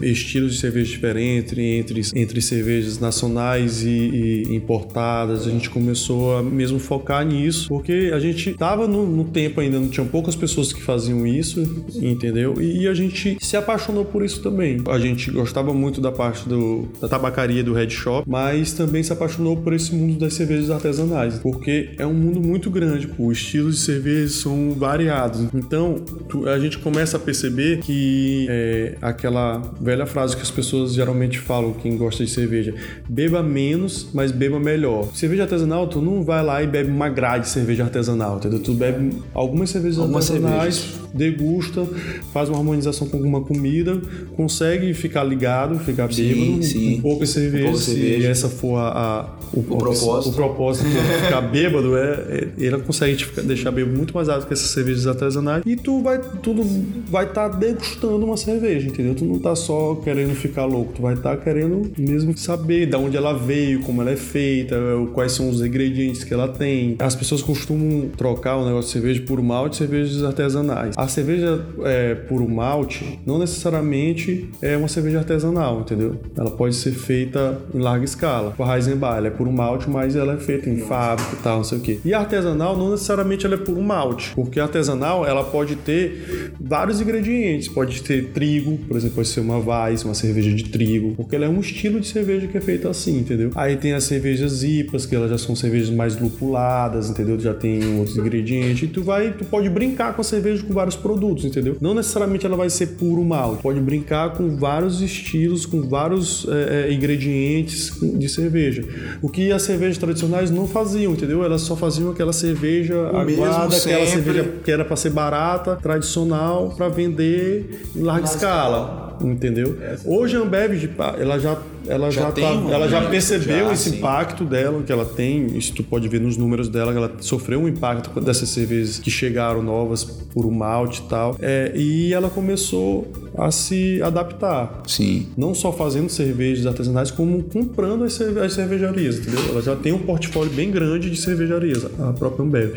Estilos 0.02 0.54
de 0.54 0.60
cerveja 0.60 0.90
diferentes, 0.90 1.52
entre, 1.56 2.02
entre 2.14 2.40
cervejas 2.40 2.98
nacionais 2.98 3.82
e, 3.82 3.88
e, 3.88 4.54
importadas. 4.54 5.46
A 5.46 5.50
gente 5.50 5.68
começou 5.70 6.36
a 6.36 6.42
mesmo 6.42 6.78
focar 6.78 7.24
nisso, 7.24 7.68
porque 7.68 8.10
a 8.14 8.18
gente 8.18 8.54
tava 8.54 8.86
no, 8.86 9.06
no 9.06 9.24
tempo 9.24 9.60
ainda, 9.60 9.78
não 9.78 9.88
tinham 9.88 10.06
poucas 10.06 10.36
pessoas 10.36 10.72
que 10.72 10.82
faziam 10.82 11.26
isso, 11.26 11.60
entendeu? 11.94 12.60
E, 12.60 12.82
e 12.82 12.88
a 12.88 12.94
gente 12.94 13.36
se 13.40 13.56
apaixonou 13.56 14.04
por 14.04 14.24
isso 14.24 14.42
também. 14.42 14.82
A 14.88 14.98
gente 14.98 15.30
gostava 15.30 15.72
muito 15.72 16.00
da 16.00 16.12
parte 16.12 16.48
do, 16.48 16.88
da 17.00 17.08
tabacaria 17.08 17.62
do 17.62 17.72
Red 17.72 17.90
Shop, 17.90 18.28
mas 18.28 18.72
também 18.72 19.02
se 19.02 19.12
apaixonou 19.12 19.56
por 19.56 19.72
esse 19.72 19.94
mundo 19.94 20.18
das 20.20 20.34
cervejas 20.34 20.70
artesanais, 20.70 21.38
porque 21.38 21.90
é 21.98 22.06
um 22.06 22.14
mundo 22.14 22.40
muito 22.40 22.70
grande, 22.70 23.08
pô. 23.08 23.26
os 23.28 23.38
estilos 23.38 23.76
de 23.76 23.80
cerveja 23.82 24.28
são 24.28 24.72
variados. 24.72 25.46
Então, 25.54 25.96
tu, 26.28 26.48
a 26.48 26.58
gente 26.58 26.78
começa 26.78 27.16
a 27.16 27.20
perceber 27.20 27.80
que 27.80 28.46
é, 28.48 28.94
aquela 29.00 29.58
velha 29.80 30.06
frase 30.06 30.36
que 30.36 30.42
as 30.42 30.50
pessoas 30.50 30.94
geralmente 30.94 31.38
falam, 31.38 31.72
quem 31.72 31.96
gosta 31.96 32.24
de 32.24 32.30
cerveja, 32.30 32.74
beba 33.08 33.42
menos, 33.42 34.08
mas 34.12 34.30
beba 34.30 34.60
melhor. 34.60 35.08
Cerveja 35.14 35.42
artesanal, 35.44 35.86
tu 35.86 36.00
não 36.00 36.22
vai 36.22 36.44
lá 36.44 36.62
e 36.62 36.66
bebe 36.66 36.90
uma 36.90 37.08
grade 37.08 37.44
de 37.44 37.50
cerveja 37.50 37.84
artesanal, 37.84 38.36
entendeu? 38.36 38.60
Tu 38.60 38.74
bebe 38.74 39.12
algumas 39.34 39.70
cervejas 39.70 39.98
algumas 39.98 40.30
artesanais, 40.30 40.74
cervejas. 40.76 41.10
degusta, 41.14 41.86
faz 42.32 42.48
uma 42.48 42.58
harmonização 42.58 43.08
com 43.08 43.16
alguma 43.16 43.40
comida, 43.40 44.00
consegue 44.36 44.92
ficar 44.94 45.24
ligado, 45.24 45.78
ficar 45.78 46.08
bêbado, 46.08 46.62
sim. 46.62 46.98
um 46.98 47.00
pouco 47.00 47.24
de 47.24 47.30
cerveja, 47.30 47.64
um 47.64 47.70
pouco 47.70 47.78
se 47.78 47.92
cerveja. 47.92 48.28
essa 48.28 48.48
for 48.48 48.76
a, 48.76 48.88
a 48.88 49.40
o, 49.52 49.60
o, 49.60 49.62
propósito. 49.62 50.09
O 50.18 50.32
propósito 50.32 50.88
de 50.88 50.96
ficar 51.24 51.40
bêbado 51.40 51.96
é, 51.96 52.02
é 52.12 52.48
ele 52.58 52.78
consegue 52.78 53.16
te 53.16 53.40
deixar 53.42 53.70
bêbado 53.70 53.96
muito 53.96 54.14
mais 54.14 54.28
alto 54.28 54.46
que 54.46 54.52
essas 54.52 54.70
cervejas 54.70 55.06
artesanais 55.06 55.62
e 55.66 55.76
tu 55.76 56.02
vai 56.02 56.20
tudo 56.42 56.62
vai 57.08 57.24
estar 57.24 57.50
tá 57.50 57.56
degustando 57.56 58.24
uma 58.24 58.36
cerveja, 58.36 58.88
entendeu? 58.88 59.14
Tu 59.14 59.24
não 59.24 59.38
tá 59.38 59.54
só 59.54 59.94
querendo 59.96 60.34
ficar 60.34 60.64
louco, 60.64 60.92
tu 60.94 61.02
vai 61.02 61.14
estar 61.14 61.36
tá 61.36 61.42
querendo 61.42 61.90
mesmo 61.98 62.36
saber 62.36 62.86
de 62.86 62.96
onde 62.96 63.16
ela 63.16 63.32
veio, 63.32 63.80
como 63.82 64.02
ela 64.02 64.10
é 64.10 64.16
feita, 64.16 64.76
quais 65.12 65.32
são 65.32 65.48
os 65.48 65.60
ingredientes 65.60 66.24
que 66.24 66.32
ela 66.32 66.48
tem. 66.48 66.96
As 66.98 67.14
pessoas 67.14 67.42
costumam 67.42 68.08
trocar 68.16 68.56
o 68.56 68.64
negócio 68.64 68.86
de 68.86 68.92
cerveja 68.92 69.22
por 69.26 69.42
malte 69.42 69.74
e 69.74 69.76
cervejas 69.78 70.22
artesanais. 70.22 70.94
A 70.96 71.08
cerveja 71.08 71.64
é, 71.84 72.14
por 72.14 72.46
malte 72.48 73.18
não 73.26 73.38
necessariamente 73.38 74.48
é 74.62 74.76
uma 74.76 74.88
cerveja 74.88 75.18
artesanal, 75.18 75.80
entendeu? 75.80 76.16
Ela 76.36 76.50
pode 76.50 76.74
ser 76.74 76.92
feita 76.92 77.58
em 77.74 77.78
larga 77.78 78.04
escala. 78.04 78.54
O 78.58 78.72
Heisenbach, 78.72 79.26
é 79.26 79.30
por 79.30 79.50
malte, 79.50 79.89
mas 79.90 80.16
ela 80.16 80.34
é 80.34 80.36
feita 80.36 80.70
em 80.70 80.78
fábrica 80.78 81.30
e 81.34 81.42
tal, 81.42 81.58
não 81.58 81.64
sei 81.64 81.78
o 81.78 81.80
quê. 81.80 81.98
E 82.04 82.14
a 82.14 82.20
artesanal 82.20 82.76
não 82.76 82.90
necessariamente 82.90 83.44
ela 83.44 83.56
é 83.56 83.58
por 83.58 83.78
malte, 83.78 84.32
porque 84.34 84.60
a 84.60 84.64
artesanal 84.64 85.26
ela 85.26 85.44
pode 85.44 85.76
ter 85.76 86.52
vários 86.60 87.00
ingredientes. 87.00 87.68
Pode 87.68 88.02
ter 88.02 88.28
trigo, 88.28 88.78
por 88.86 88.96
exemplo, 88.96 89.16
pode 89.16 89.28
ser 89.28 89.40
uma 89.40 89.58
Weiss, 89.58 90.04
uma 90.04 90.14
cerveja 90.14 90.52
de 90.52 90.64
trigo, 90.64 91.14
porque 91.16 91.36
ela 91.36 91.46
é 91.46 91.48
um 91.48 91.60
estilo 91.60 92.00
de 92.00 92.06
cerveja 92.06 92.46
que 92.46 92.56
é 92.56 92.60
feita 92.60 92.88
assim, 92.88 93.18
entendeu? 93.18 93.50
Aí 93.54 93.76
tem 93.76 93.92
as 93.92 94.04
cervejas 94.04 94.62
IPAs, 94.62 95.06
que 95.06 95.14
elas 95.14 95.30
já 95.30 95.38
são 95.38 95.54
cervejas 95.56 95.90
mais 95.90 96.18
lupuladas, 96.20 97.10
entendeu? 97.10 97.38
Já 97.38 97.54
tem 97.54 97.98
outros 97.98 98.16
ingredientes. 98.16 98.82
E 98.82 98.86
tu 98.86 99.02
vai, 99.02 99.32
tu 99.32 99.44
pode 99.44 99.68
brincar 99.68 100.14
com 100.14 100.20
a 100.20 100.24
cerveja 100.24 100.62
com 100.62 100.72
vários 100.72 100.96
produtos, 100.96 101.44
entendeu? 101.44 101.76
Não 101.80 101.94
necessariamente 101.94 102.46
ela 102.46 102.56
vai 102.56 102.70
ser 102.70 102.88
puro 102.88 103.24
malte. 103.24 103.62
Pode 103.62 103.80
brincar 103.80 104.34
com 104.34 104.56
vários 104.56 105.00
estilos, 105.00 105.66
com 105.66 105.82
vários 105.82 106.46
é, 106.48 106.92
ingredientes 106.92 107.92
de 108.00 108.28
cerveja. 108.28 108.84
O 109.22 109.28
que 109.28 109.50
as 109.52 109.62
cervejas 109.80 109.98
tradicionais 109.98 110.50
não 110.50 110.68
faziam, 110.68 111.12
entendeu? 111.12 111.42
Elas 111.42 111.62
só 111.62 111.74
faziam 111.74 112.10
aquela 112.10 112.32
cerveja 112.32 112.94
o 112.94 113.16
aguada, 113.16 113.74
aquela 113.74 114.06
cerveja 114.06 114.44
que 114.62 114.70
era 114.70 114.84
para 114.84 114.96
ser 114.96 115.10
barata, 115.10 115.76
tradicional, 115.76 116.74
para 116.76 116.88
vender 116.88 117.86
em 117.96 118.02
larga 118.02 118.26
escala, 118.26 119.09
entendeu? 119.22 119.76
Hoje 120.04 120.36
a 120.36 120.40
Ambev, 120.40 120.90
ela 121.18 121.38
já 121.38 121.58
ela 121.86 122.10
já, 122.10 122.22
já 122.22 122.32
tá, 122.32 122.40
ela 122.40 122.88
já 122.88 123.02
percebeu 123.08 123.66
já, 123.66 123.72
esse 123.72 123.90
sim. 123.90 123.96
impacto 123.96 124.44
dela 124.44 124.82
que 124.82 124.92
ela 124.92 125.04
tem, 125.04 125.56
isso 125.56 125.74
tu 125.74 125.82
pode 125.82 126.08
ver 126.08 126.20
nos 126.20 126.36
números 126.36 126.68
dela, 126.68 126.92
que 126.92 126.98
ela 126.98 127.12
sofreu 127.20 127.60
um 127.60 127.68
impacto 127.68 128.20
dessas 128.20 128.48
cervejas 128.50 128.98
que 128.98 129.10
chegaram 129.10 129.62
novas 129.62 130.04
por 130.04 130.46
um 130.46 130.50
malte 130.50 131.00
e 131.00 131.08
tal, 131.08 131.36
é, 131.40 131.72
e 131.74 132.12
ela 132.12 132.28
começou 132.30 133.10
a 133.36 133.50
se 133.50 134.00
adaptar. 134.02 134.82
Sim. 134.86 135.26
Não 135.36 135.54
só 135.54 135.72
fazendo 135.72 136.08
cervejas 136.08 136.66
artesanais, 136.66 137.10
como 137.10 137.42
comprando 137.44 138.04
as, 138.04 138.12
cerve 138.12 138.40
as 138.40 138.52
cervejarias, 138.52 139.18
entendeu? 139.18 139.40
Ela 139.48 139.62
já 139.62 139.76
tem 139.76 139.92
um 139.92 139.98
portfólio 139.98 140.52
bem 140.52 140.70
grande 140.70 141.10
de 141.10 141.20
cervejarias, 141.20 141.84
a 141.98 142.12
própria 142.12 142.44
Ambev. 142.44 142.74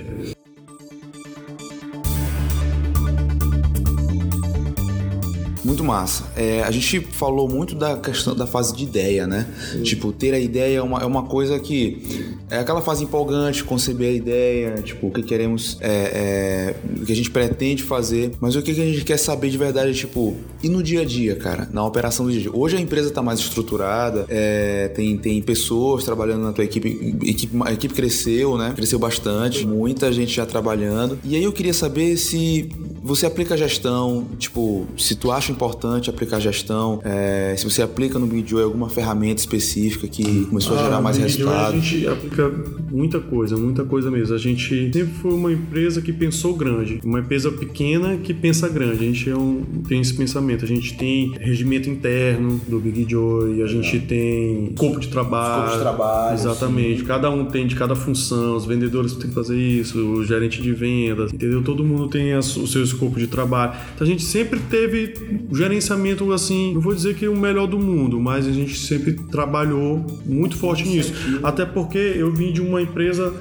Muito 5.63 5.83
massa. 5.83 6.25
É, 6.35 6.61
a 6.63 6.71
gente 6.71 6.99
falou 6.99 7.47
muito 7.47 7.75
da 7.75 7.97
questão 7.97 8.35
da 8.35 8.45
fase 8.45 8.75
de 8.75 8.83
ideia, 8.83 9.25
né? 9.25 9.47
Sim. 9.71 9.83
Tipo, 9.83 10.11
ter 10.11 10.33
a 10.33 10.39
ideia 10.39 10.77
é 10.77 10.81
uma, 10.81 10.99
é 10.99 11.05
uma 11.05 11.23
coisa 11.23 11.59
que 11.59 12.35
é 12.49 12.59
aquela 12.59 12.81
fase 12.81 13.03
empolgante, 13.03 13.63
conceber 13.63 14.09
a 14.09 14.13
ideia, 14.13 14.75
tipo, 14.83 15.07
o 15.07 15.11
que 15.11 15.23
queremos, 15.23 15.77
é, 15.79 15.87
é, 15.89 16.75
o 17.01 17.05
que 17.05 17.11
a 17.11 17.15
gente 17.15 17.31
pretende 17.31 17.83
fazer, 17.83 18.31
mas 18.39 18.55
o 18.55 18.61
que 18.61 18.71
a 18.71 18.73
gente 18.73 19.03
quer 19.03 19.17
saber 19.17 19.49
de 19.49 19.57
verdade 19.57 19.91
é, 19.91 19.93
tipo, 19.93 20.35
e 20.61 20.69
no 20.69 20.83
dia 20.83 21.01
a 21.01 21.05
dia, 21.05 21.35
cara, 21.35 21.67
na 21.71 21.85
operação 21.85 22.25
do 22.25 22.31
dia 22.31 22.41
a 22.41 22.43
dia. 22.43 22.51
Hoje 22.53 22.77
a 22.77 22.79
empresa 22.79 23.09
está 23.09 23.21
mais 23.21 23.39
estruturada, 23.39 24.25
é, 24.29 24.89
tem, 24.89 25.17
tem 25.17 25.41
pessoas 25.41 26.03
trabalhando 26.03 26.43
na 26.43 26.51
tua 26.51 26.63
equipe, 26.63 27.17
equipe, 27.23 27.57
a 27.63 27.71
equipe 27.71 27.93
cresceu, 27.93 28.57
né? 28.57 28.73
Cresceu 28.75 28.99
bastante, 28.99 29.65
muita 29.65 30.11
gente 30.11 30.33
já 30.35 30.45
trabalhando. 30.45 31.17
E 31.23 31.35
aí 31.35 31.43
eu 31.43 31.51
queria 31.51 31.73
saber 31.73 32.17
se 32.17 32.69
você 33.03 33.25
aplica 33.25 33.57
gestão, 33.57 34.25
tipo, 34.39 34.87
se 34.97 35.15
tu 35.15 35.29
acha 35.29 35.51
importante 35.51 36.09
aplicar 36.09 36.39
gestão, 36.39 37.01
é, 37.03 37.53
se 37.57 37.65
você 37.65 37.81
aplica 37.81 38.17
no 38.17 38.25
BigJoy 38.25 38.63
alguma 38.63 38.89
ferramenta 38.89 39.41
específica 39.41 40.07
que 40.07 40.45
começou 40.45 40.77
ah, 40.77 40.79
a 40.79 40.83
gerar 40.83 41.01
mais 41.01 41.17
resultado. 41.17 41.75
A 41.75 41.79
gente 41.79 42.07
aplica 42.07 42.49
muita 42.89 43.19
coisa, 43.19 43.57
muita 43.57 43.83
coisa 43.83 44.09
mesmo. 44.09 44.33
A 44.33 44.37
gente 44.37 44.91
sempre 44.93 45.13
foi 45.21 45.33
uma 45.33 45.51
empresa 45.51 46.01
que 46.01 46.13
pensou 46.13 46.55
grande, 46.55 47.01
uma 47.03 47.19
empresa 47.19 47.51
pequena 47.51 48.17
que 48.17 48.33
pensa 48.33 48.69
grande. 48.69 48.93
A 48.93 49.07
gente 49.07 49.29
é 49.29 49.35
um, 49.35 49.63
tem 49.87 49.99
esse 49.99 50.13
pensamento. 50.13 50.63
A 50.63 50.67
gente 50.67 50.95
tem 50.97 51.33
regimento 51.39 51.89
interno 51.89 52.61
do 52.67 52.79
Big 52.79 53.05
Joy, 53.09 53.61
a 53.61 53.67
gente 53.67 53.99
tem 53.99 54.69
escopo 54.69 54.99
de 55.01 55.09
trabalho. 55.09 55.65
Escopo 55.65 55.77
de 55.77 55.83
trabalho. 55.83 56.33
Exatamente. 56.35 56.99
Sim. 57.01 57.05
Cada 57.05 57.29
um 57.29 57.45
tem 57.45 57.67
de 57.67 57.75
cada 57.75 57.95
função, 57.95 58.55
os 58.55 58.65
vendedores 58.65 59.13
têm 59.13 59.27
que 59.27 59.35
fazer 59.35 59.57
isso, 59.57 59.99
o 59.99 60.23
gerente 60.23 60.61
de 60.61 60.71
vendas, 60.71 61.33
entendeu? 61.33 61.61
Todo 61.63 61.83
mundo 61.83 62.07
tem 62.07 62.33
o 62.37 62.41
seu 62.41 62.81
escopo 62.93 63.19
de 63.19 63.27
trabalho. 63.27 63.73
Então 63.93 64.05
a 64.05 64.09
gente 64.09 64.23
sempre 64.23 64.59
teve 64.59 65.13
gerenciamento 65.51 66.31
assim, 66.31 66.73
não 66.73 66.81
vou 66.81 66.93
dizer 66.93 67.15
que 67.15 67.27
o 67.27 67.35
melhor 67.35 67.67
do 67.67 67.77
mundo, 67.79 68.19
mas 68.19 68.47
a 68.47 68.51
gente 68.51 68.77
sempre 68.77 69.13
trabalhou 69.13 70.05
muito 70.25 70.57
forte 70.57 70.87
nisso. 70.87 71.13
Até 71.43 71.65
porque 71.65 71.97
eu 71.97 72.31
vim 72.33 72.51
de 72.51 72.61
uma 72.61 72.81
empresa 72.81 73.33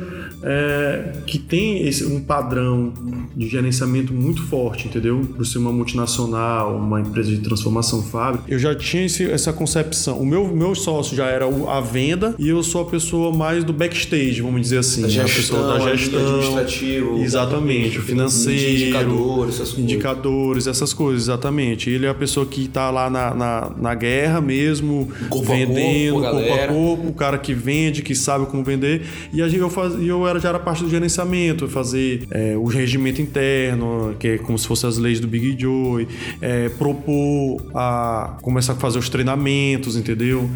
é, 0.42 1.12
que 1.26 1.38
tem 1.38 1.86
esse, 1.86 2.04
um 2.04 2.20
padrão 2.20 2.92
de 3.36 3.48
gerenciamento 3.48 4.12
muito 4.12 4.42
forte, 4.42 4.88
entendeu? 4.88 5.20
Por 5.36 5.46
ser 5.46 5.58
uma 5.58 5.72
multinacional, 5.72 6.76
uma 6.76 7.00
empresa 7.00 7.30
de 7.30 7.38
transformação 7.38 8.02
fábrica. 8.02 8.44
Eu 8.48 8.58
já 8.58 8.74
tinha 8.74 9.06
esse, 9.06 9.30
essa 9.30 9.52
concepção. 9.52 10.18
O 10.18 10.26
meu, 10.26 10.48
meu 10.48 10.74
sócio 10.74 11.16
já 11.16 11.26
era 11.26 11.46
a 11.46 11.80
venda 11.80 12.34
e 12.38 12.48
eu 12.48 12.62
sou 12.62 12.82
a 12.82 12.84
pessoa 12.84 13.32
mais 13.34 13.64
do 13.64 13.72
backstage, 13.72 14.40
vamos 14.40 14.60
dizer 14.60 14.78
assim. 14.78 15.02
Da 15.02 15.08
gestão, 15.08 15.24
a 15.24 15.34
pessoa 15.34 15.78
da 15.78 15.96
gestão. 15.96 16.20
Administrativo. 16.20 17.18
Exatamente. 17.18 17.98
O 17.98 18.02
financeiro. 18.02 18.82
Indicadores, 18.82 19.54
essas 19.54 19.68
coisas. 19.70 19.78
Indicadores, 19.78 20.66
essas 20.66 20.92
coisas, 20.92 21.22
exatamente. 21.22 21.90
Ele 21.90 22.06
é 22.06 22.08
a 22.08 22.14
pessoa 22.14 22.44
que 22.46 22.64
está 22.64 22.90
lá 22.90 23.08
na, 23.08 23.34
na, 23.34 23.70
na, 23.76 23.94
guerra 23.94 24.40
mesmo, 24.40 25.08
corpo 25.28 25.46
vendendo, 25.46 26.20
corpo, 26.20 26.30
corpo 26.30 26.52
a 26.52 26.66
corpo, 26.66 27.08
o 27.08 27.12
cara 27.12 27.38
que 27.38 27.54
vende, 27.54 28.02
que 28.02 28.14
sabe 28.14 28.46
como 28.46 28.64
vender. 28.64 29.02
E 29.32 29.40
eu, 29.40 29.70
faz, 29.70 29.94
eu 30.00 30.26
era, 30.26 30.31
já 30.38 30.50
era 30.50 30.58
parte 30.58 30.82
do 30.82 30.90
gerenciamento, 30.90 31.68
fazer 31.68 32.26
é, 32.30 32.56
o 32.56 32.64
regimento 32.64 33.20
interno, 33.20 34.14
que 34.18 34.28
é 34.28 34.38
como 34.38 34.58
se 34.58 34.66
fossem 34.66 34.88
as 34.88 34.98
leis 34.98 35.20
do 35.20 35.26
Big 35.26 35.56
Joy, 35.60 36.06
é, 36.40 36.68
propor 36.70 37.62
a 37.74 38.38
começar 38.42 38.72
a 38.72 38.76
fazer 38.76 38.98
os 38.98 39.08
treinamentos, 39.08 39.96
entendeu? 39.96 40.48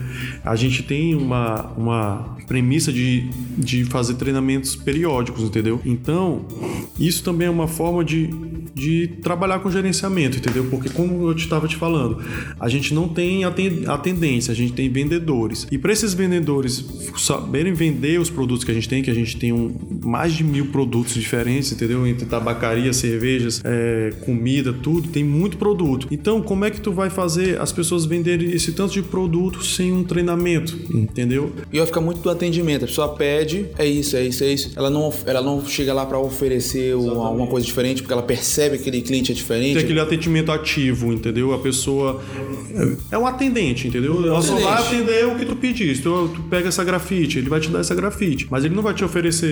A 0.44 0.56
gente 0.56 0.82
tem 0.82 1.14
uma, 1.14 1.72
uma 1.76 2.36
premissa 2.46 2.92
de, 2.92 3.28
de 3.58 3.84
fazer 3.84 4.14
treinamentos 4.14 4.76
periódicos, 4.76 5.42
entendeu? 5.42 5.80
Então, 5.84 6.44
isso 6.98 7.22
também 7.22 7.48
é 7.48 7.50
uma 7.50 7.68
forma 7.68 8.04
de, 8.04 8.28
de 8.74 9.08
trabalhar 9.22 9.58
com 9.60 9.70
gerenciamento, 9.70 10.38
entendeu? 10.38 10.66
Porque, 10.70 10.88
como 10.88 11.28
eu 11.28 11.32
estava 11.32 11.66
te 11.66 11.76
falando, 11.76 12.22
a 12.58 12.68
gente 12.68 12.94
não 12.94 13.08
tem 13.08 13.44
a 13.44 13.98
tendência, 13.98 14.52
a 14.52 14.54
gente 14.54 14.72
tem 14.72 14.88
vendedores. 14.88 15.66
E 15.70 15.78
para 15.78 15.92
esses 15.92 16.14
vendedores 16.14 16.84
saberem 17.16 17.72
vender 17.72 18.20
os 18.20 18.30
produtos 18.30 18.64
que 18.64 18.70
a 18.70 18.74
gente 18.74 18.88
tem, 18.88 19.02
que 19.02 19.10
a 19.10 19.14
gente 19.14 19.36
tem 19.36 19.52
um, 19.52 19.65
mais 20.02 20.33
de 20.33 20.44
mil 20.44 20.66
produtos 20.66 21.14
diferentes, 21.14 21.72
entendeu? 21.72 22.07
Entre 22.07 22.26
tabacaria, 22.26 22.92
cervejas, 22.92 23.61
é, 23.64 24.12
comida, 24.24 24.72
tudo, 24.72 25.09
tem 25.09 25.24
muito 25.24 25.57
produto. 25.57 26.07
Então, 26.11 26.42
como 26.42 26.64
é 26.64 26.70
que 26.70 26.81
tu 26.81 26.92
vai 26.92 27.11
fazer 27.11 27.61
as 27.61 27.72
pessoas 27.72 28.05
venderem 28.05 28.50
esse 28.52 28.72
tanto 28.72 28.92
de 28.92 29.02
produto 29.02 29.64
sem 29.64 29.92
um 29.92 30.05
treinamento, 30.05 30.76
entendeu? 30.92 31.52
E 31.72 31.79
vai 31.79 31.87
ficar 31.87 32.00
muito 32.00 32.20
do 32.20 32.31
atendimento. 32.31 32.85
A 32.85 32.88
pessoa 32.88 33.14
pede, 33.14 33.66
é 33.79 33.87
isso, 33.87 34.16
é 34.16 34.24
isso, 34.24 34.44
é 34.44 34.52
isso. 34.52 34.72
Ela 34.76 34.90
não, 34.90 35.12
ela 35.24 35.42
não 35.42 35.64
chega 35.64 35.92
lá 35.92 36.07
para 36.07 36.18
oferecer 36.18 36.94
uma, 36.94 37.26
alguma 37.26 37.46
coisa 37.46 37.66
diferente, 37.66 38.02
porque 38.02 38.12
ela 38.12 38.22
percebe 38.22 38.76
que 38.76 38.88
aquele 38.88 39.02
cliente 39.02 39.33
é 39.33 39.35
diferente. 39.35 39.74
Tem 39.74 39.85
aquele 39.85 40.00
atendimento 40.00 40.52
ativo, 40.52 41.12
entendeu? 41.12 41.52
A 41.52 41.59
pessoa 41.59 42.22
é 43.11 43.18
um 43.18 43.26
atendente, 43.26 43.88
entendeu? 43.88 44.24
Ela 44.26 44.42
só 44.42 44.57
vai 44.57 44.74
atender 44.74 45.26
o 45.26 45.37
que 45.37 45.44
tu 45.44 45.57
pediste. 45.57 46.02
Tu, 46.02 46.29
tu 46.35 46.42
pega 46.42 46.68
essa 46.68 46.85
grafite, 46.85 47.38
ele 47.38 47.48
vai 47.48 47.61
te 47.61 47.68
dar 47.68 47.81
essa 47.81 47.94
grafite, 47.94 48.46
mas 48.50 48.64
ele 48.64 48.75
não 48.75 48.83
vai 48.83 48.94
te 48.94 49.04
oferecer 49.04 49.46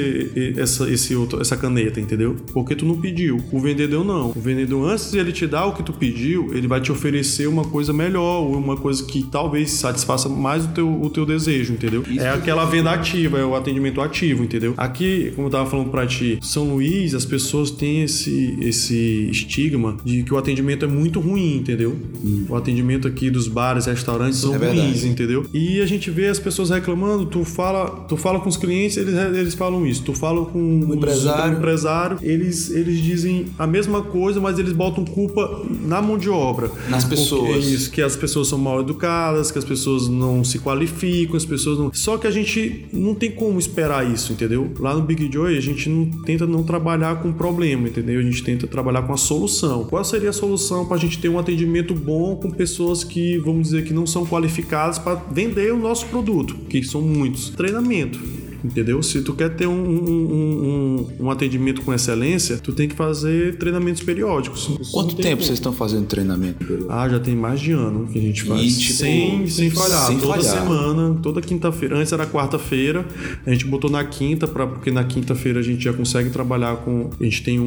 essa, 0.57 0.89
esse 0.91 1.15
outro, 1.15 1.41
essa 1.41 1.57
caneta, 1.57 2.01
entendeu? 2.01 2.37
Porque 2.53 2.75
tu 2.75 2.85
não 2.85 3.01
pediu. 3.01 3.43
O 3.53 3.61
vendedor 3.61 4.05
não. 4.05 4.31
O 4.31 4.41
vendedor, 4.41 4.91
antes 4.91 5.11
de 5.11 5.19
ele 5.19 5.33
te 5.33 5.47
dar 5.47 5.67
o 5.67 5.73
que 5.73 5.83
tu 5.83 5.93
pediu, 5.93 6.55
ele 6.55 6.67
vai 6.67 6.81
te 6.81 6.93
oferecer 6.93 7.47
uma 7.47 7.65
coisa 7.65 7.93
melhor, 7.93 8.43
ou 8.43 8.57
uma 8.57 8.77
coisa 8.77 9.05
que 9.05 9.23
talvez 9.25 9.71
satisfaça 9.71 10.29
mais 10.29 10.65
o 10.65 10.69
teu, 10.69 11.03
o 11.03 11.11
teu 11.11 11.27
desejo, 11.27 11.73
entendeu? 11.73 12.03
Isso 12.09 12.21
é 12.21 12.31
aquela 12.31 12.65
venda 12.65 12.91
ativa, 12.91 13.39
é 13.39 13.45
o 13.45 13.55
atendimento 13.55 14.01
ativo, 14.01 14.45
entendeu? 14.45 14.75
Aqui, 14.77 15.33
como 15.35 15.49
eu 15.49 15.51
tava 15.51 15.69
falando 15.69 15.91
pra 15.91 16.07
ti, 16.07 16.39
São 16.43 16.75
Luís, 16.75 17.15
as 17.15 17.25
pessoas 17.25 17.71
têm 17.71 18.03
esse, 18.03 18.57
esse 18.61 19.29
estigma 19.31 19.97
de 20.05 20.23
que 20.23 20.33
o 20.33 20.39
atendimento 20.39 20.85
é 20.85 20.89
muito 20.89 21.21
ruim, 21.21 21.57
entendeu? 21.57 21.97
Hum. 22.25 22.47
O 22.49 22.57
atendimento 22.57 23.07
aqui 23.09 23.31
dos 23.31 23.49
bares, 23.49 23.87
restaurantes 23.87 24.39
são 24.39 24.55
é 24.55 24.59
ruins, 24.59 25.05
entendeu? 25.05 25.47
E 25.53 25.81
a 25.81 25.87
gente 25.87 26.11
vê 26.11 26.29
as 26.29 26.39
pessoas 26.39 26.71
reclamando, 26.71 27.27
tu 27.27 27.45
fala, 27.45 28.05
tu 28.09 28.17
fala 28.17 28.41
com 28.41 28.49
os 28.49 28.57
clientes, 28.57 28.97
eles, 28.97 29.15
eles 29.15 29.55
falam 29.55 29.84
isso. 29.87 30.03
Tu 30.03 30.13
fala 30.13 30.45
com 30.45 30.59
o 30.59 30.95
empresário. 30.95 31.57
empresário, 31.57 32.19
eles, 32.23 32.71
eles 32.71 32.99
dizem 32.99 33.47
a 33.59 33.67
mesma 33.67 34.03
coisa, 34.03 34.41
mas 34.41 34.59
eles 34.59 34.73
botam 34.73 35.05
culpa 35.05 35.63
na 35.83 36.01
mão 36.01 36.19
de 36.19 36.29
obra. 36.29 36.71
Nas 36.89 37.05
pessoas. 37.05 37.57
É 37.57 37.59
isso, 37.59 37.91
que 37.91 38.03
as 38.03 38.17
pessoas 38.17 38.49
são 38.49 38.59
mal 38.59 38.81
educadas, 38.81 39.51
que 39.51 39.59
as 39.59 39.65
pessoas 39.65 40.09
não 40.09 40.45
se 40.45 40.59
qualificam, 40.59 41.37
as 41.37 41.45
pessoas 41.45 41.79
não. 41.79 41.93
Só 41.93 42.17
que 42.17 42.27
a 42.27 42.31
gente 42.31 42.87
não 42.93 43.15
tem 43.15 43.31
como 43.31 43.59
esperar 43.59 44.11
isso, 44.11 44.33
entendeu? 44.33 44.71
Lá 44.79 44.95
no 44.95 45.03
Big 45.03 45.31
Joy 45.33 45.57
a 45.57 45.61
gente 45.61 45.89
não 45.89 46.07
tenta 46.23 46.47
não 46.47 46.63
trabalhar 46.63 47.21
com 47.23 47.33
problema, 47.33 47.89
entendeu? 47.89 48.21
A 48.21 48.23
gente 48.23 48.43
tenta 48.43 48.67
trabalhar 48.67 49.03
com 49.03 49.13
a 49.13 49.17
solução. 49.17 49.85
Qual 49.85 50.05
seria 50.05 50.31
a 50.31 50.33
solução 50.33 50.87
para 50.87 50.97
a 50.97 51.01
gente 51.01 51.19
ter 51.19 51.29
um 51.29 51.39
atendimento 51.39 51.95
bom 51.95 52.37
com 52.37 52.51
pessoas 52.51 53.05
que, 53.05 53.39
vamos 53.39 53.65
dizer, 53.65 53.85
que 53.85 53.93
não 53.93 54.07
são 54.07 54.27
qualificadas 54.27 54.99
para 54.99 55.15
vender 55.15 55.73
o 55.73 55.79
nosso 55.79 56.07
produto, 56.07 56.55
que 56.69 56.83
são 56.83 57.01
muitos? 57.01 57.51
Treinamento 57.51 58.44
entendeu? 58.65 59.03
Se 59.03 59.21
tu 59.21 59.35
quer 59.35 59.51
ter 59.51 59.67
um, 59.67 59.73
um, 59.73 61.07
um, 61.21 61.25
um, 61.27 61.31
atendimento 61.31 61.83
com 61.83 61.93
excelência, 61.93 62.57
tu 62.57 62.73
tem 62.73 62.89
que 62.89 62.95
fazer 62.95 63.57
treinamentos 63.57 64.03
periódicos. 64.03 64.71
Quanto 64.91 65.15
tempo 65.17 65.43
vocês 65.43 65.59
estão 65.59 65.73
fazendo 65.73 66.07
treinamento? 66.07 66.87
Ah, 66.89 67.09
já 67.09 67.21
tem 67.21 67.37
mais 67.37 67.61
de 67.61 67.73
ano 67.73 68.07
que 68.07 68.19
a 68.19 68.23
gente 68.23 68.43
faz. 68.45 68.63
E, 68.63 68.79
tipo, 68.81 68.95
sem, 68.95 69.47
sem 69.47 69.71
falhar. 69.71 70.07
Sem 70.07 70.19
toda 70.19 70.43
falhar. 70.43 70.63
semana, 70.63 71.19
toda 71.23 71.43
quinta-feira. 71.43 71.99
Antes 71.99 72.13
era 72.13 72.27
quarta-feira, 72.27 73.07
a 73.45 73.51
gente 73.51 73.67
botou 73.67 73.91
na 73.91 74.03
quinta, 74.05 74.49
pra, 74.49 74.67
porque 74.67 74.91
na 74.91 75.05
quinta-feira 75.05 75.61
a 75.61 75.63
gente 75.63 75.85
já 75.85 75.93
consegue 75.93 76.31
trabalhar 76.31 76.77
com. 76.77 77.11
A 77.21 77.25
gente 77.25 77.43
tem 77.43 77.59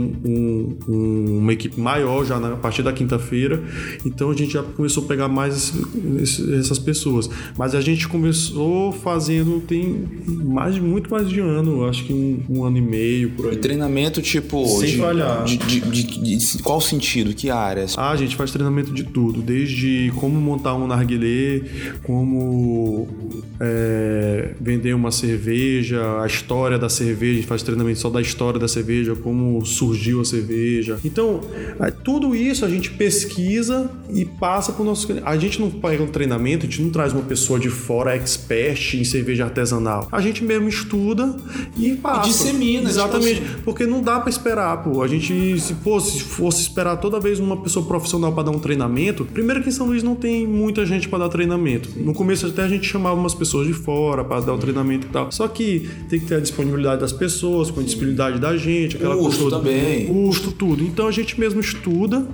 uma 0.88 1.54
equipe 1.54 1.80
maior 1.80 2.26
já 2.26 2.40
na, 2.40 2.54
a 2.54 2.56
partir 2.56 2.82
da 2.82 2.92
quinta-feira, 2.92 3.64
então 4.04 4.32
a 4.32 4.34
gente 4.34 4.54
já 4.54 4.64
começou 4.64 5.04
a 5.04 5.08
pegar 5.08 5.28
mais 5.28 5.56
esse, 5.56 5.74
esse, 6.22 6.54
essas 6.56 6.80
pessoas. 6.80 7.30
Mas 7.58 7.76
a 7.76 7.82
gente 7.82 8.08
começou 8.08 8.92
fazendo, 8.92 9.62
tem 9.62 10.06
mais 10.26 10.76
de 10.76 10.87
muito 10.88 11.12
mais 11.12 11.30
de 11.30 11.40
ano, 11.40 11.86
acho 11.86 12.06
que 12.06 12.14
um, 12.14 12.44
um 12.50 12.64
ano 12.64 12.78
e 12.78 12.82
meio 12.82 13.32
por 13.32 13.50
aí. 13.50 13.56
E 13.56 13.58
treinamento 13.58 14.22
tipo. 14.22 14.66
Sem 14.66 14.92
de, 14.92 14.98
falhar. 14.98 15.44
De, 15.44 15.58
de, 15.58 16.04
de, 16.04 16.64
qual 16.64 16.82
sentido? 16.82 17.34
Que 17.34 17.50
áreas? 17.50 17.96
Ah, 17.98 18.12
a 18.12 18.16
gente 18.16 18.36
faz 18.36 18.52
treinamento 18.52 18.94
de 18.94 19.04
tudo, 19.04 19.42
desde 19.42 20.12
como 20.16 20.40
montar 20.40 20.76
um 20.76 20.88
narguilé, 20.88 21.62
como 22.04 23.08
é, 23.60 24.54
vender 24.60 24.94
uma 24.94 25.12
cerveja, 25.12 26.22
a 26.22 26.28
história 26.28 26.78
da 26.78 26.90
cerveja, 26.90 27.34
a 27.34 27.36
gente 27.36 27.48
faz 27.48 27.64
treinamento 27.64 28.00
só 28.00 28.10
da 28.10 28.22
história 28.22 28.60
da 28.60 28.68
cerveja, 28.68 29.16
como 29.16 29.64
surgiu 29.66 30.22
a 30.22 30.26
cerveja. 30.26 31.00
Então, 31.04 31.42
tudo 32.04 32.36
isso 32.36 32.66
a 32.66 32.70
gente 32.70 32.92
pesquisa 32.92 33.90
e 34.10 34.26
passa 34.26 34.72
para 34.72 34.82
o 34.82 34.86
nosso 34.86 35.08
A 35.24 35.38
gente 35.38 35.60
não 35.60 35.70
pega 35.70 36.04
um 36.04 36.08
treinamento, 36.08 36.66
a 36.66 36.70
gente 36.70 36.82
não 36.82 36.90
traz 36.90 37.14
uma 37.14 37.24
pessoa 37.24 37.60
de 37.60 37.70
fora 37.70 38.16
expert 38.16 38.96
em 38.96 39.04
cerveja 39.04 39.46
artesanal. 39.46 40.08
A 40.12 40.22
gente 40.22 40.44
mesmo 40.44 40.68
estuda 40.78 41.36
e 41.78 41.96
passa. 41.96 42.30
E 42.30 42.32
dissemina. 42.32 42.90
Exatamente. 42.90 43.36
Tipo 43.36 43.46
assim. 43.46 43.62
Porque 43.64 43.86
não 43.86 44.02
dá 44.02 44.20
para 44.20 44.30
esperar, 44.30 44.84
pô. 44.84 45.02
A 45.02 45.08
gente, 45.08 45.60
se 45.60 45.74
fosse, 45.76 46.22
fosse 46.22 46.62
esperar 46.62 46.98
toda 46.98 47.20
vez 47.20 47.40
uma 47.40 47.58
pessoa 47.58 47.86
profissional 47.86 48.32
para 48.34 48.44
dar 48.44 48.52
um 48.52 48.60
treinamento, 48.60 49.26
primeiro 49.26 49.62
que 49.62 49.70
em 49.70 49.72
São 49.72 49.88
Luís 49.88 50.04
não 50.04 50.16
tem 50.16 50.48
muita 50.48 50.86
gente 50.86 51.08
para 51.08 51.20
dar 51.20 51.30
treinamento. 51.30 51.90
No 51.98 52.14
começo 52.14 52.46
até 52.48 52.64
a 52.64 52.68
gente 52.68 52.88
chamava 52.88 53.20
umas 53.20 53.34
pessoas 53.34 53.68
de 53.68 53.74
fora 53.74 54.24
para 54.24 54.42
dar 54.42 54.54
o 54.54 54.58
treinamento 54.58 55.08
e 55.08 55.10
tal. 55.10 55.32
Só 55.32 55.48
que 55.48 55.90
tem 56.10 56.20
que 56.20 56.26
ter 56.26 56.36
a 56.36 56.40
disponibilidade 56.40 57.02
das 57.02 57.12
pessoas, 57.12 57.70
com 57.72 57.80
a 57.80 57.84
disponibilidade 57.84 58.40
da 58.40 58.56
gente, 58.56 58.96
aquela 58.96 59.16
custo 59.18 59.50
também. 59.50 60.08
Custo, 60.08 60.52
tudo. 60.52 60.84
Então 60.84 61.08
a 61.08 61.12
gente 61.12 61.40
mesmo 61.40 61.60
estuda, 61.60 62.26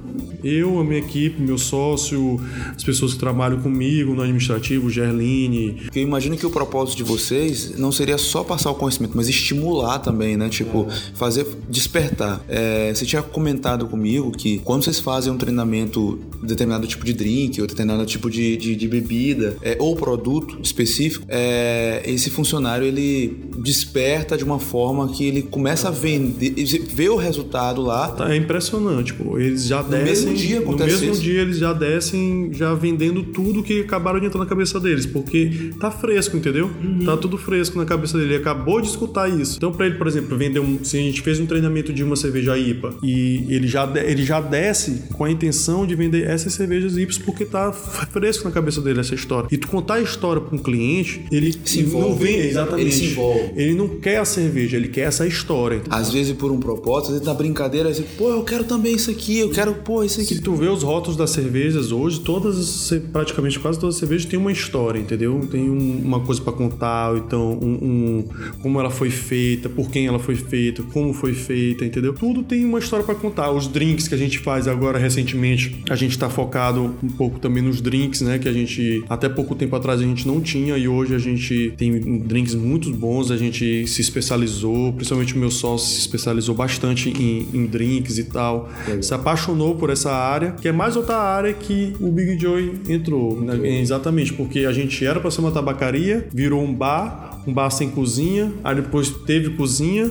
eu, 0.44 0.80
a 0.80 0.84
minha 0.84 1.00
equipe, 1.00 1.41
meu 1.41 1.58
sócio, 1.58 2.39
as 2.76 2.84
pessoas 2.84 3.14
que 3.14 3.20
trabalham 3.20 3.60
comigo 3.60 4.14
no 4.14 4.22
administrativo, 4.22 4.89
Gerline. 4.89 5.84
Eu 5.96 6.02
imagino 6.02 6.38
que 6.38 6.46
o 6.46 6.50
propósito 6.50 6.98
de 6.98 7.04
vocês 7.04 7.78
não 7.78 7.91
seria 7.91 8.18
só 8.18 8.44
passar 8.44 8.72
o 8.72 8.76
conhecimento, 8.76 9.14
mas 9.16 9.28
estimular 9.30 10.00
também, 10.00 10.36
né? 10.36 10.50
Tipo, 10.50 10.88
fazer 11.14 11.48
despertar. 11.70 12.44
É, 12.48 12.94
você 12.94 13.06
tinha 13.06 13.22
comentado 13.22 13.88
comigo 13.88 14.32
que 14.32 14.60
quando 14.60 14.84
vocês 14.84 15.00
fazem 15.00 15.32
um 15.32 15.38
treinamento 15.38 16.20
determinado 16.41 16.86
tipo 16.88 17.06
de 17.06 17.14
drink 17.14 17.62
ou 17.62 17.68
determinado 17.68 18.06
tipo 18.06 18.30
de, 18.30 18.58
de, 18.58 18.76
de 18.76 18.88
bebida 18.88 19.56
é, 19.62 19.78
ou 19.80 19.96
produto 19.96 20.60
específico, 20.62 21.26
é, 21.30 22.02
esse 22.06 22.30
funcionário 22.30 22.86
ele 22.86 23.38
desperta 23.58 24.38
de 24.38 24.44
uma 24.44 24.60
forma 24.60 25.08
que 25.10 25.26
ele 25.26 25.41
começa 25.41 25.88
a 25.88 25.91
vender, 25.91 26.54
vê 26.94 27.10
o 27.10 27.16
resultado 27.16 27.82
lá. 27.82 28.10
Tá, 28.10 28.34
é 28.34 28.38
impressionante, 28.38 29.14
pô. 29.14 29.39
Eles 29.39 29.66
já 29.66 29.82
descem. 29.82 30.32
Dia 30.34 30.59
no 30.59 30.75
mesmo 30.75 31.11
isso. 31.11 31.21
dia 31.21 31.41
eles 31.41 31.57
já 31.57 31.73
descem 31.73 32.51
já 32.53 32.73
vendendo 32.73 33.23
tudo 33.23 33.63
que 33.63 33.81
acabaram 33.81 34.19
de 34.19 34.25
entrar 34.25 34.39
na 34.39 34.45
cabeça 34.45 34.79
deles, 34.79 35.05
porque 35.05 35.71
tá 35.79 35.91
fresco, 35.91 36.38
entendeu? 36.38 36.69
Uhum. 36.84 37.05
Tá 37.05 37.17
tudo 37.17 37.38
fresco 37.38 37.77
na 37.77 37.86
cabeça 37.86 38.17
dele. 38.17 38.34
Ele 38.34 38.41
acabou 38.41 38.81
de 38.81 38.88
escutar 38.88 39.29
isso. 39.29 39.57
Então, 39.57 39.71
para 39.71 39.86
ele, 39.86 39.95
por 39.95 40.07
exemplo, 40.07 40.38
vender 40.38 40.59
um. 40.59 40.84
Se 40.84 40.97
a 40.97 41.01
gente 41.01 41.21
fez 41.21 41.39
um 41.39 41.45
treinamento 41.45 41.93
de 41.93 42.03
uma 42.03 42.15
cerveja 42.15 42.57
IPA 42.57 42.95
e 43.03 43.45
ele 43.49 43.67
já, 43.67 43.91
ele 44.03 44.23
já 44.23 44.41
desce 44.41 45.03
com 45.13 45.23
a 45.23 45.31
intenção 45.31 45.86
de 45.86 45.95
vender 45.95 46.23
essas 46.27 46.53
cervejas 46.53 46.97
IPAs 46.97 47.17
porque 47.17 47.45
tá 47.45 47.71
fresco 47.71 48.45
na 48.45 48.51
cabeça 48.51 48.81
dele 48.81 48.99
essa 48.99 49.15
história. 49.15 49.47
E 49.51 49.57
tu 49.57 49.67
contar 49.67 49.95
a 49.95 50.01
história 50.01 50.41
para 50.41 50.55
um 50.55 50.59
cliente, 50.59 51.25
ele 51.31 51.53
se 51.63 51.81
envolve. 51.81 52.09
Não 52.09 52.15
vem, 52.15 52.39
exatamente. 52.39 52.81
Ele 52.81 52.91
se 52.91 53.05
envolve. 53.05 53.51
Ele 53.55 53.73
não 53.73 53.88
quer 53.99 54.17
a 54.17 54.25
cerveja, 54.25 54.77
ele 54.77 54.88
quer 54.88 55.01
essa 55.01 55.25
história. 55.25 55.77
Entendeu? 55.77 55.97
Às 55.97 56.11
vezes 56.11 56.34
por 56.34 56.51
um 56.51 56.59
propósito, 56.59 57.07
às 57.07 57.13
vezes 57.13 57.27
na 57.27 57.34
brincadeira, 57.34 57.93
você, 57.93 58.03
pô, 58.17 58.29
eu 58.29 58.43
quero 58.43 58.63
também 58.63 58.95
isso 58.95 59.11
aqui, 59.11 59.39
eu 59.39 59.49
quero, 59.49 59.73
pô, 59.75 60.03
isso 60.03 60.19
aqui. 60.21 60.22
Se 60.24 60.41
tu 60.41 60.55
vê 60.55 60.67
os 60.67 60.84
rótulos 60.84 61.17
das 61.17 61.32
cervejas 61.32 61.91
hoje, 61.91 62.19
todas, 62.19 62.91
praticamente 63.11 63.59
quase 63.59 63.80
todas 63.80 63.95
as 63.95 63.99
cervejas 63.99 64.26
têm 64.26 64.39
uma 64.39 64.51
história, 64.51 64.99
entendeu? 64.99 65.47
Tem 65.51 65.69
um, 65.69 66.01
uma 66.03 66.19
coisa 66.19 66.41
para 66.41 66.53
contar, 66.53 67.15
então 67.17 67.53
um, 67.53 67.74
um, 67.74 68.26
como 68.61 68.80
ela 68.80 68.89
foi 68.89 69.09
feita, 69.09 69.67
por 69.69 69.89
quem 69.89 70.07
ela 70.07 70.19
foi 70.19 70.36
feita, 70.36 70.82
como 70.84 71.13
foi 71.13 71.34
feita, 71.34 71.84
entendeu? 71.86 72.13
Tudo 72.13 72.43
tem 72.43 72.63
uma 72.65 72.80
história 72.80 73.05
para 73.05 73.15
contar. 73.15 73.51
Os 73.51 73.67
drinks 73.67 74.07
que 74.07 74.15
a 74.15 74.17
gente 74.17 74.39
faz 74.39 74.67
agora 74.67 74.97
recentemente, 74.97 75.84
a 75.89 75.95
gente 75.95 76.17
tá 76.17 76.30
focado 76.30 76.95
um 77.03 77.09
pouco 77.09 77.39
também 77.39 77.61
nos 77.61 77.82
drinks, 77.82 78.21
né? 78.21 78.39
Que 78.39 78.47
a 78.47 78.53
gente 78.53 79.03
até 79.09 79.28
pouco 79.28 79.55
tempo 79.55 79.76
atrás 79.76 79.99
a 79.99 80.03
gente 80.03 80.28
não 80.28 80.39
tinha 80.39 80.78
e 80.78 80.88
hoje 80.88 81.13
a 81.15 81.19
gente 81.19 81.74
tem 81.78 82.19
drinks 82.19 82.55
muito 82.55 82.91
bons, 82.91 83.32
a 83.32 83.38
gente 83.38 83.88
se 83.88 84.01
especializou, 84.01 84.93
principalmente 84.93 85.36
o 85.36 85.38
meu 85.38 85.51
sócio 85.51 85.89
se 85.89 85.99
especializou 85.99 86.55
bastante 86.55 87.09
em, 87.09 87.47
em 87.53 87.65
drinks 87.65 88.17
e 88.17 88.24
tal. 88.26 88.69
É. 88.88 89.01
Se 89.01 89.13
apaixonou 89.13 89.76
por 89.76 89.89
essa 89.89 90.12
área, 90.16 90.51
que 90.51 90.68
é 90.68 90.72
mais 90.72 90.95
outra 90.95 91.18
área 91.18 91.53
que 91.53 91.95
o 91.99 92.09
Big 92.09 92.39
Joy 92.39 92.82
entrou. 92.89 93.39
Né? 93.39 93.80
Exatamente, 93.80 94.34
porque 94.34 94.66
a 94.66 94.72
gente 94.72 95.05
era 95.05 95.20
para 95.20 95.32
ser 95.32 95.41
uma 95.41 95.51
tabacaria, 95.51 96.28
virou 96.32 96.61
um 96.61 96.74
bar, 96.74 97.32
bar 97.52 97.70
sem 97.70 97.89
cozinha, 97.89 98.54
aí 98.64 98.76
depois 98.76 99.10
teve 99.10 99.52
cozinha, 99.52 100.10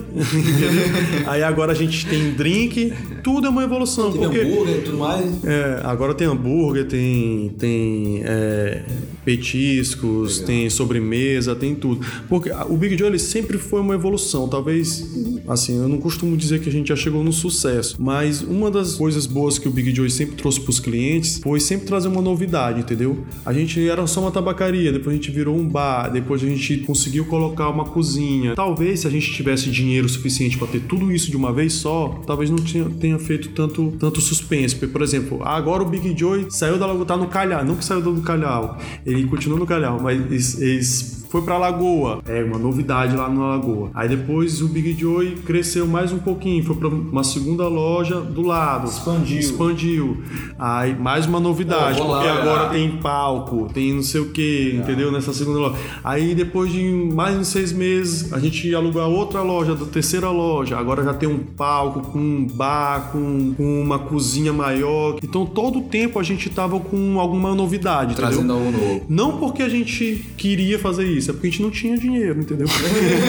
aí 1.26 1.42
agora 1.42 1.72
a 1.72 1.74
gente 1.74 2.06
tem 2.06 2.32
drink, 2.32 2.92
tudo 3.22 3.46
é 3.46 3.50
uma 3.50 3.64
evolução. 3.64 4.12
Tem 4.12 4.20
porque, 4.20 4.40
hambúrguer 4.40 4.76
e 4.76 4.80
tudo 4.82 4.98
mais. 4.98 5.44
É, 5.44 5.80
agora 5.84 6.14
tem 6.14 6.26
hambúrguer, 6.26 6.86
tem, 6.86 7.54
tem 7.58 8.22
é, 8.24 8.82
petiscos, 9.24 10.34
Legal. 10.34 10.46
tem 10.46 10.70
sobremesa, 10.70 11.54
tem 11.54 11.74
tudo. 11.74 12.04
Porque 12.28 12.50
o 12.68 12.76
Big 12.76 12.96
Joe 12.98 13.08
ele 13.08 13.18
sempre 13.18 13.58
foi 13.58 13.80
uma 13.80 13.94
evolução. 13.94 14.48
Talvez, 14.48 15.06
assim, 15.48 15.76
eu 15.78 15.88
não 15.88 15.98
costumo 15.98 16.36
dizer 16.36 16.60
que 16.60 16.68
a 16.68 16.72
gente 16.72 16.88
já 16.88 16.96
chegou 16.96 17.22
no 17.24 17.32
sucesso, 17.32 17.96
mas 17.98 18.42
uma 18.42 18.70
das 18.70 18.94
coisas 18.94 19.26
boas 19.26 19.58
que 19.58 19.68
o 19.68 19.70
Big 19.70 19.94
Joe 19.94 20.10
sempre 20.10 20.36
trouxe 20.36 20.60
para 20.60 20.70
os 20.70 20.80
clientes 20.80 21.38
foi 21.38 21.60
sempre 21.60 21.86
trazer 21.86 22.08
uma 22.08 22.20
novidade, 22.20 22.80
entendeu? 22.80 23.24
A 23.44 23.52
gente 23.52 23.88
era 23.88 24.06
só 24.06 24.20
uma 24.20 24.30
tabacaria, 24.30 24.92
depois 24.92 25.14
a 25.14 25.16
gente 25.16 25.30
virou 25.30 25.56
um 25.56 25.66
bar, 25.66 26.10
depois 26.10 26.42
a 26.42 26.46
gente 26.46 26.78
conseguiu 26.78 27.21
conseguiu 27.22 27.24
colocar 27.26 27.68
uma 27.68 27.84
cozinha. 27.84 28.54
Talvez 28.54 29.00
se 29.00 29.06
a 29.06 29.10
gente 29.10 29.32
tivesse 29.32 29.70
dinheiro 29.70 30.08
suficiente 30.08 30.58
para 30.58 30.68
ter 30.68 30.80
tudo 30.80 31.10
isso 31.12 31.30
de 31.30 31.36
uma 31.36 31.52
vez 31.52 31.74
só, 31.74 32.20
talvez 32.26 32.50
não 32.50 32.58
tinha, 32.58 32.84
tenha 32.84 33.18
feito 33.18 33.50
tanto, 33.50 33.92
tanto 33.98 34.20
suspense. 34.20 34.74
Por 34.74 35.02
exemplo, 35.02 35.42
agora 35.42 35.82
o 35.82 35.86
Big 35.86 36.18
Joy 36.18 36.46
saiu 36.50 36.78
da 36.78 36.86
Lagoa, 36.86 37.04
tá 37.04 37.16
no 37.16 37.28
Calhau, 37.28 37.64
não 37.64 37.76
que 37.76 37.84
saiu 37.84 38.02
do 38.02 38.20
Calhau, 38.22 38.78
ele 39.06 39.24
continua 39.24 39.58
no 39.58 39.66
Calhau, 39.66 40.00
mas 40.00 40.60
eles 40.60 41.21
foi 41.32 41.40
pra 41.40 41.56
Lagoa. 41.56 42.20
É 42.26 42.44
uma 42.44 42.58
novidade 42.58 43.16
lá 43.16 43.26
na 43.26 43.52
Lagoa. 43.52 43.90
Aí 43.94 44.06
depois 44.06 44.60
o 44.60 44.68
Big 44.68 44.92
Joy 44.92 45.36
cresceu 45.46 45.86
mais 45.86 46.12
um 46.12 46.18
pouquinho, 46.18 46.62
foi 46.62 46.76
pra 46.76 46.88
uma 46.88 47.24
segunda 47.24 47.66
loja 47.68 48.20
do 48.20 48.42
lado. 48.42 48.86
Expandiu. 48.86 49.38
Expandiu. 49.38 50.22
Aí 50.58 50.94
mais 50.94 51.24
uma 51.24 51.40
novidade, 51.40 51.98
Pô, 51.98 52.04
vou 52.04 52.16
porque 52.16 52.28
lá, 52.28 52.38
agora 52.38 52.60
olhar. 52.64 52.70
tem 52.72 52.98
palco, 52.98 53.70
tem 53.72 53.94
não 53.94 54.02
sei 54.02 54.20
o 54.20 54.28
que, 54.28 54.74
entendeu? 54.76 55.10
Nessa 55.10 55.32
segunda 55.32 55.58
loja. 55.58 55.76
Aí 56.04 56.34
depois 56.34 56.70
de 56.70 56.82
mais 57.14 57.34
uns 57.34 57.48
seis 57.48 57.72
meses, 57.72 58.30
a 58.30 58.38
gente 58.38 58.68
ia 58.68 58.76
alugar 58.76 59.08
outra 59.08 59.40
loja, 59.40 59.74
da 59.74 59.86
terceira 59.86 60.28
loja. 60.28 60.76
Agora 60.76 61.02
já 61.02 61.14
tem 61.14 61.30
um 61.30 61.38
palco 61.38 62.02
com 62.12 62.18
um 62.18 62.46
bar, 62.46 63.10
com, 63.10 63.54
com 63.54 63.80
uma 63.80 63.98
cozinha 63.98 64.52
maior. 64.52 65.16
Então 65.22 65.46
todo 65.46 65.78
o 65.78 65.82
tempo 65.82 66.18
a 66.18 66.22
gente 66.22 66.50
tava 66.50 66.78
com 66.78 67.18
alguma 67.18 67.54
novidade, 67.54 68.12
entendeu? 68.12 68.30
Trazendo 68.30 68.52
algo 68.52 68.70
novo. 68.70 69.06
Não 69.08 69.38
porque 69.38 69.62
a 69.62 69.68
gente 69.70 70.26
queria 70.36 70.78
fazer 70.78 71.06
isso, 71.06 71.21
é 71.30 71.34
porque 71.34 71.48
a 71.48 71.50
gente 71.50 71.62
não 71.62 71.70
tinha 71.70 71.96
dinheiro, 71.96 72.40
entendeu? 72.40 72.66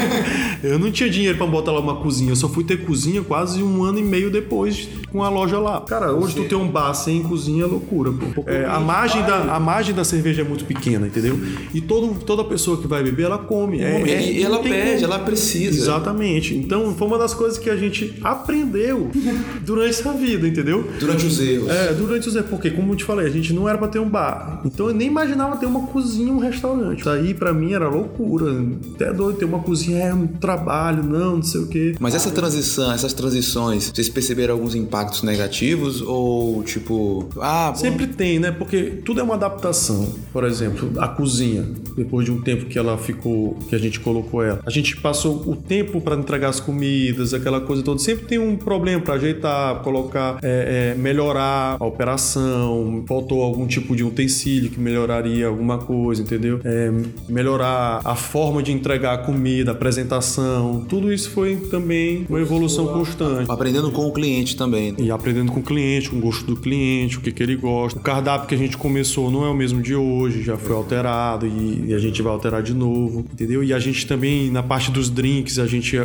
eu 0.64 0.80
não 0.80 0.92
tinha 0.92 1.10
dinheiro 1.10 1.38
pra 1.38 1.48
botar 1.48 1.72
lá 1.72 1.80
uma 1.80 1.98
cozinha. 1.98 2.32
Eu 2.32 2.36
só 2.36 2.50
fui 2.50 2.64
ter 2.64 2.86
cozinha 2.86 3.22
quase 3.22 3.62
um 3.62 3.84
ano 3.84 4.00
e 4.00 4.04
meio 4.04 4.30
depois 4.30 4.88
com 5.12 5.24
a 5.24 5.30
loja 5.30 5.60
lá. 5.60 5.82
Cara, 5.82 6.12
hoje 6.12 6.36
tu 6.36 6.46
ter 6.46 6.56
um 6.56 6.68
bar 6.68 6.94
sem 6.94 7.22
cozinha 7.24 7.64
é 7.64 7.68
loucura, 7.68 8.12
pô. 8.12 8.44
É, 8.48 8.66
a, 8.66 8.80
margem 8.80 9.22
da, 9.24 9.56
a 9.56 9.60
margem 9.60 9.94
da 9.94 10.04
cerveja 10.04 10.42
é 10.42 10.46
muito 10.46 10.66
pequena, 10.66 11.08
entendeu? 11.08 11.40
E 11.74 11.82
todo, 11.82 12.20
toda 12.24 12.44
pessoa 12.44 12.82
que 12.82 12.88
vai 12.88 13.04
beber, 13.04 13.24
ela 13.24 13.38
come. 13.38 13.80
É, 13.80 14.02
é- 14.02 14.32
e 14.32 14.44
ela 14.44 14.56
não 14.56 14.64
tem 14.64 14.74
pede, 14.74 15.02
como. 15.02 15.14
ela 15.14 15.20
precisa. 15.20 15.78
Exatamente. 15.78 16.56
Então 16.56 16.94
foi 16.96 17.08
uma 17.08 17.18
das 17.18 17.34
coisas 17.34 17.58
que 17.58 17.70
a 17.70 17.76
gente 17.76 18.20
aprendeu 18.24 19.12
durante 19.66 19.90
essa 19.92 20.14
vida, 20.14 20.48
entendeu? 20.48 20.88
Durante 21.00 21.26
os 21.26 21.40
erros. 21.40 21.70
É, 21.70 21.94
durante 21.94 22.28
os 22.28 22.34
porque 22.42 22.72
como 22.72 22.94
eu 22.94 22.96
te 22.96 23.04
falei, 23.04 23.28
a 23.28 23.30
gente 23.30 23.54
não 23.54 23.70
era 23.70 23.78
pra 23.78 23.88
ter 23.88 24.00
um 24.00 24.10
bar. 24.10 24.62
Então 24.66 24.88
eu 24.88 24.94
nem 24.94 25.08
imaginava 25.08 25.58
ter 25.58 25.66
uma 25.66 25.88
cozinha, 25.88 26.32
um 26.32 26.40
restaurante. 26.40 27.02
Isso 27.02 27.10
aí 27.10 27.34
pra 27.34 27.54
mim 27.54 27.74
era 27.74 27.83
loucura. 27.88 28.52
Até 28.96 29.14
doido 29.14 29.38
ter 29.38 29.46
uma 29.46 29.60
cozinha, 29.60 30.00
é 30.00 30.14
um 30.14 30.28
trabalho, 30.28 31.04
não, 31.04 31.38
não 31.38 31.44
sei 31.44 31.62
o 31.62 31.68
quê. 31.68 31.96
Mas 32.00 32.16
essa 32.16 32.32
transição, 32.32 32.92
essas 32.92 33.14
transições, 33.14 33.92
vocês 33.94 34.10
perceberam 34.10 34.54
alguns 34.54 34.76
impactos 34.76 35.24
negativos? 35.24 36.02
Ou 36.02 36.64
tipo, 36.64 37.30
ah, 37.40 37.74
Sempre 37.76 38.08
tem, 38.08 38.40
né? 38.40 38.52
Porque 38.52 39.02
tudo 39.06 39.20
é 39.20 39.24
uma 39.24 39.36
adaptação. 39.36 40.14
Por 40.32 40.44
exemplo, 40.44 40.92
a 40.98 41.08
cozinha, 41.08 41.66
depois 41.96 42.26
de 42.26 42.32
um 42.32 42.42
tempo 42.42 42.66
que 42.66 42.78
ela 42.78 42.98
ficou, 42.98 43.56
que 43.70 43.76
a 43.76 43.78
gente 43.78 44.00
colocou 44.00 44.44
ela, 44.44 44.60
a 44.66 44.70
gente 44.70 44.98
passou 44.98 45.44
o 45.48 45.56
tempo 45.56 46.02
para 46.02 46.16
entregar 46.16 46.50
as 46.50 46.60
comidas, 46.60 47.34
aquela 47.34 47.62
coisa 47.62 47.84
toda. 47.84 48.00
Sempre 48.00 48.26
tem 48.26 48.40
um 48.40 48.56
problema 48.56 49.02
para 49.02 49.16
ajeitar, 49.16 49.82
colocar, 49.82 50.40
é, 50.42 50.94
é, 50.94 51.00
melhorar 51.00 51.78
a 51.80 51.86
operação. 51.86 53.04
Faltou 53.08 53.42
algum 53.42 53.68
tipo 53.68 53.96
de 53.96 54.04
utensílio 54.04 54.70
que 54.70 54.80
melhoraria 54.80 55.48
alguma 55.48 55.78
coisa, 55.78 56.22
entendeu? 56.22 56.60
É, 56.64 56.92
melhorar 57.30 57.73
a 58.04 58.16
forma 58.16 58.62
de 58.62 58.72
entregar 58.72 59.14
a 59.14 59.18
comida, 59.18 59.72
a 59.72 59.74
apresentação. 59.74 60.86
Tudo 60.88 61.12
isso 61.12 61.30
foi 61.32 61.56
também 61.56 62.26
uma 62.30 62.40
evolução 62.40 62.88
constante. 62.88 63.50
aprendendo 63.50 63.92
com 63.92 64.08
o 64.08 64.12
cliente 64.14 64.56
também. 64.56 64.94
E 64.98 65.10
aprendendo 65.12 65.52
com 65.52 65.60
o 65.60 65.64
cliente, 65.64 66.10
com 66.10 66.18
o 66.18 66.22
gosto 66.22 66.46
do 66.46 66.56
cliente, 66.56 67.18
o 67.18 67.22
que, 67.22 67.32
que 67.32 67.42
ele 67.44 67.56
gosta. 67.56 68.00
O 68.00 68.02
cardápio 68.02 68.48
que 68.48 68.56
a 68.56 68.58
gente 68.58 68.78
começou 68.78 69.32
não 69.32 69.46
é 69.46 69.50
o 69.50 69.54
mesmo 69.56 69.82
de 69.82 69.96
hoje, 69.96 70.44
já 70.44 70.58
foi 70.58 70.76
alterado 70.76 71.46
e, 71.48 71.86
e 71.90 71.94
a 71.94 72.00
gente 72.00 72.22
vai 72.22 72.32
alterar 72.34 72.62
de 72.62 72.74
novo, 72.74 73.26
entendeu? 73.34 73.64
E 73.64 73.74
a 73.74 73.80
gente 73.80 74.06
também, 74.06 74.50
na 74.52 74.62
parte 74.64 74.92
dos 74.92 75.10
drinks, 75.10 75.60
a 75.60 75.66
gente, 75.68 75.98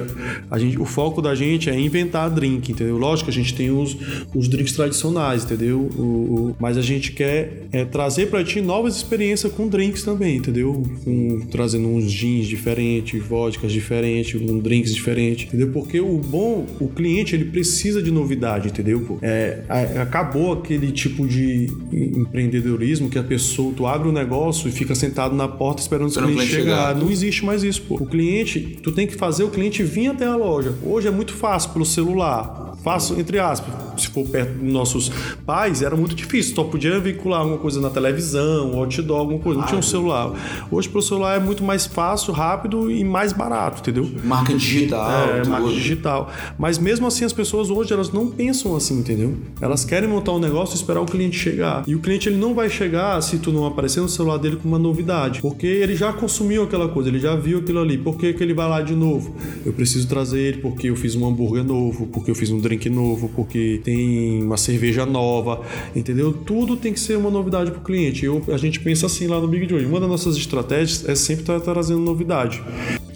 a 0.50 0.58
gente, 0.58 0.78
o 0.78 0.84
foco 0.84 1.20
da 1.20 1.34
gente 1.34 1.68
é 1.70 1.78
inventar 1.78 2.30
drink, 2.30 2.72
entendeu? 2.72 2.96
Lógico 2.98 3.30
que 3.30 3.38
a 3.38 3.42
gente 3.42 3.54
tem 3.54 3.70
os, 3.70 3.96
os 4.34 4.48
drinks 4.48 4.72
tradicionais, 4.74 5.44
entendeu? 5.44 5.78
O, 5.96 6.02
o- 6.02 6.56
mas 6.58 6.76
a 6.76 6.82
gente 6.82 7.12
quer 7.12 7.66
é, 7.72 7.84
trazer 7.84 8.26
pra 8.30 8.42
ti 8.44 8.60
novas 8.60 8.96
experiências 8.96 9.52
com 9.52 9.68
drinks 9.68 10.02
também, 10.02 10.36
entendeu? 10.36 10.82
Com- 11.04 11.40
trazendo 11.48 11.88
uns 11.88 12.10
gins 12.10 12.46
diferentes, 12.46 13.22
vodkas 13.24 13.72
diferentes, 13.72 14.40
um 14.40 14.58
drinks 14.58 14.94
diferentes, 14.94 15.46
entendeu? 15.48 15.70
Porque 15.72 16.00
o 16.00 16.18
bom, 16.18 16.66
o 16.80 16.88
cliente, 16.88 17.34
ele 17.34 17.46
precisa 17.46 18.02
de 18.02 18.10
novidade, 18.10 18.68
entendeu? 18.68 19.00
pô? 19.00 19.18
É, 19.22 19.62
acabou 20.00 20.52
aquele 20.52 20.92
tipo 20.92 21.26
de 21.26 21.66
empreendedorismo 21.92 23.08
que 23.08 23.18
a 23.18 23.22
pessoa, 23.22 23.72
tu 23.74 23.86
abre 23.86 24.08
um 24.08 24.12
negócio 24.12 24.68
e 24.68 24.72
fica 24.72 24.94
sentado 24.94 25.34
na 25.34 25.48
porta 25.48 25.80
esperando 25.80 26.10
o 26.10 26.12
cliente 26.12 26.46
chegar. 26.46 26.58
chegar. 26.58 26.94
Não 26.94 27.10
existe 27.10 27.44
mais 27.44 27.62
isso, 27.62 27.82
pô. 27.82 27.96
O 27.96 28.06
cliente, 28.06 28.78
tu 28.82 28.92
tem 28.92 29.06
que 29.06 29.14
fazer 29.14 29.44
o 29.44 29.50
cliente 29.50 29.82
vir 29.82 30.08
até 30.08 30.26
a 30.26 30.36
loja. 30.36 30.74
Hoje 30.82 31.08
é 31.08 31.10
muito 31.10 31.32
fácil 31.32 31.70
pelo 31.70 31.84
celular. 31.84 32.76
Fácil, 32.82 33.18
entre 33.18 33.38
aspas. 33.38 33.87
Se 33.98 34.08
for 34.08 34.26
perto 34.26 34.52
dos 34.58 34.72
nossos 34.72 35.10
pais, 35.44 35.82
era 35.82 35.96
muito 35.96 36.14
difícil. 36.14 36.54
Só 36.54 36.64
podia 36.64 36.98
vincular 37.00 37.40
alguma 37.40 37.58
coisa 37.58 37.80
na 37.80 37.90
televisão, 37.90 38.74
outdoor, 38.78 39.18
alguma 39.20 39.38
coisa. 39.38 39.60
Não 39.60 39.66
tinha 39.66 39.78
um 39.78 39.82
celular. 39.82 40.32
Hoje, 40.70 40.88
pelo 40.88 41.02
celular, 41.02 41.36
é 41.36 41.40
muito 41.40 41.62
mais 41.64 41.86
fácil, 41.86 42.32
rápido 42.32 42.90
e 42.90 43.04
mais 43.04 43.32
barato, 43.32 43.80
entendeu? 43.80 44.08
Marca 44.24 44.54
digital, 44.54 45.10
É, 45.30 45.40
tudo. 45.40 45.50
marketing 45.50 45.74
digital. 45.76 46.30
Mas 46.58 46.78
mesmo 46.78 47.06
assim, 47.06 47.24
as 47.24 47.32
pessoas 47.32 47.70
hoje, 47.70 47.92
elas 47.92 48.10
não 48.12 48.28
pensam 48.28 48.74
assim, 48.76 48.98
entendeu? 48.98 49.36
Elas 49.60 49.84
querem 49.84 50.08
montar 50.08 50.32
um 50.32 50.38
negócio 50.38 50.74
e 50.74 50.76
esperar 50.76 51.00
o 51.00 51.06
cliente 51.06 51.36
chegar. 51.38 51.84
E 51.86 51.94
o 51.94 52.00
cliente, 52.00 52.28
ele 52.28 52.36
não 52.36 52.54
vai 52.54 52.68
chegar 52.68 53.20
se 53.22 53.38
tu 53.38 53.52
não 53.52 53.66
aparecer 53.66 54.00
no 54.00 54.08
celular 54.08 54.38
dele 54.38 54.56
com 54.56 54.68
uma 54.68 54.78
novidade. 54.78 55.40
Porque 55.40 55.66
ele 55.66 55.94
já 55.96 56.12
consumiu 56.12 56.62
aquela 56.64 56.88
coisa, 56.88 57.08
ele 57.08 57.18
já 57.18 57.34
viu 57.36 57.58
aquilo 57.58 57.80
ali. 57.80 57.98
Por 57.98 58.16
que, 58.16 58.32
que 58.32 58.42
ele 58.42 58.54
vai 58.54 58.68
lá 58.68 58.80
de 58.82 58.94
novo? 58.94 59.34
Eu 59.64 59.72
preciso 59.72 60.06
trazer 60.08 60.38
ele 60.40 60.58
porque 60.58 60.88
eu 60.90 60.96
fiz 60.96 61.14
um 61.14 61.26
hambúrguer 61.26 61.64
novo, 61.64 62.06
porque 62.06 62.30
eu 62.30 62.34
fiz 62.34 62.50
um 62.50 62.58
drink 62.60 62.88
novo, 62.90 63.30
porque 63.34 63.80
tem 63.88 64.42
uma 64.42 64.58
cerveja 64.58 65.06
nova, 65.06 65.62
entendeu? 65.96 66.30
Tudo 66.30 66.76
tem 66.76 66.92
que 66.92 67.00
ser 67.00 67.16
uma 67.16 67.30
novidade 67.30 67.70
pro 67.70 67.80
cliente. 67.80 68.26
Eu, 68.26 68.44
a 68.48 68.58
gente 68.58 68.80
pensa 68.80 69.06
assim 69.06 69.26
lá 69.26 69.40
no 69.40 69.48
Big 69.48 69.66
Joy. 69.66 69.86
Uma 69.86 69.98
das 69.98 70.08
nossas 70.10 70.36
estratégias 70.36 71.08
é 71.08 71.14
sempre 71.14 71.42
estar 71.42 71.58
trazendo 71.60 72.00
novidade. 72.00 72.62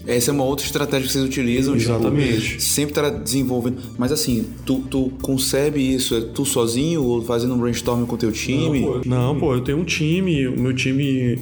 Essa 0.07 0.31
é 0.31 0.35
uma 0.35 0.45
outra 0.45 0.65
estratégia 0.65 1.07
que 1.07 1.13
vocês 1.13 1.25
utilizam. 1.25 1.77
tipo, 1.77 1.91
Exatamente. 1.91 2.63
sempre 2.63 2.95
tá 2.95 3.09
desenvolvendo. 3.09 3.79
Mas 3.99 4.13
assim, 4.13 4.47
tu, 4.65 4.81
tu 4.91 5.13
concebe 5.23 5.81
isso? 5.81 6.15
É 6.15 6.21
tu 6.21 6.45
sozinho 6.45 7.03
ou 7.03 7.23
fazendo 7.23 7.55
um 7.55 7.59
brainstorming 7.59 8.07
com 8.07 8.17
teu 8.17 8.33
time? 8.33 8.87
Não, 9.07 9.39
pô, 9.39 9.55
eu 9.55 9.61
tenho 9.61 9.79
um 9.79 9.85
time, 9.85 10.47
o 10.49 10.59
meu 10.59 10.75
time 10.75 11.39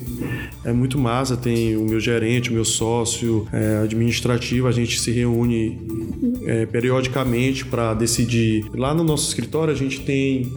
é 0.64 0.72
muito 0.72 0.98
massa, 0.98 1.36
tem 1.36 1.76
o 1.76 1.84
meu 1.84 2.00
gerente, 2.00 2.50
o 2.50 2.52
meu 2.52 2.64
sócio 2.64 3.46
é, 3.52 3.80
administrativo, 3.82 4.66
a 4.66 4.72
gente 4.72 5.00
se 5.00 5.10
reúne 5.10 5.78
é, 6.46 6.66
periodicamente 6.66 7.64
para 7.64 7.94
decidir. 7.94 8.64
Lá 8.74 8.94
no 8.94 9.04
nosso 9.04 9.28
escritório 9.28 9.72
a 9.72 9.76
gente 9.76 10.00
tem 10.00 10.50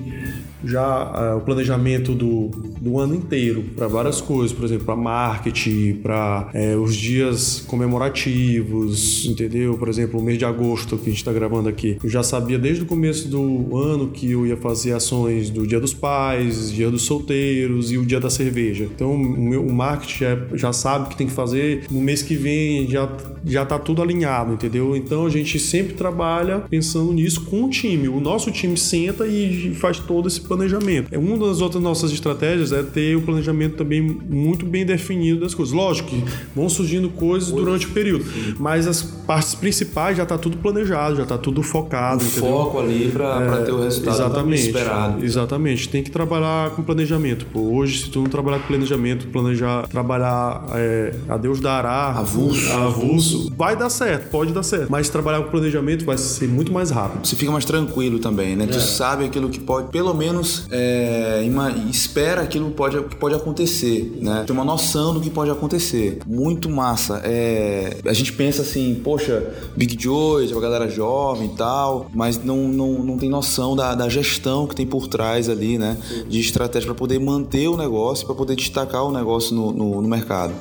já 0.63 0.83
ah, 0.83 1.35
o 1.37 1.41
planejamento 1.41 2.13
do, 2.13 2.49
do 2.79 2.99
ano 2.99 3.15
inteiro 3.15 3.63
para 3.75 3.87
várias 3.87 4.21
coisas, 4.21 4.55
por 4.55 4.65
exemplo, 4.65 4.85
para 4.85 4.95
marketing, 4.95 5.93
para 5.95 6.51
os 6.81 6.95
dias 6.95 7.63
comemorativos, 7.67 9.25
entendeu? 9.25 9.77
Por 9.77 9.89
exemplo, 9.89 10.19
o 10.19 10.23
mês 10.23 10.37
de 10.37 10.45
agosto 10.45 10.97
que 10.97 11.03
a 11.03 11.09
gente 11.09 11.17
está 11.17 11.33
gravando 11.33 11.69
aqui, 11.69 11.97
eu 12.03 12.09
já 12.09 12.23
sabia 12.23 12.57
desde 12.57 12.83
o 12.83 12.85
começo 12.85 13.27
do 13.27 13.77
ano 13.77 14.09
que 14.09 14.31
eu 14.31 14.45
ia 14.45 14.57
fazer 14.57 14.93
ações 14.93 15.49
do 15.49 15.65
Dia 15.67 15.79
dos 15.79 15.93
Pais, 15.93 16.71
Dia 16.71 16.89
dos 16.89 17.03
Solteiros 17.03 17.91
e 17.91 17.97
o 17.97 18.05
Dia 18.05 18.19
da 18.19 18.29
Cerveja. 18.29 18.85
Então, 18.85 19.13
o, 19.13 19.17
meu, 19.17 19.65
o 19.65 19.73
marketing 19.73 20.17
já, 20.17 20.37
já 20.53 20.73
sabe 20.73 21.05
o 21.05 21.09
que 21.09 21.17
tem 21.17 21.27
que 21.27 21.33
fazer. 21.33 21.85
No 21.89 22.01
mês 22.01 22.21
que 22.21 22.35
vem 22.35 22.87
já 22.87 23.07
já 23.45 23.65
tá 23.65 23.77
tudo 23.77 24.01
alinhado, 24.01 24.53
entendeu? 24.53 24.95
Então 24.95 25.25
a 25.25 25.29
gente 25.29 25.59
sempre 25.59 25.93
trabalha 25.93 26.59
pensando 26.69 27.11
nisso 27.11 27.43
com 27.45 27.65
o 27.65 27.69
time. 27.69 28.07
O 28.07 28.19
nosso 28.19 28.51
time 28.51 28.77
senta 28.77 29.27
e 29.27 29.73
faz 29.75 29.99
todo 29.99 30.27
esse 30.27 30.41
planejamento. 30.55 31.07
É 31.11 31.17
uma 31.17 31.37
das 31.37 31.61
outras 31.61 31.81
nossas 31.81 32.11
estratégias 32.11 32.71
é 32.71 32.83
ter 32.83 33.15
o 33.15 33.21
planejamento 33.21 33.75
também 33.75 34.01
muito 34.01 34.65
bem 34.65 34.85
definido 34.85 35.41
das 35.41 35.53
coisas. 35.53 35.73
Lógico 35.73 36.09
que 36.09 36.23
vão 36.55 36.69
surgindo 36.69 37.09
coisas 37.09 37.51
durante 37.51 37.87
o 37.87 37.89
período, 37.91 38.25
mas 38.59 38.87
as 38.87 39.01
partes 39.01 39.55
principais 39.55 40.17
já 40.17 40.25
tá 40.25 40.37
tudo 40.37 40.57
planejado, 40.57 41.15
já 41.15 41.25
tá 41.25 41.37
tudo 41.37 41.63
focado, 41.63 42.23
entendeu? 42.23 42.49
Foco 42.49 42.79
ali 42.79 43.09
pra, 43.11 43.41
pra 43.41 43.57
ter 43.63 43.71
o 43.71 43.81
resultado 43.81 44.15
Exatamente. 44.15 44.67
esperado. 44.67 45.25
Exatamente. 45.25 45.89
Tem 45.89 46.03
que 46.03 46.11
trabalhar 46.11 46.71
com 46.71 46.83
planejamento. 46.83 47.45
Pô, 47.51 47.59
hoje, 47.75 48.03
se 48.03 48.09
tu 48.09 48.19
não 48.21 48.29
trabalhar 48.29 48.59
com 48.59 48.67
planejamento, 48.67 49.27
planejar, 49.27 49.87
trabalhar 49.87 50.65
é, 50.75 51.13
a 51.27 51.37
Deus 51.37 51.59
dará, 51.59 52.09
Avulso. 52.09 52.71
avulso, 52.71 53.53
vai 53.57 53.75
dar 53.75 53.89
certo, 53.89 54.29
pode 54.29 54.51
dar 54.51 54.63
certo. 54.63 54.89
Mas 54.89 55.09
trabalhar 55.09 55.41
com 55.43 55.49
planejamento 55.49 56.05
vai 56.05 56.17
ser 56.17 56.47
muito 56.47 56.71
mais 56.71 56.91
rápido. 56.91 57.25
Você 57.25 57.35
fica 57.35 57.51
mais 57.51 57.65
tranquilo 57.65 58.19
também, 58.19 58.55
né? 58.55 58.67
Tu 58.67 58.79
sabe 58.79 59.25
aquilo 59.25 59.49
que 59.49 59.59
pode, 59.59 59.89
pelo 59.89 60.13
menos, 60.13 60.42
é, 60.71 61.43
ima- 61.45 61.71
espera 61.89 62.41
aquilo 62.41 62.69
que 62.69 62.75
pode, 62.75 63.03
que 63.03 63.15
pode 63.15 63.35
acontecer, 63.35 64.17
né? 64.21 64.43
Tem 64.45 64.55
uma 64.55 64.65
noção 64.65 65.13
do 65.13 65.21
que 65.21 65.29
pode 65.29 65.51
acontecer. 65.51 66.19
Muito 66.25 66.69
massa. 66.69 67.21
É, 67.23 67.97
a 68.05 68.13
gente 68.13 68.33
pensa 68.33 68.61
assim, 68.61 68.99
poxa, 69.03 69.43
Big 69.75 70.01
Joy, 70.01 70.49
é 70.49 70.53
uma 70.53 70.61
galera 70.61 70.89
jovem 70.89 71.47
e 71.53 71.55
tal, 71.55 72.07
mas 72.13 72.43
não, 72.43 72.67
não, 72.67 73.03
não 73.03 73.17
tem 73.17 73.29
noção 73.29 73.75
da, 73.75 73.95
da 73.95 74.09
gestão 74.09 74.67
que 74.67 74.75
tem 74.75 74.85
por 74.85 75.07
trás 75.07 75.49
ali, 75.49 75.77
né? 75.77 75.97
De 76.27 76.39
estratégia 76.39 76.87
para 76.87 76.95
poder 76.95 77.19
manter 77.19 77.67
o 77.67 77.77
negócio, 77.77 78.25
para 78.25 78.35
poder 78.35 78.55
destacar 78.55 79.03
o 79.03 79.11
negócio 79.11 79.55
no, 79.55 79.71
no, 79.71 80.01
no 80.01 80.07
mercado. 80.07 80.53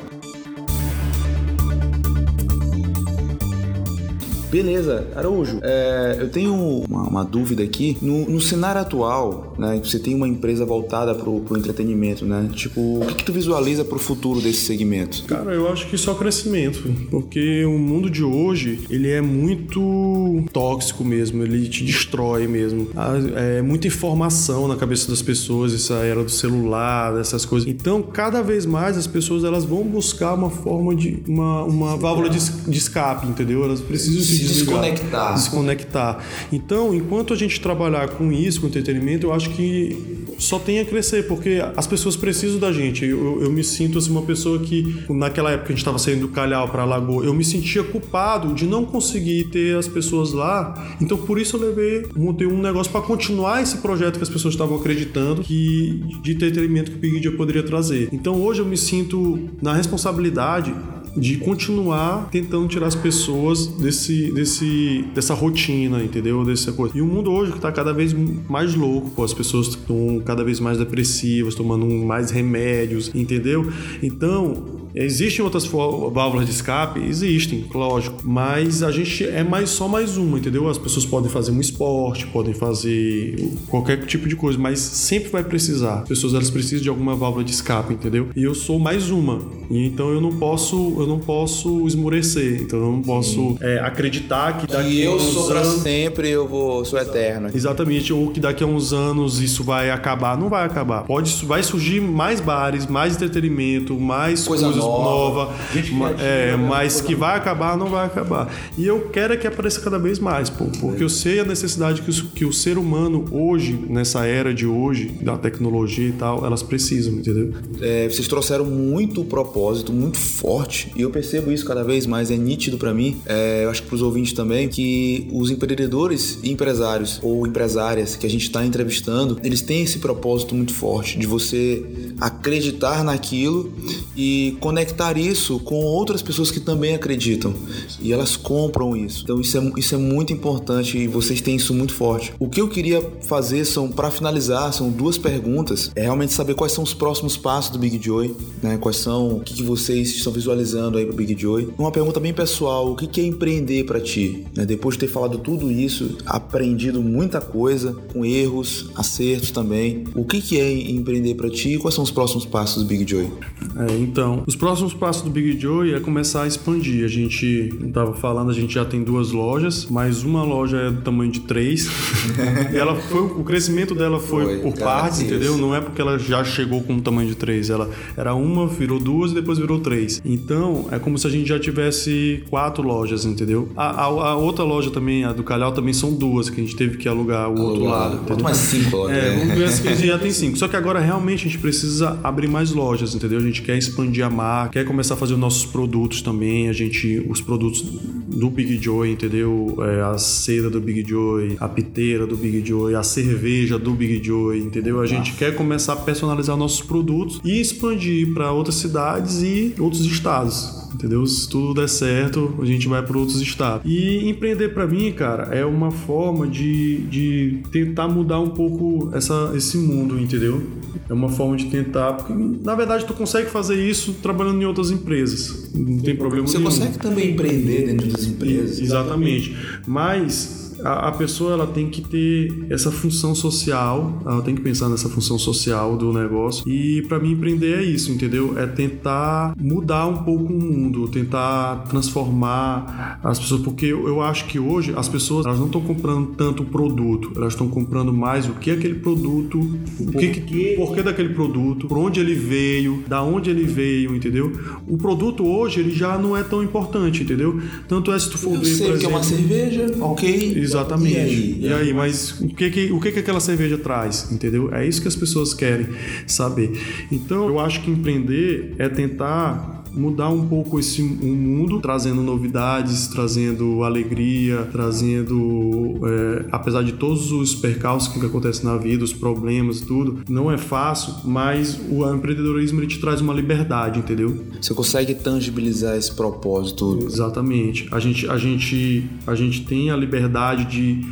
Beleza, 4.52 5.08
Araújo, 5.16 5.60
é, 5.62 6.18
eu 6.20 6.28
tenho 6.28 6.54
uma, 6.54 7.08
uma 7.08 7.24
dúvida 7.24 7.62
aqui. 7.62 7.96
No, 8.02 8.28
no, 8.28 8.38
cenário 8.38 8.82
atual, 8.82 9.51
né, 9.62 9.80
você 9.82 9.98
tem 9.98 10.14
uma 10.14 10.26
empresa 10.26 10.64
voltada 10.64 11.14
pro, 11.14 11.40
pro 11.40 11.56
entretenimento, 11.56 12.24
né? 12.26 12.50
Tipo, 12.52 12.98
o 13.00 13.06
que, 13.06 13.14
que 13.14 13.24
tu 13.24 13.32
visualiza 13.32 13.84
pro 13.84 13.98
futuro 13.98 14.40
desse 14.40 14.66
segmento? 14.66 15.24
Cara, 15.24 15.52
eu 15.52 15.70
acho 15.70 15.86
que 15.86 15.96
só 15.96 16.14
crescimento, 16.14 16.82
porque 17.10 17.64
o 17.64 17.78
mundo 17.78 18.10
de 18.10 18.24
hoje, 18.24 18.80
ele 18.90 19.08
é 19.08 19.20
muito 19.20 20.44
tóxico 20.52 21.04
mesmo, 21.04 21.42
ele 21.44 21.68
te 21.68 21.84
destrói 21.84 22.48
mesmo. 22.48 22.88
É 23.36 23.62
muita 23.62 23.86
informação 23.86 24.66
na 24.66 24.74
cabeça 24.74 25.08
das 25.08 25.22
pessoas, 25.22 25.72
essa 25.72 25.94
era 25.94 26.24
do 26.24 26.30
celular, 26.30 27.14
dessas 27.14 27.44
coisas. 27.44 27.68
Então, 27.68 28.02
cada 28.02 28.42
vez 28.42 28.66
mais 28.66 28.96
as 28.96 29.06
pessoas 29.06 29.44
elas 29.44 29.64
vão 29.64 29.84
buscar 29.84 30.34
uma 30.34 30.50
forma 30.50 30.94
de 30.94 31.22
uma, 31.28 31.62
uma 31.62 31.96
válvula 31.96 32.28
de, 32.28 32.38
de 32.40 32.78
escape, 32.78 33.28
entendeu? 33.28 33.62
Elas 33.62 33.80
precisam 33.80 34.22
se, 34.22 34.38
se 34.38 34.44
desconectar. 34.44 35.34
Desconectar. 35.34 36.24
Então, 36.52 36.92
enquanto 36.92 37.32
a 37.32 37.36
gente 37.36 37.60
trabalhar 37.60 38.08
com 38.08 38.32
isso, 38.32 38.60
com 38.60 38.66
entretenimento, 38.66 39.26
eu 39.26 39.32
acho 39.32 39.50
que 39.52 40.22
só 40.38 40.58
tem 40.58 40.80
a 40.80 40.84
crescer, 40.84 41.28
porque 41.28 41.62
as 41.76 41.86
pessoas 41.86 42.16
precisam 42.16 42.58
da 42.58 42.72
gente. 42.72 43.04
Eu, 43.04 43.42
eu 43.42 43.50
me 43.50 43.62
sinto 43.62 43.98
assim, 43.98 44.10
uma 44.10 44.22
pessoa 44.22 44.58
que, 44.58 45.04
naquela 45.08 45.50
época 45.50 45.66
que 45.66 45.72
a 45.72 45.76
gente 45.76 45.82
estava 45.82 45.98
saindo 45.98 46.22
do 46.22 46.28
Calhau 46.28 46.68
para 46.68 46.84
Lagoa, 46.84 47.24
eu 47.24 47.32
me 47.32 47.44
sentia 47.44 47.82
culpado 47.84 48.54
de 48.54 48.66
não 48.66 48.84
conseguir 48.84 49.44
ter 49.44 49.76
as 49.76 49.86
pessoas 49.86 50.32
lá. 50.32 50.96
Então, 51.00 51.16
por 51.16 51.38
isso 51.38 51.56
eu 51.56 51.60
levei, 51.60 52.06
montei 52.16 52.46
um 52.46 52.60
negócio 52.60 52.90
para 52.90 53.02
continuar 53.02 53.62
esse 53.62 53.78
projeto 53.78 54.16
que 54.16 54.22
as 54.22 54.28
pessoas 54.28 54.54
estavam 54.54 54.76
acreditando 54.76 55.42
que 55.42 56.02
de 56.22 56.32
entretenimento 56.32 56.90
que 56.90 56.96
o 56.96 57.00
Big 57.00 57.20
Dia 57.20 57.32
poderia 57.32 57.62
trazer. 57.62 58.08
Então, 58.12 58.40
hoje 58.40 58.60
eu 58.60 58.66
me 58.66 58.76
sinto 58.76 59.48
na 59.60 59.74
responsabilidade 59.74 60.74
de 61.16 61.36
continuar 61.38 62.28
tentando 62.30 62.66
tirar 62.68 62.86
as 62.86 62.94
pessoas 62.94 63.66
desse, 63.66 64.32
desse, 64.32 65.04
dessa 65.14 65.34
rotina, 65.34 66.02
entendeu? 66.02 66.44
Dessa 66.44 66.72
coisa. 66.72 66.96
E 66.96 67.02
o 67.02 67.06
mundo 67.06 67.30
hoje 67.30 67.52
que 67.52 67.60
tá 67.60 67.70
cada 67.70 67.92
vez 67.92 68.12
mais 68.48 68.74
louco, 68.74 69.10
pô, 69.10 69.24
as 69.24 69.34
pessoas 69.34 69.68
estão 69.68 70.22
cada 70.24 70.42
vez 70.42 70.58
mais 70.58 70.78
depressivas, 70.78 71.54
tomando 71.54 71.86
mais 71.86 72.30
remédios, 72.30 73.10
entendeu? 73.14 73.70
Então, 74.02 74.81
Existem 74.94 75.44
outras 75.44 75.64
válvulas 75.66 76.46
de 76.46 76.52
escape? 76.52 77.00
Existem, 77.00 77.64
lógico. 77.72 78.16
Mas 78.22 78.82
a 78.82 78.90
gente 78.90 79.24
é 79.24 79.42
mais 79.42 79.70
só 79.70 79.88
mais 79.88 80.16
uma, 80.16 80.38
entendeu? 80.38 80.68
As 80.68 80.78
pessoas 80.78 81.04
podem 81.04 81.30
fazer 81.30 81.52
um 81.52 81.60
esporte, 81.60 82.26
podem 82.26 82.54
fazer 82.54 83.36
qualquer 83.68 84.04
tipo 84.06 84.28
de 84.28 84.36
coisa, 84.36 84.58
mas 84.58 84.78
sempre 84.78 85.30
vai 85.30 85.44
precisar. 85.44 86.00
As 86.00 86.08
pessoas 86.08 86.34
elas 86.34 86.50
precisam 86.50 86.82
de 86.82 86.88
alguma 86.88 87.14
válvula 87.14 87.44
de 87.44 87.52
escape, 87.52 87.94
entendeu? 87.94 88.28
E 88.34 88.42
eu 88.42 88.54
sou 88.54 88.78
mais 88.78 89.10
uma. 89.10 89.40
E 89.70 89.86
então 89.86 90.10
eu 90.10 90.20
não 90.20 90.36
posso, 90.36 90.94
eu 90.98 91.06
não 91.06 91.18
posso 91.18 91.86
esmurecer. 91.86 92.62
Então 92.62 92.78
eu 92.78 92.92
não 92.92 93.02
posso 93.02 93.56
é, 93.60 93.78
acreditar 93.78 94.58
que 94.58 94.66
daqui 94.66 94.90
e 94.90 95.02
eu 95.02 95.18
sou 95.18 95.46
pra 95.48 95.64
sempre, 95.64 96.30
eu 96.30 96.46
vou 96.46 96.84
sou 96.84 96.98
eterno. 96.98 97.50
Exatamente, 97.54 98.12
ou 98.12 98.30
que 98.30 98.40
daqui 98.40 98.62
a 98.62 98.66
uns 98.66 98.92
anos 98.92 99.40
isso 99.40 99.64
vai 99.64 99.90
acabar. 99.90 100.36
Não 100.36 100.48
vai 100.48 100.64
acabar. 100.64 101.02
Pode 101.04 101.32
vai 101.46 101.62
surgir 101.62 102.00
mais 102.00 102.40
bares, 102.40 102.86
mais 102.86 103.16
entretenimento, 103.16 103.98
mais 103.98 104.46
coisa 104.46 104.62
coisas 104.62 104.81
nova, 104.82 105.52
nova 105.92 106.22
é, 106.22 106.56
mas 106.56 107.00
que 107.00 107.14
vai 107.14 107.36
acabar, 107.36 107.76
não 107.76 107.86
vai 107.86 108.06
acabar. 108.06 108.52
E 108.76 108.86
eu 108.86 109.08
quero 109.12 109.32
é 109.32 109.36
que 109.36 109.46
apareça 109.46 109.80
cada 109.80 109.98
vez 109.98 110.18
mais, 110.18 110.50
pô, 110.50 110.66
porque 110.80 111.02
eu 111.02 111.08
sei 111.08 111.40
a 111.40 111.44
necessidade 111.44 112.02
que 112.02 112.10
o, 112.10 112.24
que 112.26 112.44
o 112.44 112.52
ser 112.52 112.78
humano 112.78 113.26
hoje, 113.30 113.72
nessa 113.88 114.26
era 114.26 114.52
de 114.52 114.66
hoje, 114.66 115.08
da 115.20 115.36
tecnologia 115.36 116.08
e 116.08 116.12
tal, 116.12 116.44
elas 116.44 116.62
precisam, 116.62 117.14
entendeu? 117.14 117.52
É, 117.80 118.08
vocês 118.08 118.28
trouxeram 118.28 118.64
muito 118.64 119.24
propósito, 119.24 119.92
muito 119.92 120.18
forte, 120.18 120.92
e 120.96 121.02
eu 121.02 121.10
percebo 121.10 121.52
isso 121.52 121.64
cada 121.64 121.82
vez 121.82 122.06
mais, 122.06 122.30
é 122.30 122.36
nítido 122.36 122.78
para 122.78 122.92
mim, 122.92 123.20
é, 123.26 123.64
eu 123.64 123.70
acho 123.70 123.82
que 123.82 123.88
pros 123.88 124.02
ouvintes 124.02 124.32
também, 124.32 124.68
que 124.68 125.28
os 125.32 125.50
empreendedores 125.50 126.38
e 126.42 126.50
empresários 126.50 127.20
ou 127.22 127.46
empresárias 127.46 128.16
que 128.16 128.26
a 128.26 128.30
gente 128.30 128.42
está 128.42 128.64
entrevistando, 128.64 129.38
eles 129.42 129.60
têm 129.60 129.82
esse 129.82 129.98
propósito 129.98 130.54
muito 130.54 130.72
forte 130.72 131.18
de 131.18 131.26
você 131.26 131.84
acreditar 132.22 133.02
naquilo 133.02 133.72
e 134.16 134.56
conectar 134.60 135.18
isso 135.18 135.58
com 135.58 135.84
outras 135.84 136.22
pessoas 136.22 136.50
que 136.50 136.60
também 136.60 136.94
acreditam 136.94 137.52
e 138.00 138.12
elas 138.12 138.36
compram 138.36 138.96
isso. 138.96 139.22
Então 139.24 139.40
isso 139.40 139.58
é, 139.58 139.72
isso 139.76 139.94
é 139.94 139.98
muito 139.98 140.32
importante 140.32 140.96
e 140.96 141.08
vocês 141.08 141.40
têm 141.40 141.56
isso 141.56 141.74
muito 141.74 141.92
forte. 141.92 142.32
O 142.38 142.48
que 142.48 142.60
eu 142.60 142.68
queria 142.68 143.02
fazer 143.22 143.64
são, 143.64 143.90
para 143.90 144.10
finalizar, 144.10 144.72
são 144.72 144.88
duas 144.88 145.18
perguntas. 145.18 145.90
É 145.96 146.02
realmente 146.02 146.32
saber 146.32 146.54
quais 146.54 146.72
são 146.72 146.84
os 146.84 146.94
próximos 146.94 147.36
passos 147.36 147.72
do 147.72 147.78
Big 147.78 148.00
Joy, 148.00 148.36
né? 148.62 148.76
Quais 148.76 148.98
são, 148.98 149.38
o 149.38 149.40
que, 149.40 149.54
que 149.54 149.62
vocês 149.62 150.10
estão 150.10 150.32
visualizando 150.32 150.98
aí 150.98 151.06
pro 151.06 151.16
Big 151.16 151.40
Joy. 151.40 151.70
Uma 151.76 151.90
pergunta 151.90 152.20
bem 152.20 152.32
pessoal, 152.32 152.92
o 152.92 152.96
que, 152.96 153.06
que 153.06 153.20
é 153.20 153.24
empreender 153.24 153.84
para 153.84 154.00
ti? 154.00 154.46
Né? 154.56 154.64
Depois 154.64 154.94
de 154.94 155.00
ter 155.00 155.08
falado 155.08 155.38
tudo 155.38 155.70
isso, 155.70 156.16
aprendido 156.24 157.02
muita 157.02 157.40
coisa, 157.40 157.94
com 158.12 158.24
erros, 158.24 158.90
acertos 158.94 159.50
também. 159.50 160.04
O 160.14 160.24
que, 160.24 160.40
que 160.40 160.60
é 160.60 160.72
empreender 160.72 161.34
para 161.34 161.50
ti 161.50 161.78
quais 161.78 161.94
são 161.94 162.04
os 162.04 162.11
próximos 162.12 162.44
passos 162.44 162.82
do 162.82 162.88
Big 162.88 163.08
Joy? 163.08 163.28
É, 163.76 163.96
então, 163.98 164.42
os 164.46 164.54
próximos 164.54 164.94
passos 164.94 165.22
do 165.22 165.30
Big 165.30 165.58
Joe 165.58 165.94
é 165.94 166.00
começar 166.00 166.42
a 166.42 166.46
expandir. 166.46 167.04
A 167.04 167.08
gente 167.08 167.74
estava 167.84 168.12
falando, 168.14 168.50
a 168.50 168.54
gente 168.54 168.74
já 168.74 168.84
tem 168.84 169.02
duas 169.02 169.32
lojas, 169.32 169.86
mas 169.90 170.22
uma 170.22 170.42
loja 170.42 170.76
é 170.76 170.90
do 170.90 171.00
tamanho 171.00 171.32
de 171.32 171.40
três. 171.40 171.88
ela 172.74 172.94
foi, 172.94 173.22
o 173.22 173.44
crescimento 173.44 173.94
dela 173.94 174.20
foi, 174.20 174.44
foi 174.44 174.58
por 174.58 174.78
partes, 174.78 175.20
entendeu? 175.20 175.56
Não 175.56 175.74
é 175.74 175.80
porque 175.80 176.00
ela 176.00 176.18
já 176.18 176.44
chegou 176.44 176.82
com 176.82 176.96
o 176.96 177.00
tamanho 177.00 177.28
de 177.28 177.34
três. 177.34 177.70
Ela 177.70 177.88
era 178.16 178.34
uma, 178.34 178.66
virou 178.66 178.98
duas 178.98 179.32
e 179.32 179.34
depois 179.34 179.58
virou 179.58 179.80
três. 179.80 180.20
Então, 180.24 180.86
é 180.90 180.98
como 180.98 181.18
se 181.18 181.26
a 181.26 181.30
gente 181.30 181.48
já 181.48 181.58
tivesse 181.58 182.44
quatro 182.50 182.82
lojas, 182.82 183.24
entendeu? 183.24 183.68
A, 183.76 184.02
a, 184.02 184.04
a 184.04 184.36
outra 184.36 184.64
loja 184.64 184.90
também, 184.90 185.24
a 185.24 185.32
do 185.32 185.42
Calhau, 185.42 185.72
também 185.72 185.94
são 185.94 186.12
duas, 186.12 186.50
que 186.50 186.60
a 186.60 186.64
gente 186.64 186.76
teve 186.76 186.98
que 186.98 187.08
alugar 187.08 187.48
o 187.50 187.60
outro 187.60 187.84
lado. 187.84 188.16
Entendeu? 188.16 188.42
mais 188.42 188.56
cinco 188.56 189.08
É, 189.08 189.38
vamos 189.38 189.54
ver 189.54 189.68
se 189.68 189.88
a 189.88 189.94
gente 189.94 190.06
já 190.08 190.18
tem 190.18 190.32
cinco. 190.32 190.58
Só 190.58 190.68
que 190.68 190.76
agora 190.76 191.00
realmente 191.00 191.46
a 191.46 191.50
gente 191.50 191.58
precisa 191.58 192.01
abrir 192.02 192.48
mais 192.48 192.72
lojas, 192.72 193.14
entendeu? 193.14 193.38
A 193.38 193.42
gente 193.42 193.62
quer 193.62 193.76
expandir 193.76 194.24
a 194.24 194.30
marca, 194.30 194.72
quer 194.72 194.84
começar 194.84 195.14
a 195.14 195.16
fazer 195.16 195.34
os 195.34 195.40
nossos 195.40 195.64
produtos 195.64 196.22
também, 196.22 196.68
a 196.68 196.72
gente, 196.72 197.24
os 197.28 197.40
produtos 197.40 197.82
do 197.82 198.50
Big 198.50 198.82
Joy, 198.82 199.10
entendeu? 199.10 199.76
É, 199.80 200.02
a 200.02 200.18
seda 200.18 200.68
do 200.68 200.80
Big 200.80 201.08
Joy, 201.08 201.56
a 201.60 201.68
piteira 201.68 202.26
do 202.26 202.36
Big 202.36 202.66
Joy, 202.66 202.94
a 202.94 203.02
cerveja 203.02 203.78
do 203.78 203.92
Big 203.92 204.22
Joy, 204.22 204.58
entendeu? 204.58 205.00
A 205.00 205.06
gente 205.06 205.32
quer 205.32 205.54
começar 205.54 205.94
a 205.94 205.96
personalizar 205.96 206.56
nossos 206.56 206.80
produtos 206.80 207.40
e 207.44 207.60
expandir 207.60 208.32
para 208.34 208.52
outras 208.52 208.76
cidades 208.76 209.42
e 209.42 209.74
outros 209.78 210.04
estados 210.04 210.81
entendeu? 210.94 211.24
Se 211.26 211.48
tudo 211.48 211.74
der 211.74 211.88
certo, 211.88 212.54
a 212.60 212.64
gente 212.64 212.88
vai 212.88 213.02
para 213.02 213.18
outros 213.18 213.40
estados. 213.40 213.82
E 213.84 214.28
empreender 214.28 214.70
para 214.70 214.86
mim, 214.86 215.12
cara, 215.12 215.54
é 215.54 215.64
uma 215.64 215.90
forma 215.90 216.46
de, 216.46 216.98
de 217.02 217.62
tentar 217.70 218.08
mudar 218.08 218.40
um 218.40 218.50
pouco 218.50 219.10
essa, 219.14 219.52
esse 219.54 219.76
mundo, 219.78 220.18
entendeu? 220.18 220.62
É 221.08 221.12
uma 221.12 221.28
forma 221.28 221.56
de 221.56 221.66
tentar, 221.66 222.14
porque 222.14 222.32
na 222.32 222.74
verdade 222.74 223.04
tu 223.04 223.14
consegue 223.14 223.50
fazer 223.50 223.76
isso 223.76 224.14
trabalhando 224.22 224.60
em 224.60 224.64
outras 224.64 224.90
empresas. 224.90 225.70
Não 225.74 225.98
tem 225.98 226.16
problema 226.16 226.46
Você 226.46 226.58
nenhum. 226.58 226.70
Você 226.70 226.80
consegue 226.80 226.98
também 226.98 227.30
empreender 227.30 227.86
dentro 227.86 228.06
das 228.08 228.24
empresas. 228.24 228.78
Exatamente. 228.80 229.56
Mas 229.86 230.61
a, 230.84 231.08
a, 231.08 231.12
pessoa 231.12 231.52
ela 231.52 231.66
tem 231.66 231.88
que 231.88 232.00
ter 232.02 232.66
essa 232.70 232.90
função 232.90 233.34
social, 233.34 234.20
ela 234.24 234.42
tem 234.42 234.54
que 234.54 234.60
pensar 234.60 234.88
nessa 234.88 235.08
função 235.08 235.38
social 235.38 235.96
do 235.96 236.12
negócio. 236.12 236.68
E 236.68 237.02
para 237.02 237.18
mim 237.18 237.32
empreender 237.32 237.78
é 237.78 237.82
isso, 237.82 238.10
entendeu? 238.10 238.58
É 238.58 238.66
tentar 238.66 239.54
mudar 239.58 240.06
um 240.06 240.22
pouco 240.24 240.52
o 240.52 240.60
mundo, 240.60 241.08
tentar 241.08 241.84
transformar 241.88 243.20
as 243.22 243.38
pessoas, 243.38 243.62
porque 243.62 243.86
eu, 243.86 244.06
eu 244.06 244.22
acho 244.22 244.46
que 244.46 244.58
hoje 244.58 244.92
as 244.96 245.08
pessoas 245.08 245.46
elas 245.46 245.58
não 245.58 245.66
estão 245.66 245.80
comprando 245.80 246.34
tanto 246.34 246.62
o 246.62 246.66
produto, 246.66 247.32
elas 247.36 247.52
estão 247.52 247.68
comprando 247.68 248.12
mais 248.12 248.48
o 248.48 248.52
que 248.52 248.70
é 248.70 248.74
aquele 248.74 248.94
produto, 248.94 249.58
o 249.98 250.12
que, 250.12 250.28
que 250.28 250.76
porquê 250.76 251.02
daquele 251.02 251.30
produto, 251.30 251.86
por 251.86 251.98
onde 251.98 252.20
ele 252.20 252.34
veio, 252.34 253.04
da 253.06 253.22
onde 253.22 253.50
ele 253.50 253.64
veio, 253.64 254.14
entendeu? 254.14 254.52
O 254.86 254.96
produto 254.96 255.44
hoje 255.46 255.80
ele 255.80 255.94
já 255.94 256.18
não 256.18 256.36
é 256.36 256.42
tão 256.42 256.62
importante, 256.62 257.22
entendeu? 257.22 257.60
Tanto 257.88 258.12
é 258.12 258.18
se 258.18 258.30
tu 258.30 258.38
for 258.38 258.54
eu 258.54 258.60
ver, 258.60 258.66
sei 258.66 258.86
por 258.86 258.98
que 258.98 258.98
exemplo, 258.98 259.14
é 259.14 259.16
uma 259.16 259.22
cerveja, 259.22 259.94
ok. 260.00 260.52
Exatamente. 260.78 261.16
E 261.16 261.20
aí, 261.20 261.58
e 261.60 261.72
aí 261.72 261.94
mas 261.94 262.40
o 262.40 262.48
que 262.48 262.70
que, 262.70 262.92
o 262.92 263.00
que 263.00 263.12
que 263.12 263.18
aquela 263.18 263.40
cerveja 263.40 263.78
traz, 263.78 264.30
entendeu? 264.30 264.72
É 264.74 264.86
isso 264.86 265.00
que 265.00 265.08
as 265.08 265.16
pessoas 265.16 265.54
querem 265.54 265.86
saber. 266.26 266.72
Então, 267.10 267.46
eu 267.46 267.58
acho 267.58 267.82
que 267.82 267.90
empreender 267.90 268.74
é 268.78 268.88
tentar 268.88 269.81
mudar 269.94 270.28
um 270.28 270.46
pouco 270.46 270.78
esse 270.78 271.02
um 271.02 271.34
mundo, 271.34 271.80
trazendo 271.80 272.22
novidades, 272.22 273.08
trazendo 273.08 273.82
alegria, 273.84 274.68
trazendo, 274.70 276.00
é, 276.04 276.46
apesar 276.50 276.82
de 276.82 276.92
todos 276.92 277.30
os 277.32 277.54
percalços 277.54 278.12
que 278.12 278.24
acontecem 278.24 278.64
na 278.64 278.76
vida, 278.76 279.04
os 279.04 279.12
problemas, 279.12 279.80
tudo, 279.80 280.20
não 280.28 280.50
é 280.50 280.58
fácil, 280.58 281.14
mas 281.24 281.80
o 281.90 282.06
empreendedorismo 282.12 282.80
ele 282.80 282.86
te 282.86 283.00
traz 283.00 283.20
uma 283.20 283.34
liberdade, 283.34 283.98
entendeu? 283.98 284.44
Você 284.60 284.74
consegue 284.74 285.14
tangibilizar 285.14 285.96
esse 285.96 286.12
propósito. 286.14 286.98
Exatamente. 287.04 287.88
A 287.92 287.98
gente, 287.98 288.28
a 288.28 288.36
gente, 288.36 289.08
a 289.26 289.34
gente 289.34 289.64
tem 289.64 289.90
a 289.90 289.96
liberdade 289.96 290.64
de 290.64 291.02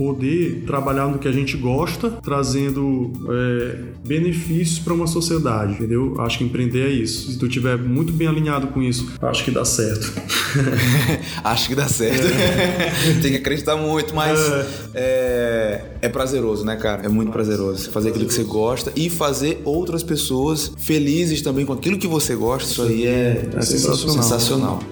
poder 0.00 0.64
trabalhar 0.66 1.08
no 1.08 1.18
que 1.18 1.28
a 1.28 1.32
gente 1.32 1.58
gosta, 1.58 2.10
trazendo 2.22 3.12
é, 3.28 3.78
benefícios 4.02 4.78
para 4.78 4.94
uma 4.94 5.06
sociedade, 5.06 5.74
entendeu? 5.74 6.14
Acho 6.18 6.38
que 6.38 6.44
empreender 6.44 6.86
é 6.86 6.88
isso. 6.88 7.32
Se 7.32 7.38
tu 7.38 7.46
tiver 7.46 7.76
muito 7.76 8.10
bem 8.10 8.26
alinhado 8.26 8.68
com 8.68 8.82
isso, 8.82 9.12
acho 9.20 9.44
que 9.44 9.50
dá 9.50 9.62
certo. 9.62 10.10
acho 11.44 11.68
que 11.68 11.74
dá 11.74 11.86
certo. 11.86 12.26
É. 12.28 13.12
Tem 13.20 13.32
que 13.32 13.36
acreditar 13.36 13.76
muito, 13.76 14.14
mas 14.14 14.40
é. 14.40 14.66
é. 14.94 15.84
É, 16.00 16.08
prazeroso, 16.08 16.64
né, 16.64 16.76
cara? 16.76 17.04
É 17.04 17.08
muito 17.08 17.30
prazeroso. 17.30 17.90
Fazer 17.90 18.08
aquilo 18.08 18.24
que 18.24 18.32
você 18.32 18.44
gosta 18.44 18.90
e 18.96 19.10
fazer 19.10 19.60
outras 19.66 20.02
pessoas 20.02 20.72
felizes 20.78 21.42
também 21.42 21.66
com 21.66 21.74
aquilo 21.74 21.98
que 21.98 22.06
você 22.06 22.34
gosta. 22.34 22.70
Isso 22.70 22.82
aí 22.82 23.06
é, 23.06 23.50
é 23.54 23.60
sensacional. 23.60 24.22
sensacional. 24.22 24.82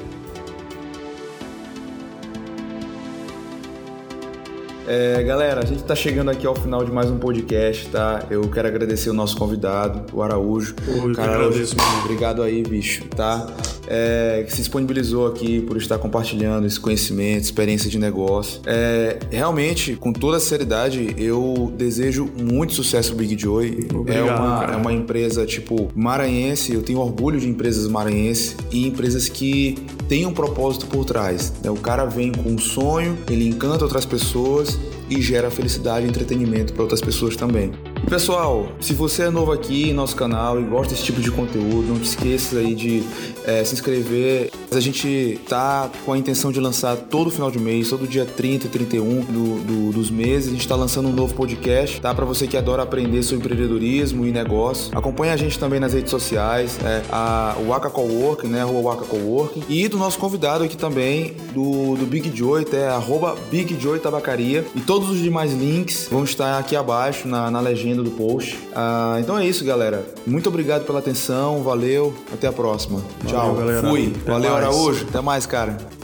É, 4.91 5.23
galera, 5.23 5.61
a 5.63 5.67
gente 5.67 5.83
está 5.83 5.95
chegando 5.95 6.31
aqui 6.31 6.47
ao 6.47 6.55
final 6.55 6.83
de 6.83 6.91
mais 6.91 7.11
um 7.11 7.19
podcast, 7.19 7.91
tá? 7.91 8.25
Eu 8.31 8.49
quero 8.49 8.69
agradecer 8.69 9.11
o 9.11 9.13
nosso 9.13 9.37
convidado, 9.37 10.07
o 10.17 10.23
Araújo. 10.23 10.75
eu 10.87 11.15
Cara, 11.15 11.33
mano. 11.77 12.01
Obrigado 12.05 12.43
aí, 12.43 12.63
bicho, 12.63 13.05
tá? 13.09 13.47
É, 13.91 14.45
que 14.47 14.53
se 14.53 14.59
disponibilizou 14.59 15.27
aqui 15.27 15.61
por 15.63 15.77
estar 15.79 15.99
compartilhando 15.99 16.67
esse 16.67 16.79
conhecimento, 16.79 17.45
experiência 17.45 17.89
de 17.89 17.99
negócio. 17.99 18.61
É, 18.67 19.19
realmente, 19.31 19.97
com 19.97 20.13
toda 20.13 20.37
a 20.37 20.41
seriedade, 20.41 21.15
eu 21.17 21.73
desejo 21.77 22.29
muito 22.39 22.75
sucesso 22.75 23.13
ao 23.13 23.19
Big 23.19 23.41
Joy. 23.41 23.89
Obrigado, 23.95 24.29
é, 24.29 24.33
uma, 24.33 24.65
é 24.73 24.77
uma 24.77 24.93
empresa, 24.93 25.47
tipo, 25.47 25.91
maranhense. 25.95 26.73
Eu 26.73 26.83
tenho 26.83 26.99
orgulho 26.99 27.41
de 27.41 27.49
empresas 27.49 27.89
maranhenses 27.89 28.57
e 28.71 28.87
empresas 28.87 29.29
que 29.29 29.77
têm 30.09 30.27
um 30.27 30.33
propósito 30.33 30.87
por 30.87 31.05
trás. 31.05 31.53
Né? 31.63 31.71
O 31.71 31.77
cara 31.77 32.05
vem 32.05 32.33
com 32.33 32.51
um 32.51 32.59
sonho, 32.59 33.17
ele 33.31 33.49
encanta 33.49 33.85
outras 33.85 34.05
pessoas 34.05 34.79
e 35.11 35.23
gera 35.23 35.51
felicidade 35.51 36.07
e 36.07 36.09
entretenimento 36.09 36.73
para 36.73 36.83
outras 36.83 37.01
pessoas 37.01 37.37
também. 37.37 37.73
Pessoal, 38.07 38.69
se 38.81 38.95
você 38.95 39.25
é 39.25 39.31
novo 39.31 39.53
aqui 39.53 39.91
em 39.91 39.93
nosso 39.93 40.17
canal 40.17 40.59
e 40.61 40.65
gosta 40.65 40.95
desse 40.95 41.05
tipo 41.05 41.21
de 41.21 41.31
conteúdo, 41.31 41.89
não 41.89 41.99
te 41.99 42.05
esqueça 42.05 42.59
aí 42.59 42.75
de 42.75 43.03
é, 43.45 43.63
se 43.65 43.75
inscrever. 43.75 44.51
A 44.71 44.81
gente 44.81 45.41
tá 45.49 45.91
com 46.05 46.13
a 46.13 46.19
intenção 46.19 46.53
de 46.53 46.61
lançar 46.61 46.97
todo 46.97 47.31
final 47.31 47.51
de 47.51 47.59
mês, 47.59 47.89
todo 47.89 48.07
dia 48.07 48.27
30 48.27 48.67
e 48.67 48.69
31 48.69 49.21
do, 49.21 49.61
do, 49.61 49.93
dos 49.93 50.11
meses. 50.11 50.49
A 50.49 50.51
gente 50.51 50.61
está 50.61 50.77
lançando 50.77 51.09
um 51.09 51.13
novo 51.13 51.35
podcast, 51.35 52.01
tá? 52.01 52.15
Para 52.15 52.27
você 52.27 52.47
que 52.47 52.57
adora 52.57 52.83
aprender 52.83 53.23
sobre 53.23 53.47
empreendedorismo 53.47 54.27
e 54.27 54.31
negócio. 54.31 54.97
Acompanhe 54.97 55.33
a 55.33 55.37
gente 55.37 55.59
também 55.59 55.81
nas 55.81 55.95
redes 55.95 56.11
sociais, 56.11 56.79
é, 56.85 57.03
a, 57.11 57.57
Waka 57.67 57.89
Coworking, 57.89 58.49
né? 58.49 58.63
Rua 58.63 58.95
Waka 58.95 59.07
Coworking. 59.07 59.65
E 59.69 59.89
do 59.89 59.97
nosso 59.97 60.19
convidado 60.19 60.65
aqui 60.65 60.77
também, 60.77 61.35
do, 61.55 61.97
do 61.97 62.07
Big 62.07 62.31
Joy, 62.35 62.67
é 62.73 62.89
arroba 62.89 63.37
Big 63.51 63.79
Joy 63.81 63.99
Tabacaria. 63.99 64.67
E 64.75 64.81
todos 64.81 65.09
os 65.09 65.19
demais 65.19 65.53
links 65.53 66.09
vão 66.11 66.25
estar 66.25 66.59
aqui 66.59 66.77
abaixo 66.77 67.27
na, 67.27 67.51
na 67.51 67.61
legenda 67.61 67.88
legenda 67.89 68.03
do 68.03 68.11
post. 68.11 68.59
Ah, 68.75 69.17
então 69.21 69.39
é 69.39 69.47
isso, 69.47 69.65
galera. 69.65 70.05
Muito 70.27 70.49
obrigado 70.49 70.85
pela 70.85 70.99
atenção, 70.99 71.63
valeu, 71.63 72.15
até 72.33 72.47
a 72.47 72.53
próxima. 72.53 73.03
Valeu, 73.23 73.41
Tchau. 73.41 73.55
Galera. 73.55 73.89
Fui. 73.89 74.13
Até 74.23 74.33
valeu, 74.33 74.51
mais. 74.51 74.65
Araújo. 74.65 75.07
Até 75.09 75.21
mais, 75.21 75.47
cara. 75.47 75.98